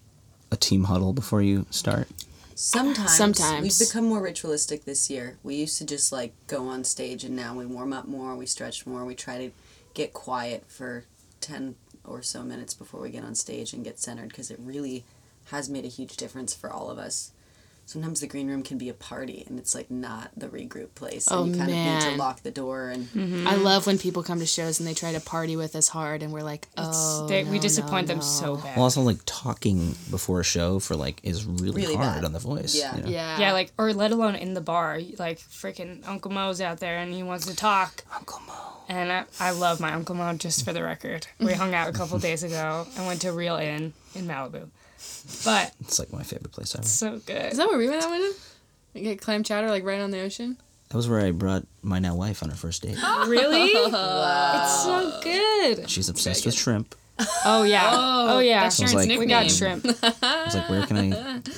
a 0.50 0.56
team 0.56 0.84
huddle 0.84 1.12
before 1.12 1.42
you 1.42 1.66
start? 1.70 2.08
Sometimes. 2.54 3.16
Sometimes. 3.16 3.62
We've 3.62 3.88
become 3.88 4.04
more 4.04 4.22
ritualistic 4.22 4.84
this 4.84 5.10
year. 5.10 5.38
We 5.42 5.56
used 5.56 5.78
to 5.78 5.86
just 5.86 6.12
like 6.12 6.32
go 6.46 6.68
on 6.68 6.84
stage 6.84 7.24
and 7.24 7.36
now 7.36 7.54
we 7.54 7.66
warm 7.66 7.92
up 7.92 8.06
more, 8.06 8.34
we 8.34 8.46
stretch 8.46 8.86
more, 8.86 9.04
we 9.04 9.14
try 9.14 9.38
to 9.38 9.50
get 9.94 10.12
quiet 10.12 10.64
for 10.66 11.04
10, 11.40 11.74
or 12.04 12.22
so 12.22 12.42
minutes 12.42 12.74
before 12.74 13.00
we 13.00 13.10
get 13.10 13.24
on 13.24 13.34
stage 13.34 13.72
and 13.72 13.84
get 13.84 13.98
centered 13.98 14.28
because 14.28 14.50
it 14.50 14.58
really 14.60 15.04
has 15.46 15.68
made 15.68 15.84
a 15.84 15.88
huge 15.88 16.16
difference 16.16 16.54
for 16.54 16.70
all 16.70 16.90
of 16.90 16.98
us. 16.98 17.32
Sometimes 17.84 18.20
the 18.20 18.26
green 18.26 18.48
room 18.48 18.62
can 18.62 18.78
be 18.78 18.88
a 18.88 18.94
party 18.94 19.44
and 19.46 19.58
it's 19.58 19.74
like 19.74 19.90
not 19.90 20.30
the 20.36 20.48
regroup 20.48 20.94
place. 20.94 21.28
Oh, 21.30 21.42
and 21.42 21.54
you 21.54 21.60
kind 21.60 21.70
of 21.70 21.76
need 21.76 22.12
to 22.12 22.16
lock 22.16 22.42
the 22.42 22.50
door 22.50 22.88
and 22.88 23.06
mm-hmm. 23.08 23.46
I 23.46 23.56
love 23.56 23.86
when 23.86 23.98
people 23.98 24.22
come 24.22 24.38
to 24.38 24.46
shows 24.46 24.78
and 24.78 24.88
they 24.88 24.94
try 24.94 25.12
to 25.12 25.20
party 25.20 25.56
with 25.56 25.74
us 25.74 25.88
hard, 25.88 26.22
and 26.22 26.32
we're 26.32 26.42
like, 26.42 26.68
oh, 26.76 27.26
they, 27.26 27.44
we 27.44 27.58
disappoint 27.58 28.08
no, 28.08 28.14
them 28.14 28.18
no. 28.18 28.22
so 28.22 28.56
bad. 28.56 28.76
Well, 28.76 28.84
also 28.84 29.02
like 29.02 29.18
talking 29.26 29.94
before 30.10 30.40
a 30.40 30.44
show 30.44 30.78
for 30.78 30.94
like 30.94 31.20
is 31.22 31.44
really, 31.44 31.82
Really 31.82 31.94
hard 31.96 32.16
bad. 32.16 32.24
on 32.24 32.32
the 32.32 32.38
voice. 32.38 32.74
Yeah. 32.74 32.96
you 32.96 33.02
know? 33.02 33.08
Yeah. 33.08 33.38
yeah, 33.38 33.52
like 33.52 33.72
or 33.78 33.92
let 33.92 34.10
alone 34.12 34.34
in 34.34 34.54
the 34.54 34.60
bar, 34.60 35.00
like 35.18 35.38
freaking 35.38 36.06
Uncle 36.06 36.30
Mo's 36.30 36.60
out 36.60 36.80
there 36.80 36.98
and 36.98 37.12
he 37.12 37.22
wants 37.22 37.46
to 37.46 37.56
talk. 37.56 38.04
Uncle 38.14 38.40
Mo. 38.46 38.54
And 38.88 39.12
I, 39.12 39.24
I 39.40 39.50
love 39.52 39.80
my 39.80 39.92
Uncle 39.92 40.14
Mo, 40.14 40.34
just 40.34 40.64
for 40.64 40.72
the 40.72 40.82
record. 40.82 41.26
We 41.38 41.52
hung 41.54 41.74
out 41.74 41.88
a 41.88 41.92
couple 41.92 42.18
days 42.20 42.42
ago 42.42 42.86
and 42.96 43.06
went 43.06 43.22
to 43.22 43.32
Reel 43.32 43.56
Inn 43.56 43.92
in 44.14 44.26
Malibu. 44.26 44.68
But 45.44 45.72
It's 45.80 45.98
like 45.98 46.12
my 46.12 46.22
favorite 46.22 46.52
place 46.52 46.74
ever. 46.74 46.84
so 46.84 47.18
good. 47.26 47.52
Is 47.52 47.58
that 47.58 47.68
where 47.68 47.78
we 47.78 47.88
went? 47.88 48.00
That 48.02 48.10
one? 48.10 48.20
in? 48.20 48.32
We 48.94 49.00
get 49.02 49.20
clam 49.20 49.42
chowder 49.42 49.70
like 49.70 49.84
right 49.84 50.00
on 50.00 50.10
the 50.10 50.20
ocean. 50.20 50.56
That 50.88 50.96
was 50.96 51.08
where 51.08 51.20
I 51.20 51.30
brought 51.30 51.66
my 51.82 51.98
now 51.98 52.14
wife 52.14 52.42
on 52.42 52.50
her 52.50 52.56
first 52.56 52.82
date. 52.82 52.96
Really? 53.26 53.72
wow. 53.92 54.62
It's 54.64 54.82
so 54.84 55.20
good. 55.22 55.88
She's 55.88 56.08
obsessed 56.08 56.44
with 56.44 56.54
shrimp. 56.54 56.94
Oh 57.44 57.62
yeah. 57.62 57.88
Oh, 57.92 58.36
oh 58.36 58.38
yeah. 58.40 58.62
that's 58.64 58.76
Sharon's 58.76 59.06
we 59.06 59.26
got 59.26 59.50
shrimp. 59.50 59.86
I 59.86 60.44
was 60.44 60.54
like, 60.54 60.68
where 60.68 60.86
can 60.86 60.96
I, 60.96 61.10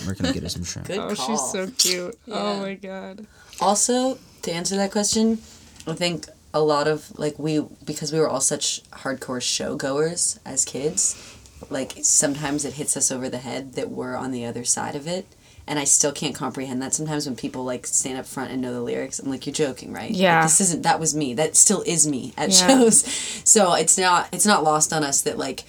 where 0.05 0.15
can 0.15 0.27
I 0.27 0.33
get 0.33 0.43
her 0.43 0.49
some 0.49 0.65
shrimp? 0.65 0.87
good 0.89 0.99
Oh, 1.01 1.15
call. 1.15 1.27
she's 1.27 1.53
so 1.53 1.71
cute. 1.79 2.19
Oh 2.31 2.61
my 2.61 2.75
god. 2.75 3.27
Also, 3.61 4.19
to 4.43 4.53
answer 4.53 4.77
that 4.77 4.91
question, 4.93 5.39
I 5.87 5.95
think 5.95 6.27
a 6.53 6.61
lot 6.61 6.87
of 6.87 7.17
like 7.19 7.39
we 7.39 7.65
because 7.85 8.13
we 8.13 8.19
were 8.21 8.29
all 8.29 8.41
such 8.41 8.83
hardcore 8.91 9.41
show 9.43 9.75
goers 9.77 10.39
as 10.45 10.65
kids, 10.65 11.34
like 11.71 11.95
sometimes 12.03 12.65
it 12.65 12.75
hits 12.75 12.97
us 12.97 13.11
over 13.11 13.29
the 13.29 13.39
head 13.39 13.75
that 13.75 13.91
we're 13.91 14.17
on 14.17 14.31
the 14.33 14.45
other 14.45 14.65
side 14.65 14.95
of 14.97 15.07
it. 15.07 15.27
And 15.67 15.79
I 15.79 15.85
still 15.85 16.13
can't 16.13 16.35
comprehend 16.35 16.83
that. 16.83 16.93
Sometimes 16.93 17.25
when 17.27 17.37
people 17.37 17.65
like 17.65 17.87
stand 17.87 18.19
up 18.19 18.27
front 18.27 18.51
and 18.51 18.61
know 18.61 18.73
the 18.75 18.83
lyrics, 18.83 19.19
I'm 19.19 19.31
like, 19.31 19.47
"You're 19.47 19.55
joking, 19.55 19.93
right? 19.95 20.11
Like, 20.11 20.21
Yeah. 20.21 20.43
this 20.43 20.61
isn't. 20.61 20.83
That 20.83 21.01
was 21.01 21.15
me. 21.15 21.33
That 21.33 21.57
still 21.57 21.83
is 21.87 22.07
me 22.07 22.35
at 22.37 22.51
Yeah. 22.51 22.67
shows." 22.69 23.05
So 23.45 23.73
it's 23.73 23.97
not. 23.97 24.29
It's 24.31 24.45
not 24.45 24.63
lost 24.63 24.93
on 24.93 25.03
us 25.03 25.23
that 25.23 25.39
like 25.39 25.65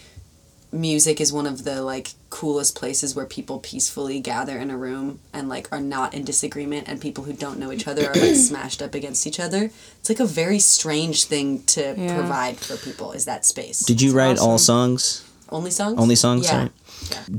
music 0.72 1.22
is 1.22 1.32
one 1.32 1.46
of 1.48 1.64
the 1.64 1.82
like 1.82 2.10
coolest 2.30 2.76
places 2.76 3.16
where 3.16 3.26
people 3.26 3.60
peacefully 3.60 4.20
gather 4.20 4.58
in 4.58 4.70
a 4.70 4.78
room 4.78 5.20
and 5.32 5.48
like 5.48 5.72
are 5.72 5.80
not 5.80 6.14
in 6.14 6.26
disagreement 6.26 6.86
and 6.90 7.00
people 7.00 7.24
who 7.24 7.32
don't 7.32 7.58
know 7.58 7.72
each 7.72 7.88
other 7.88 8.10
are 8.10 8.14
like 8.16 8.36
smashed 8.52 8.82
up 8.82 8.94
against 8.94 9.26
each 9.26 9.40
other 9.40 9.72
it's 10.00 10.10
like 10.10 10.20
a 10.20 10.26
very 10.26 10.60
strange 10.60 11.24
thing 11.26 11.64
to 11.64 11.96
Yeah. 11.98 12.14
provide 12.16 12.58
for 12.58 12.76
people 12.76 13.14
is 13.14 13.24
that 13.24 13.46
space 13.46 13.80
Did 13.80 14.02
you 14.02 14.12
write 14.12 14.38
all 14.38 14.58
songs? 14.58 15.24
Only 15.50 15.72
songs 15.72 16.00
Only 16.00 16.16
songs? 16.16 16.46
yeah 16.46 16.52
Sorry. 16.52 16.70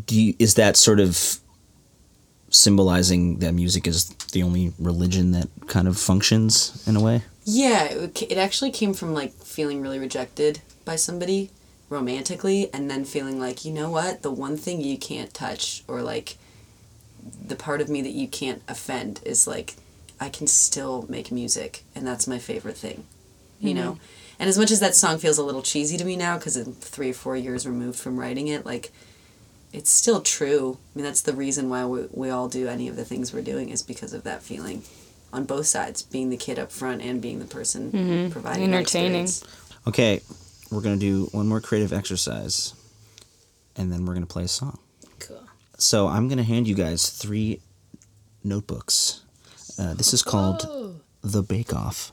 Do 0.07 0.21
you, 0.21 0.35
is 0.39 0.55
that 0.55 0.77
sort 0.77 1.01
of 1.01 1.39
symbolizing 2.51 3.39
that 3.39 3.53
music 3.53 3.87
is 3.87 4.09
the 4.33 4.43
only 4.43 4.73
religion 4.79 5.33
that 5.33 5.49
kind 5.67 5.89
of 5.89 5.99
functions 5.99 6.83
in 6.87 6.97
a 6.97 7.01
way? 7.01 7.23
Yeah, 7.45 7.85
it, 7.85 8.23
it 8.23 8.39
actually 8.39 8.71
came 8.71 8.95
from 8.95 9.15
like 9.15 9.33
feeling 9.33 9.81
really 9.81 9.99
rejected 9.99 10.61
by 10.85 10.97
somebody 10.97 11.51
romantically 11.89 12.73
and 12.73 12.91
then 12.91 13.05
feeling 13.05 13.39
like, 13.39 13.65
you 13.65 13.73
know 13.73 13.91
what, 13.91 14.23
the 14.23 14.31
one 14.31 14.57
thing 14.57 14.81
you 14.81 14.99
can't 14.99 15.33
touch 15.33 15.85
or 15.87 16.03
like 16.03 16.37
the 17.47 17.57
part 17.57 17.81
of 17.81 17.89
me 17.89 18.03
that 18.03 18.11
you 18.11 18.29
can't 18.29 18.63
offend 18.69 19.21
is 19.25 19.47
like 19.47 19.75
I 20.21 20.29
can 20.29 20.47
still 20.47 21.07
make 21.09 21.31
music 21.31 21.83
and 21.95 22.07
that's 22.07 22.27
my 22.27 22.39
favorite 22.39 22.77
thing. 22.77 23.05
You 23.61 23.75
mm-hmm. 23.75 23.79
know? 23.79 23.99
And 24.39 24.49
as 24.49 24.59
much 24.59 24.71
as 24.71 24.81
that 24.81 24.95
song 24.95 25.19
feels 25.19 25.39
a 25.39 25.43
little 25.43 25.63
cheesy 25.63 25.97
to 25.97 26.05
me 26.05 26.17
now 26.17 26.39
cuz 26.39 26.57
I'm 26.57 26.73
3 26.75 27.11
or 27.11 27.15
4 27.15 27.37
years 27.37 27.67
removed 27.67 27.99
from 27.99 28.19
writing 28.19 28.49
it, 28.49 28.67
like 28.67 28.93
it's 29.73 29.91
still 29.91 30.21
true. 30.21 30.79
I 30.95 30.99
mean, 30.99 31.05
that's 31.05 31.23
the 31.23 31.33
reason 31.35 31.69
why 31.69 31.85
we, 31.87 32.07
we 32.13 32.31
all 32.31 32.49
do 32.49 32.69
any 32.69 32.89
of 32.89 32.97
the 32.97 33.05
things 33.05 33.33
we're 33.33 33.43
doing 33.43 33.69
is 33.71 33.83
because 33.83 34.13
of 34.13 34.23
that 34.25 34.43
feeling 34.43 34.83
on 35.33 35.45
both 35.45 35.67
sides, 35.67 36.03
being 36.03 36.31
the 36.31 36.37
kid 36.37 36.59
up 36.59 36.71
front 36.73 37.03
and 37.03 37.21
being 37.21 37.39
the 37.41 37.45
person 37.47 37.91
providing 38.31 38.71
that 38.71 38.77
Entertaining. 38.79 39.29
Okay, 39.87 40.21
we're 40.71 40.81
gonna 40.81 40.97
do 40.97 41.29
one 41.33 41.47
more 41.47 41.61
creative 41.61 41.93
exercise, 41.93 42.75
and 43.77 43.93
then 43.93 44.07
we're 44.07 44.15
gonna 44.15 44.25
play 44.27 44.45
a 44.45 44.49
song. 44.49 44.79
Cool. 45.19 45.43
So 45.79 46.09
I'm 46.09 46.29
gonna 46.29 46.43
hand 46.43 46.69
you 46.69 46.75
guys 46.75 47.11
three 47.11 47.61
notebooks. 48.45 49.21
Uh, 49.79 49.95
this 49.95 50.15
is 50.15 50.23
called 50.23 50.65
Oh. 50.67 50.95
The 51.23 51.43
Bake 51.43 51.75
Off. 51.75 52.13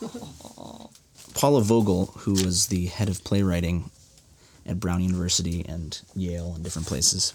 Paula 1.36 1.60
Vogel, 1.60 2.06
who 2.20 2.32
was 2.32 2.68
the 2.68 2.86
head 2.86 3.10
of 3.10 3.22
playwriting 3.22 3.90
at 4.64 4.80
Brown 4.80 5.02
University 5.02 5.66
and 5.68 6.00
Yale 6.14 6.54
and 6.54 6.64
different 6.64 6.88
places, 6.88 7.34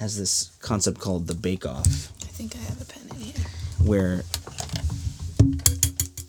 has 0.00 0.16
this 0.16 0.50
concept 0.60 0.98
called 0.98 1.26
the 1.26 1.34
Bake 1.34 1.66
Off, 1.66 2.10
I 2.22 2.28
think 2.28 2.56
I 2.56 2.60
have 2.60 2.80
a 2.80 2.86
pen 2.86 3.02
in 3.10 3.16
here. 3.16 3.34
where 3.84 4.22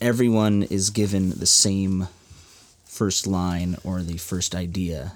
everyone 0.01 0.63
is 0.63 0.89
given 0.89 1.29
the 1.29 1.45
same 1.45 2.09
first 2.83 3.25
line 3.25 3.77
or 3.85 4.01
the 4.01 4.17
first 4.17 4.53
idea, 4.53 5.13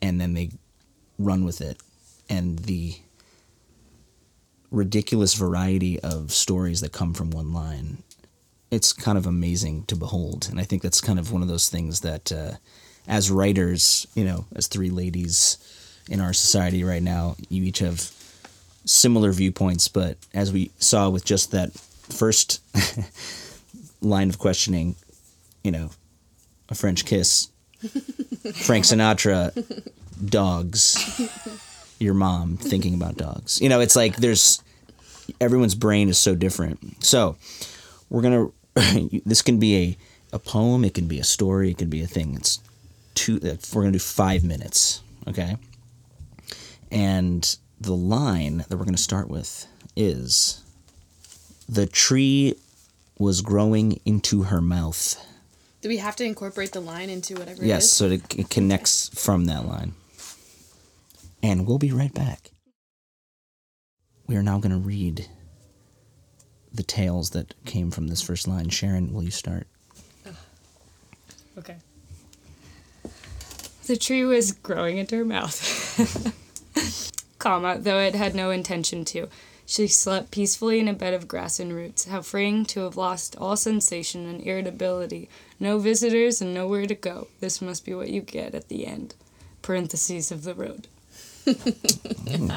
and 0.00 0.18
then 0.18 0.32
they 0.32 0.52
run 1.18 1.44
with 1.44 1.60
it. 1.60 1.76
And 2.30 2.60
the 2.60 2.94
ridiculous 4.70 5.34
variety 5.34 6.00
of 6.00 6.32
stories 6.32 6.80
that 6.80 6.92
come 6.92 7.12
from 7.12 7.30
one 7.30 7.52
line 7.52 8.02
it's 8.72 8.92
kind 8.92 9.18
of 9.18 9.26
amazing 9.26 9.84
to 9.84 9.94
behold. 9.94 10.48
And 10.50 10.58
i 10.58 10.64
think 10.64 10.82
that's 10.82 11.00
kind 11.00 11.18
of 11.18 11.30
one 11.30 11.42
of 11.42 11.48
those 11.48 11.68
things 11.68 12.00
that 12.00 12.32
uh, 12.32 12.52
as 13.06 13.30
writers 13.30 14.06
you 14.14 14.24
know 14.24 14.46
as 14.56 14.66
three 14.66 14.90
ladies 14.90 15.58
in 16.08 16.20
our 16.20 16.32
society 16.32 16.82
right 16.82 17.02
now 17.02 17.36
you 17.48 17.62
each 17.62 17.78
have 17.78 18.10
similar 18.84 19.30
viewpoints. 19.30 19.86
But 19.86 20.16
as 20.34 20.52
we 20.52 20.72
saw 20.78 21.10
with 21.10 21.24
just 21.24 21.52
that 21.52 21.72
first 21.72 22.60
line 24.00 24.30
of 24.30 24.38
questioning 24.38 24.96
you 25.62 25.70
know 25.70 25.90
a 26.68 26.74
french 26.74 27.04
kiss 27.04 27.48
frank 28.54 28.84
sinatra 28.84 29.52
dogs 30.24 30.96
your 31.98 32.14
mom 32.14 32.56
thinking 32.56 32.94
about 32.94 33.16
dogs. 33.16 33.60
You 33.60 33.68
know 33.68 33.80
it's 33.80 33.96
like 33.96 34.16
there's 34.16 34.62
everyone's 35.40 35.74
brain 35.74 36.08
is 36.08 36.18
so 36.18 36.34
different. 36.34 37.04
So 37.04 37.36
we're 38.08 38.22
gonna 38.22 38.48
this 39.26 39.42
can 39.42 39.58
be 39.58 39.76
a, 39.76 40.36
a 40.36 40.38
poem 40.38 40.84
it 40.84 40.94
can 40.94 41.06
be 41.06 41.18
a 41.18 41.24
story 41.24 41.70
it 41.70 41.78
can 41.78 41.90
be 41.90 42.02
a 42.02 42.06
thing. 42.06 42.34
It's 42.34 42.60
two 43.14 43.36
uh, 43.44 43.56
we're 43.74 43.82
gonna 43.82 43.92
do 43.92 43.98
five 43.98 44.44
minutes 44.44 45.02
okay? 45.28 45.56
And 46.90 47.56
the 47.80 47.94
line 47.94 48.64
that 48.68 48.76
we're 48.76 48.84
gonna 48.84 48.96
start 48.98 49.28
with 49.28 49.66
is 49.96 50.62
the 51.68 51.86
tree 51.86 52.56
was 53.18 53.40
growing 53.40 54.00
into 54.04 54.44
her 54.44 54.60
mouth. 54.60 55.16
Do 55.80 55.88
we 55.88 55.98
have 55.98 56.16
to 56.16 56.24
incorporate 56.24 56.72
the 56.72 56.80
line 56.80 57.10
into 57.10 57.34
whatever 57.34 57.64
yes 57.64 57.82
it 57.82 57.84
is? 57.84 57.92
so 57.92 58.06
it, 58.06 58.38
it 58.38 58.50
connects 58.50 59.08
from 59.08 59.46
that 59.46 59.66
line. 59.66 59.94
And 61.42 61.66
we'll 61.66 61.78
be 61.78 61.90
right 61.90 62.14
back. 62.14 62.50
We 64.28 64.36
are 64.36 64.42
now 64.42 64.58
going 64.58 64.70
to 64.70 64.78
read 64.78 65.26
the 66.74 66.82
tales 66.82 67.30
that 67.30 67.54
came 67.64 67.90
from 67.90 68.08
this 68.08 68.22
first 68.22 68.48
line 68.48 68.68
sharon 68.68 69.12
will 69.12 69.22
you 69.22 69.30
start 69.30 69.66
Okay. 71.58 71.76
The 73.86 73.96
tree 73.96 74.24
was 74.24 74.52
growing 74.52 74.98
into 74.98 75.16
her 75.16 75.24
mouth. 75.24 76.34
Comma, 77.38 77.78
though 77.78 77.98
it 77.98 78.14
had 78.14 78.34
no 78.34 78.50
intention 78.50 79.04
to. 79.06 79.28
She 79.66 79.86
slept 79.86 80.30
peacefully 80.30 80.78
in 80.78 80.88
a 80.88 80.92
bed 80.92 81.14
of 81.14 81.28
grass 81.28 81.58
and 81.60 81.72
roots. 81.72 82.06
How 82.06 82.22
freeing 82.22 82.64
to 82.66 82.80
have 82.80 82.96
lost 82.96 83.36
all 83.36 83.56
sensation 83.56 84.26
and 84.26 84.40
irritability. 84.46 85.28
No 85.58 85.78
visitors 85.78 86.40
and 86.40 86.54
nowhere 86.54 86.86
to 86.86 86.94
go. 86.94 87.28
This 87.40 87.60
must 87.60 87.84
be 87.84 87.94
what 87.94 88.08
you 88.10 88.20
get 88.20 88.54
at 88.54 88.68
the 88.68 88.86
end. 88.86 89.14
Parentheses 89.62 90.30
of 90.30 90.44
the 90.44 90.54
road. 90.54 90.88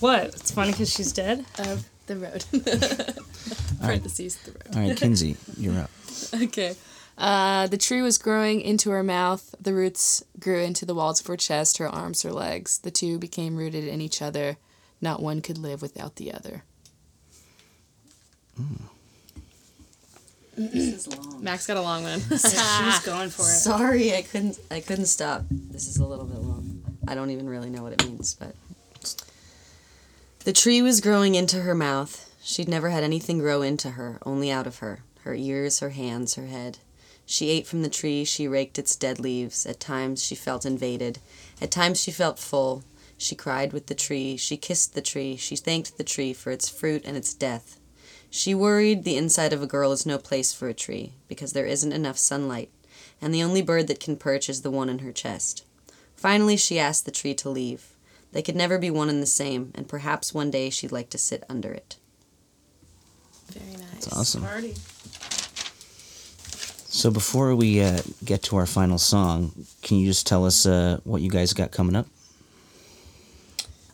what? 0.00 0.24
It's 0.26 0.50
funny 0.50 0.72
because 0.72 0.92
she's 0.92 1.12
dead? 1.12 1.44
Of 1.58 1.88
the 2.08 2.16
road. 2.16 2.44
right. 2.52 3.80
Parentheses, 3.80 4.36
the 4.36 4.52
road. 4.52 4.76
all 4.76 4.88
right 4.88 4.96
kinsey 4.96 5.36
you're 5.56 5.78
up 5.78 5.90
Okay. 6.34 6.74
Uh, 7.16 7.66
the 7.66 7.76
tree 7.78 8.00
was 8.00 8.16
growing 8.16 8.60
into 8.60 8.90
her 8.90 9.02
mouth. 9.02 9.52
The 9.60 9.74
roots 9.74 10.24
grew 10.38 10.60
into 10.60 10.86
the 10.86 10.94
walls 10.94 11.20
of 11.20 11.26
her 11.26 11.36
chest, 11.36 11.78
her 11.78 11.88
arms, 11.88 12.22
her 12.22 12.30
legs. 12.30 12.78
The 12.78 12.92
two 12.92 13.18
became 13.18 13.56
rooted 13.56 13.84
in 13.84 14.00
each 14.00 14.22
other. 14.22 14.56
Not 15.00 15.20
one 15.20 15.40
could 15.40 15.58
live 15.58 15.82
without 15.82 16.14
the 16.14 16.32
other. 16.32 16.62
This 20.56 21.06
is 21.06 21.08
long. 21.08 21.42
Max 21.42 21.66
got 21.66 21.76
a 21.76 21.82
long 21.82 22.02
one. 22.04 22.20
She's 22.30 23.00
going 23.04 23.30
for 23.30 23.42
it. 23.42 23.46
Sorry, 23.46 24.14
I 24.14 24.22
couldn't. 24.22 24.58
I 24.70 24.80
couldn't 24.80 25.06
stop. 25.06 25.42
This 25.50 25.86
is 25.88 25.98
a 25.98 26.04
little 26.06 26.24
bit 26.24 26.38
long. 26.38 26.82
I 27.06 27.14
don't 27.14 27.30
even 27.30 27.48
really 27.48 27.70
know 27.70 27.82
what 27.82 27.92
it 27.92 28.04
means, 28.04 28.34
but 28.34 28.54
the 30.48 30.54
tree 30.54 30.80
was 30.80 31.02
growing 31.02 31.34
into 31.34 31.60
her 31.60 31.74
mouth. 31.74 32.34
She'd 32.42 32.70
never 32.70 32.88
had 32.88 33.04
anything 33.04 33.38
grow 33.38 33.60
into 33.60 33.90
her, 33.90 34.18
only 34.24 34.50
out 34.50 34.66
of 34.66 34.78
her. 34.78 35.00
Her 35.24 35.34
ears, 35.34 35.80
her 35.80 35.90
hands, 35.90 36.36
her 36.36 36.46
head. 36.46 36.78
She 37.26 37.50
ate 37.50 37.66
from 37.66 37.82
the 37.82 37.90
tree, 37.90 38.24
she 38.24 38.48
raked 38.48 38.78
its 38.78 38.96
dead 38.96 39.20
leaves. 39.20 39.66
At 39.66 39.78
times 39.78 40.24
she 40.24 40.34
felt 40.34 40.64
invaded, 40.64 41.18
at 41.60 41.70
times 41.70 42.00
she 42.00 42.10
felt 42.10 42.38
full. 42.38 42.82
She 43.18 43.34
cried 43.34 43.74
with 43.74 43.88
the 43.88 43.94
tree, 43.94 44.38
she 44.38 44.56
kissed 44.56 44.94
the 44.94 45.02
tree, 45.02 45.36
she 45.36 45.54
thanked 45.54 45.98
the 45.98 46.02
tree 46.02 46.32
for 46.32 46.50
its 46.50 46.66
fruit 46.66 47.02
and 47.04 47.14
its 47.14 47.34
death. 47.34 47.78
She 48.30 48.54
worried 48.54 49.04
the 49.04 49.18
inside 49.18 49.52
of 49.52 49.62
a 49.62 49.66
girl 49.66 49.92
is 49.92 50.06
no 50.06 50.16
place 50.16 50.54
for 50.54 50.70
a 50.70 50.72
tree, 50.72 51.12
because 51.28 51.52
there 51.52 51.66
isn't 51.66 51.92
enough 51.92 52.16
sunlight, 52.16 52.70
and 53.20 53.34
the 53.34 53.42
only 53.42 53.60
bird 53.60 53.86
that 53.88 54.00
can 54.00 54.16
perch 54.16 54.48
is 54.48 54.62
the 54.62 54.70
one 54.70 54.88
in 54.88 55.00
her 55.00 55.12
chest. 55.12 55.66
Finally, 56.16 56.56
she 56.56 56.78
asked 56.78 57.04
the 57.04 57.10
tree 57.10 57.34
to 57.34 57.50
leave. 57.50 57.92
They 58.32 58.42
could 58.42 58.56
never 58.56 58.78
be 58.78 58.90
one 58.90 59.08
and 59.08 59.22
the 59.22 59.26
same, 59.26 59.72
and 59.74 59.88
perhaps 59.88 60.34
one 60.34 60.50
day 60.50 60.70
she'd 60.70 60.92
like 60.92 61.10
to 61.10 61.18
sit 61.18 61.44
under 61.48 61.72
it. 61.72 61.96
Very 63.50 63.72
nice. 63.72 64.06
It's 64.06 64.12
awesome. 64.12 64.44
So 66.90 67.10
before 67.10 67.54
we 67.54 67.80
uh, 67.80 68.00
get 68.24 68.42
to 68.44 68.56
our 68.56 68.66
final 68.66 68.98
song, 68.98 69.52
can 69.82 69.98
you 69.98 70.06
just 70.06 70.26
tell 70.26 70.44
us 70.44 70.66
uh, 70.66 70.98
what 71.04 71.22
you 71.22 71.30
guys 71.30 71.52
got 71.52 71.70
coming 71.70 71.96
up? 71.96 72.06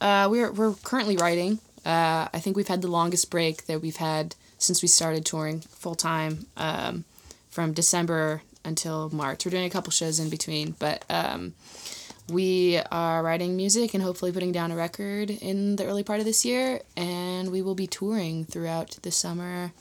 Uh, 0.01 0.29
we're 0.31 0.51
we're 0.53 0.75
currently 0.75 1.17
writing. 1.17 1.59
Uh, 1.85 2.29
I 2.33 2.41
think 2.41 2.57
we've 2.57 2.69
had 2.69 2.83
the 2.83 2.89
longest 2.89 3.31
break 3.31 3.67
that 3.67 3.81
we've 3.83 3.97
had 3.97 4.35
since 4.59 4.81
we 4.81 4.89
started 4.89 5.27
touring 5.27 5.61
full 5.61 5.95
time, 5.95 6.47
um, 6.57 7.05
from 7.51 7.73
December 7.73 8.43
until 8.65 9.11
March. 9.11 9.45
We're 9.45 9.51
doing 9.51 9.67
a 9.67 9.71
couple 9.71 9.91
shows 9.93 10.19
in 10.19 10.31
between, 10.31 10.75
but 10.79 11.05
um, 11.11 11.55
we 12.29 12.79
are 12.91 13.23
writing 13.23 13.57
music 13.57 13.95
and 13.95 14.03
hopefully 14.03 14.33
putting 14.33 14.53
down 14.53 14.71
a 14.71 14.77
record 14.77 15.31
in 15.31 15.77
the 15.77 15.85
early 15.85 16.03
part 16.03 16.21
of 16.21 16.25
this 16.25 16.45
year, 16.45 16.81
and 16.97 17.51
we 17.51 17.61
will 17.63 17.75
be 17.75 17.87
touring 17.87 18.45
throughout 18.45 18.99
the 19.03 19.11
summer, 19.11 19.73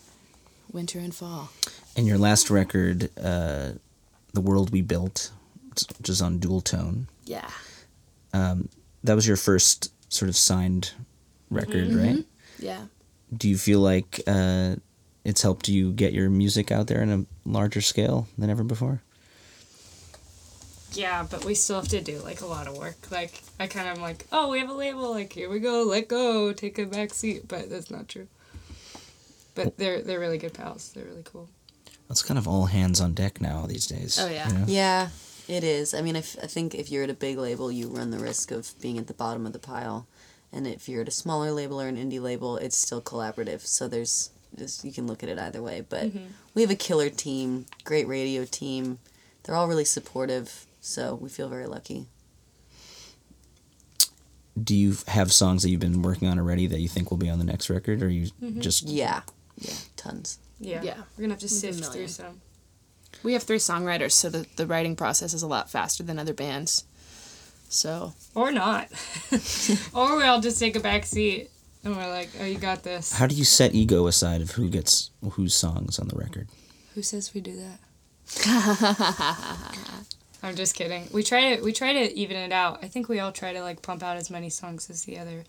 winter, 0.72 1.00
and 1.00 1.16
fall. 1.16 1.50
And 1.96 2.06
your 2.08 2.18
last 2.18 2.50
record, 2.50 3.10
uh, 3.18 3.74
"The 4.34 4.42
World 4.42 4.72
We 4.72 4.82
Built," 4.82 5.32
which 6.00 6.10
is 6.10 6.22
on 6.22 6.40
Dualtone, 6.40 7.06
Yeah. 7.26 7.50
that 8.34 9.16
was 9.16 9.28
your 9.28 9.38
first 9.38 9.92
sort 10.10 10.30
of 10.30 10.36
signed 10.36 10.92
record, 11.50 11.94
right? 11.94 12.26
Yeah. 12.60 12.86
Do 13.36 13.50
you 13.50 13.58
feel 13.58 13.80
like 13.80 14.22
uh, 14.28 14.76
it's 15.24 15.42
helped 15.42 15.68
you 15.68 15.92
get 15.92 16.14
your 16.14 16.30
music 16.30 16.72
out 16.72 16.88
there 16.88 17.02
in 17.02 17.10
a 17.12 17.26
larger 17.50 17.82
scale 17.82 18.28
than 18.38 18.50
ever 18.50 18.64
before? 18.64 19.02
Yeah, 20.96 21.26
but 21.30 21.46
we 21.46 21.56
still 21.56 21.78
have 21.78 21.88
to 21.90 22.02
do 22.02 22.20
like 22.20 22.42
a 22.42 22.46
lot 22.46 22.68
of 22.68 22.78
work. 22.78 23.12
Like 23.12 23.42
I 23.60 23.68
kind 23.68 23.90
of 23.90 24.00
like, 24.00 24.26
oh, 24.32 24.50
we 24.50 24.60
have 24.60 24.70
a 24.70 24.74
label. 24.74 25.12
Like 25.12 25.34
here 25.34 25.50
we 25.50 25.60
go, 25.60 25.84
let 25.84 26.08
go, 26.08 26.54
take 26.54 26.78
a 26.80 26.86
back 26.86 27.14
seat. 27.14 27.48
But 27.48 27.70
that's 27.70 27.92
not 27.92 28.08
true. 28.08 28.28
But 29.56 29.78
they're 29.78 30.02
they're 30.02 30.20
really 30.20 30.38
good 30.38 30.54
pals. 30.54 30.92
They're 30.94 31.06
really 31.06 31.24
cool. 31.24 31.50
It's 32.10 32.22
kind 32.22 32.38
of 32.38 32.48
all 32.48 32.66
hands 32.66 33.02
on 33.02 33.14
deck 33.14 33.42
now 33.42 33.66
these 33.66 33.88
days. 33.88 34.20
Oh, 34.20 34.30
yeah. 34.30 34.48
you 34.48 34.54
know? 34.54 34.66
Yeah, 34.68 35.10
it 35.48 35.64
is. 35.64 35.94
I 35.94 36.02
mean, 36.02 36.16
i 36.16 36.22
think 36.22 36.76
if 36.76 36.92
you're 36.92 37.04
at 37.04 37.10
a 37.10 37.16
big 37.16 37.38
label, 37.38 37.72
you 37.72 37.88
run 37.88 38.12
the 38.12 38.20
risk 38.20 38.52
of 38.52 38.74
being 38.82 39.00
at 39.00 39.08
the 39.08 39.14
bottom 39.14 39.46
of 39.48 39.54
the 39.54 39.60
pile. 39.60 40.06
And 40.52 40.68
if 40.68 40.88
you're 40.88 41.02
at 41.02 41.08
a 41.08 41.12
smaller 41.12 41.52
label 41.52 41.82
or 41.82 41.88
an 41.88 41.98
indie 41.98 42.22
label, 42.22 42.58
it's 42.58 42.78
still 42.78 43.02
collaborative. 43.02 43.62
So 43.62 43.88
there's 43.88 44.30
just, 44.56 44.86
you 44.86 44.92
can 44.92 45.08
look 45.08 45.24
at 45.24 45.30
it 45.30 45.40
either 45.40 45.62
way. 45.62 45.84
But 45.88 46.10
mm-hmm. 46.10 46.26
we 46.54 46.62
have 46.62 46.70
a 46.70 46.76
killer 46.76 47.10
team, 47.10 47.66
great 47.84 48.08
radio 48.08 48.46
team. 48.46 49.00
They're 49.44 49.56
all 49.56 49.68
really 49.68 49.86
supportive. 49.86 50.68
So 50.84 51.16
we 51.16 51.30
feel 51.30 51.48
very 51.48 51.66
lucky. 51.66 52.08
Do 54.62 54.76
you 54.76 54.98
have 55.08 55.32
songs 55.32 55.64
that 55.64 55.70
you've 55.70 55.80
been 55.80 56.02
working 56.02 56.28
on 56.28 56.38
already 56.38 56.68
that 56.68 56.82
you 56.82 56.90
think 56.90 57.10
will 57.10 57.18
be 57.18 57.30
on 57.30 57.40
the 57.40 57.46
next 57.46 57.70
record, 57.70 58.04
or 58.04 58.10
you 58.10 58.28
mm-hmm. 58.44 58.60
just 58.60 58.84
Yeah. 58.84 59.22
Yeah, 59.58 59.76
tons. 59.96 60.40
Yeah. 60.60 60.82
Yeah. 60.84 60.98
We're 61.16 61.22
gonna 61.22 61.36
have 61.36 61.40
to 61.40 61.48
sift 61.48 61.86
through 61.86 62.10
some. 62.10 62.42
We 63.24 63.32
have 63.32 63.44
three 63.44 63.60
songwriters, 63.60 64.12
so 64.12 64.30
the, 64.30 64.46
the 64.58 64.68
writing 64.68 64.98
process 64.98 65.34
is 65.34 65.42
a 65.42 65.48
lot 65.48 65.70
faster 65.70 66.04
than 66.04 66.20
other 66.20 66.34
bands. 66.34 66.84
So 67.70 68.14
Or 68.36 68.52
not. 68.52 68.90
or 69.94 70.18
we 70.18 70.24
all 70.24 70.42
just 70.42 70.60
take 70.60 70.76
a 70.76 70.82
back 70.82 71.06
seat 71.06 71.50
and 71.86 71.96
we're 71.96 72.10
like, 72.10 72.30
oh, 72.42 72.46
you 72.46 72.58
got 72.58 72.84
this. 72.84 73.14
how 73.14 73.26
do 73.26 73.36
you 73.36 73.46
set 73.46 73.74
ego 73.74 74.08
aside 74.08 74.42
of 74.42 74.52
who 74.52 74.70
gets 74.70 75.12
whose 75.32 75.56
songs 75.56 75.98
on 75.98 76.10
the 76.10 76.18
record? 76.18 76.50
Who 76.94 77.02
says 77.02 77.34
we 77.34 77.40
do 77.40 77.56
that? 77.56 77.80
I'm 80.44 80.56
just 80.56 80.76
kidding. 80.76 81.08
We 81.14 81.24
try 81.24 81.56
to 81.56 81.64
we 81.64 81.72
try 81.74 81.94
to 81.94 82.14
even 82.16 82.36
it 82.38 82.52
out. 82.52 82.84
I 82.84 82.88
think 82.88 83.08
we 83.10 83.20
all 83.20 83.32
try 83.32 83.54
to 83.54 83.62
like 83.62 83.82
pump 83.82 84.04
out 84.04 84.18
as 84.18 84.30
many 84.30 84.50
songs 84.50 84.90
as 84.90 85.06
the 85.06 85.18
other, 85.18 85.46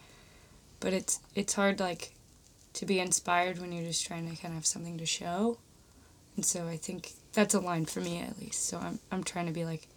but 0.80 0.92
it's 0.92 1.18
it's 1.34 1.54
hard 1.54 1.80
like 1.80 2.12
to 2.74 2.86
be 2.86 3.00
inspired 3.00 3.58
when 3.58 3.72
you're 3.72 3.84
just 3.84 4.06
trying 4.06 4.28
to 4.30 4.36
kind 4.40 4.52
of 4.52 4.54
have 4.54 4.66
something 4.66 4.96
to 4.98 5.06
show, 5.06 5.58
and 6.36 6.46
so 6.46 6.66
I 6.68 6.76
think 6.76 7.12
that's 7.32 7.54
a 7.54 7.60
line 7.60 7.84
for 7.86 8.00
me 8.00 8.20
at 8.20 8.38
least. 8.38 8.66
So 8.68 8.78
I'm 8.78 9.00
I'm 9.10 9.24
trying 9.24 9.46
to 9.46 9.52
be 9.52 9.64
like. 9.64 9.88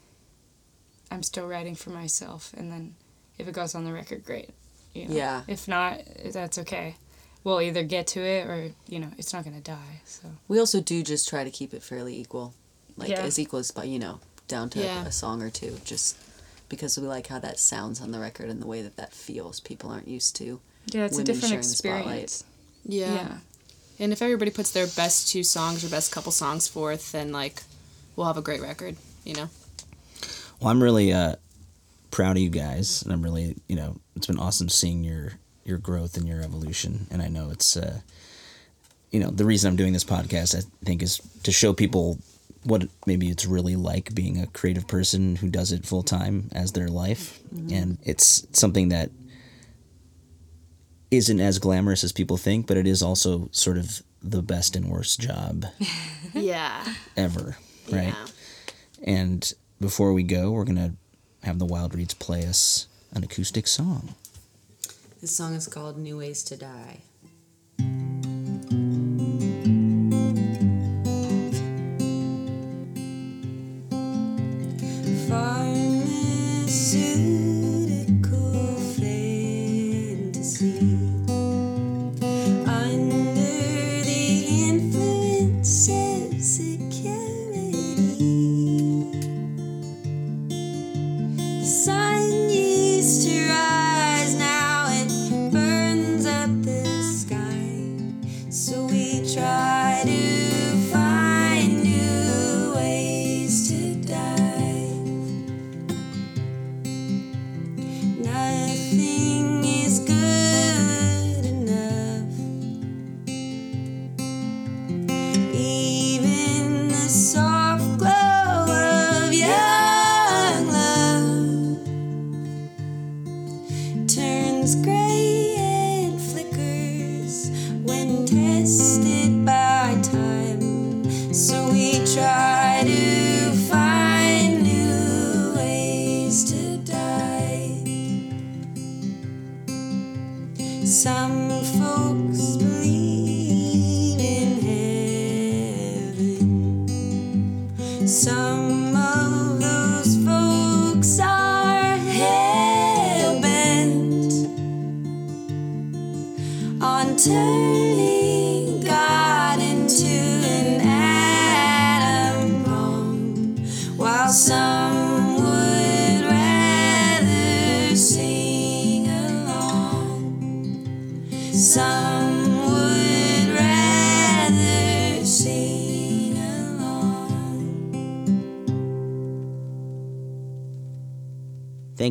I'm 1.10 1.24
still 1.24 1.48
writing 1.48 1.76
for 1.76 1.90
myself, 1.90 2.54
and 2.58 2.70
then 2.70 2.96
if 3.38 3.48
it 3.48 3.54
goes 3.54 3.76
on 3.76 3.86
the 3.86 3.94
record, 3.94 4.26
great. 4.26 4.50
You 4.94 5.08
know? 5.08 5.16
Yeah. 5.16 5.42
If 5.48 5.66
not, 5.66 6.02
that's 6.34 6.58
okay. 6.58 6.96
We'll 7.46 7.62
either 7.62 7.84
get 7.84 8.08
to 8.08 8.20
it 8.20 8.46
or 8.46 8.72
you 8.90 9.00
know 9.00 9.12
it's 9.18 9.32
not 9.32 9.46
gonna 9.46 9.62
die. 9.62 10.02
So. 10.04 10.28
We 10.50 10.60
also 10.60 10.82
do 10.82 11.02
just 11.04 11.30
try 11.30 11.46
to 11.46 11.50
keep 11.50 11.74
it 11.74 11.82
fairly 11.82 12.18
equal. 12.20 12.54
Like 12.98 13.10
Yeah. 13.10 13.22
as 13.22 13.40
equal 13.40 13.60
as, 13.60 13.72
you 13.86 14.00
know, 14.00 14.20
down 14.48 14.70
to 14.72 14.80
Yeah. 14.82 15.06
a 15.06 15.12
song 15.12 15.42
or 15.42 15.50
two. 15.50 15.78
Just 15.86 16.18
because 16.70 16.98
we 16.98 17.08
like 17.08 17.28
how 17.28 17.40
that 17.40 17.60
sounds 17.60 18.02
on 18.02 18.12
the 18.12 18.20
record 18.20 18.50
and 18.50 18.62
the 18.62 18.68
way 18.68 18.82
that 18.82 18.98
that 18.98 19.14
feels. 19.14 19.60
People 19.60 19.90
aren't 19.90 20.08
used 20.08 20.36
to. 20.38 20.60
Yeah, 20.88 21.06
it's 21.06 21.18
a 21.18 21.24
different 21.24 21.50
sharing 21.50 21.62
the 21.62 21.68
spotlight. 21.68 22.24
experience. 22.24 22.44
yeah. 22.86 23.14
Yeah. 23.14 23.38
And 24.00 24.14
if 24.14 24.22
everybody 24.22 24.52
puts 24.52 24.72
their 24.72 24.86
best 24.88 25.28
two 25.30 25.44
songs 25.44 25.84
or 25.84 25.90
best 25.90 26.12
couple 26.12 26.32
songs 26.32 26.68
forth, 26.68 27.12
then 27.14 27.32
like 27.32 27.64
we'll 28.16 28.28
have 28.28 28.38
a 28.38 28.42
great 28.42 28.62
record, 28.62 28.96
you 29.24 29.34
know? 29.34 29.50
Well, 30.60 30.70
I'm 30.70 30.82
really 30.84 31.12
uh, 31.14 31.36
proud 32.12 32.38
of 32.38 32.44
you 32.44 32.50
guys, 32.50 33.02
and 33.04 33.12
I'm 33.12 33.22
really, 33.24 33.56
you 33.68 33.76
know, 33.76 33.98
it's 34.16 34.28
been 34.28 34.40
awesome 34.40 34.70
seeing 34.70 35.04
your 35.04 35.34
your 35.66 35.78
growth 35.78 36.16
and 36.16 36.28
your 36.28 36.42
evolution. 36.42 37.08
And 37.12 37.22
I 37.22 37.28
know 37.28 37.50
it's, 37.50 37.76
uh, 37.76 38.00
you 39.12 39.20
know, 39.20 39.30
the 39.32 39.44
reason 39.46 39.70
I'm 39.70 39.76
doing 39.76 39.94
this 39.94 40.04
podcast, 40.06 40.56
I 40.56 40.62
think, 40.86 41.02
is 41.04 41.20
to 41.44 41.52
show 41.52 41.74
people 41.74 42.20
what 42.64 42.88
maybe 43.06 43.30
it's 43.30 43.46
really 43.46 43.76
like 43.76 44.14
being 44.14 44.42
a 44.42 44.48
creative 44.48 44.88
person 44.88 45.38
who 45.38 45.50
does 45.50 45.72
it 45.72 45.86
full 45.86 46.04
time 46.04 46.50
as 46.54 46.74
their 46.74 46.88
life, 46.88 47.40
mm-hmm. 47.54 47.74
and 47.74 47.98
it's 48.04 48.46
something 48.52 48.90
that 48.90 49.10
isn't 51.10 51.40
as 51.40 51.60
glamorous 51.60 52.04
as 52.04 52.12
people 52.12 52.38
think, 52.38 52.68
but 52.68 52.78
it 52.78 52.86
is 52.86 53.02
also 53.02 53.48
sort 53.52 53.78
of 53.78 54.02
the 54.22 54.42
best 54.42 54.76
and 54.76 54.88
worst 54.90 55.20
job 55.20 55.66
Yeah. 56.34 56.84
ever, 57.16 57.58
right? 57.92 58.14
Yeah. 58.14 58.26
And 59.04 59.54
before 59.80 60.12
we 60.14 60.24
go, 60.24 60.52
we're 60.52 60.66
gonna 60.66 60.96
have 61.44 61.60
the 61.60 61.66
Wild 61.66 61.96
Reeds 61.96 62.14
play 62.14 62.46
us 62.46 62.88
an 63.14 63.24
acoustic 63.24 63.68
song. 63.68 64.16
This 65.22 65.36
song 65.36 65.54
is 65.54 65.68
called 65.68 65.98
New 65.98 66.18
Ways 66.18 66.44
to 66.44 66.58
Die. 66.58 67.02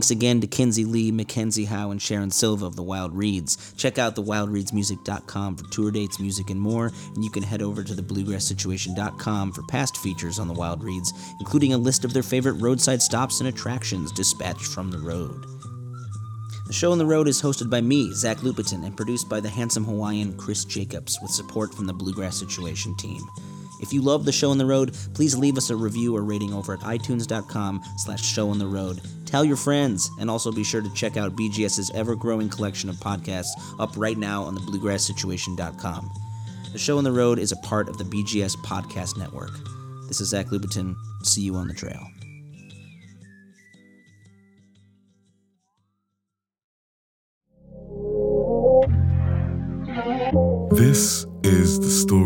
Thanks 0.07 0.23
again 0.23 0.41
to 0.43 0.47
Kinsey 0.47 0.85
Lee, 0.85 1.11
Mackenzie 1.11 1.65
Howe, 1.65 1.91
and 1.91 2.01
Sharon 2.01 2.31
Silva 2.31 2.65
of 2.65 2.77
The 2.77 2.83
Wild 2.85 3.13
Reeds. 3.13 3.75
Check 3.77 3.99
out 3.99 4.15
thewildreedsmusic.com 4.15 5.57
for 5.57 5.65
tour 5.73 5.91
dates, 5.91 6.21
music, 6.21 6.49
and 6.49 6.61
more, 6.61 6.93
and 7.17 7.25
you 7.25 7.31
can 7.33 7.43
head 7.43 7.61
over 7.61 7.83
to 7.83 7.93
thebluegrasssituation.com 7.93 9.51
for 9.51 9.65
past 9.65 9.97
features 9.97 10.39
on 10.39 10.47
The 10.47 10.55
Wild 10.55 10.85
Reeds, 10.85 11.13
including 11.41 11.73
a 11.73 11.79
list 11.79 12.05
of 12.05 12.13
their 12.13 12.23
favorite 12.23 12.53
roadside 12.53 13.03
stops 13.03 13.41
and 13.41 13.49
attractions 13.49 14.13
dispatched 14.13 14.67
from 14.67 14.93
the 14.93 14.99
road. 15.01 15.45
The 16.69 16.73
show 16.73 16.93
on 16.93 16.99
the 16.99 17.05
road 17.05 17.27
is 17.27 17.43
hosted 17.43 17.69
by 17.69 17.81
me, 17.81 18.13
Zach 18.13 18.37
Lupetin, 18.45 18.87
and 18.87 18.97
produced 18.97 19.29
by 19.29 19.41
the 19.41 19.49
handsome 19.49 19.85
Hawaiian 19.85 20.37
Chris 20.37 20.65
Jacobs 20.65 21.19
with 21.21 21.33
support 21.33 21.75
from 21.75 21.89
the 21.89 21.93
Bluegrass 21.93 22.39
Situation 22.39 22.97
team. 22.97 23.23
If 23.81 23.93
you 23.93 24.03
love 24.03 24.24
the 24.24 24.33
show 24.33 24.51
on 24.51 24.59
the 24.59 24.66
road, 24.66 24.95
please 25.14 25.37
leave 25.37 25.57
us 25.57 25.70
a 25.70 25.77
review 25.77 26.16
or 26.16 26.22
rating 26.22 26.53
over 26.53 26.74
at 26.74 26.81
itunes.com 26.81 27.83
slash 27.99 28.24
show 28.24 28.51
on 28.51 28.59
the 28.59 28.66
road. 28.66 29.01
Tell 29.27 29.45
your 29.45 29.57
friends, 29.57 30.09
and 30.18 30.31
also 30.31 30.53
be 30.53 30.64
sure 30.64 30.83
to 30.83 30.93
check 30.95 31.16
out 31.16 31.37
BGS's 31.37 31.91
ever-growing 31.95 32.49
collection 32.49 32.89
of 32.89 32.97
podcasts 32.97 33.53
up 33.79 33.91
right 33.97 34.18
now 34.18 34.43
on 34.43 34.55
the 34.55 34.61
bluegrasssituation.com. 34.61 36.11
The 36.72 36.79
show 36.79 36.99
on 36.99 37.05
the 37.05 37.12
road 37.12 37.39
is 37.39 37.53
a 37.53 37.57
part 37.59 37.89
of 37.89 37.99
the 37.99 38.05
BGS 38.05 38.57
Podcast 38.59 39.16
Network. 39.16 39.53
This 40.09 40.20
is 40.20 40.29
Zach 40.29 40.47
Lupetin. 40.47 40.95
See 41.22 41.43
you 41.43 41.55
on 41.57 41.68
the 41.68 41.74
trail. 41.74 42.07
This 50.72 51.27
is 51.43 51.81
the 51.81 51.89
story 51.89 52.26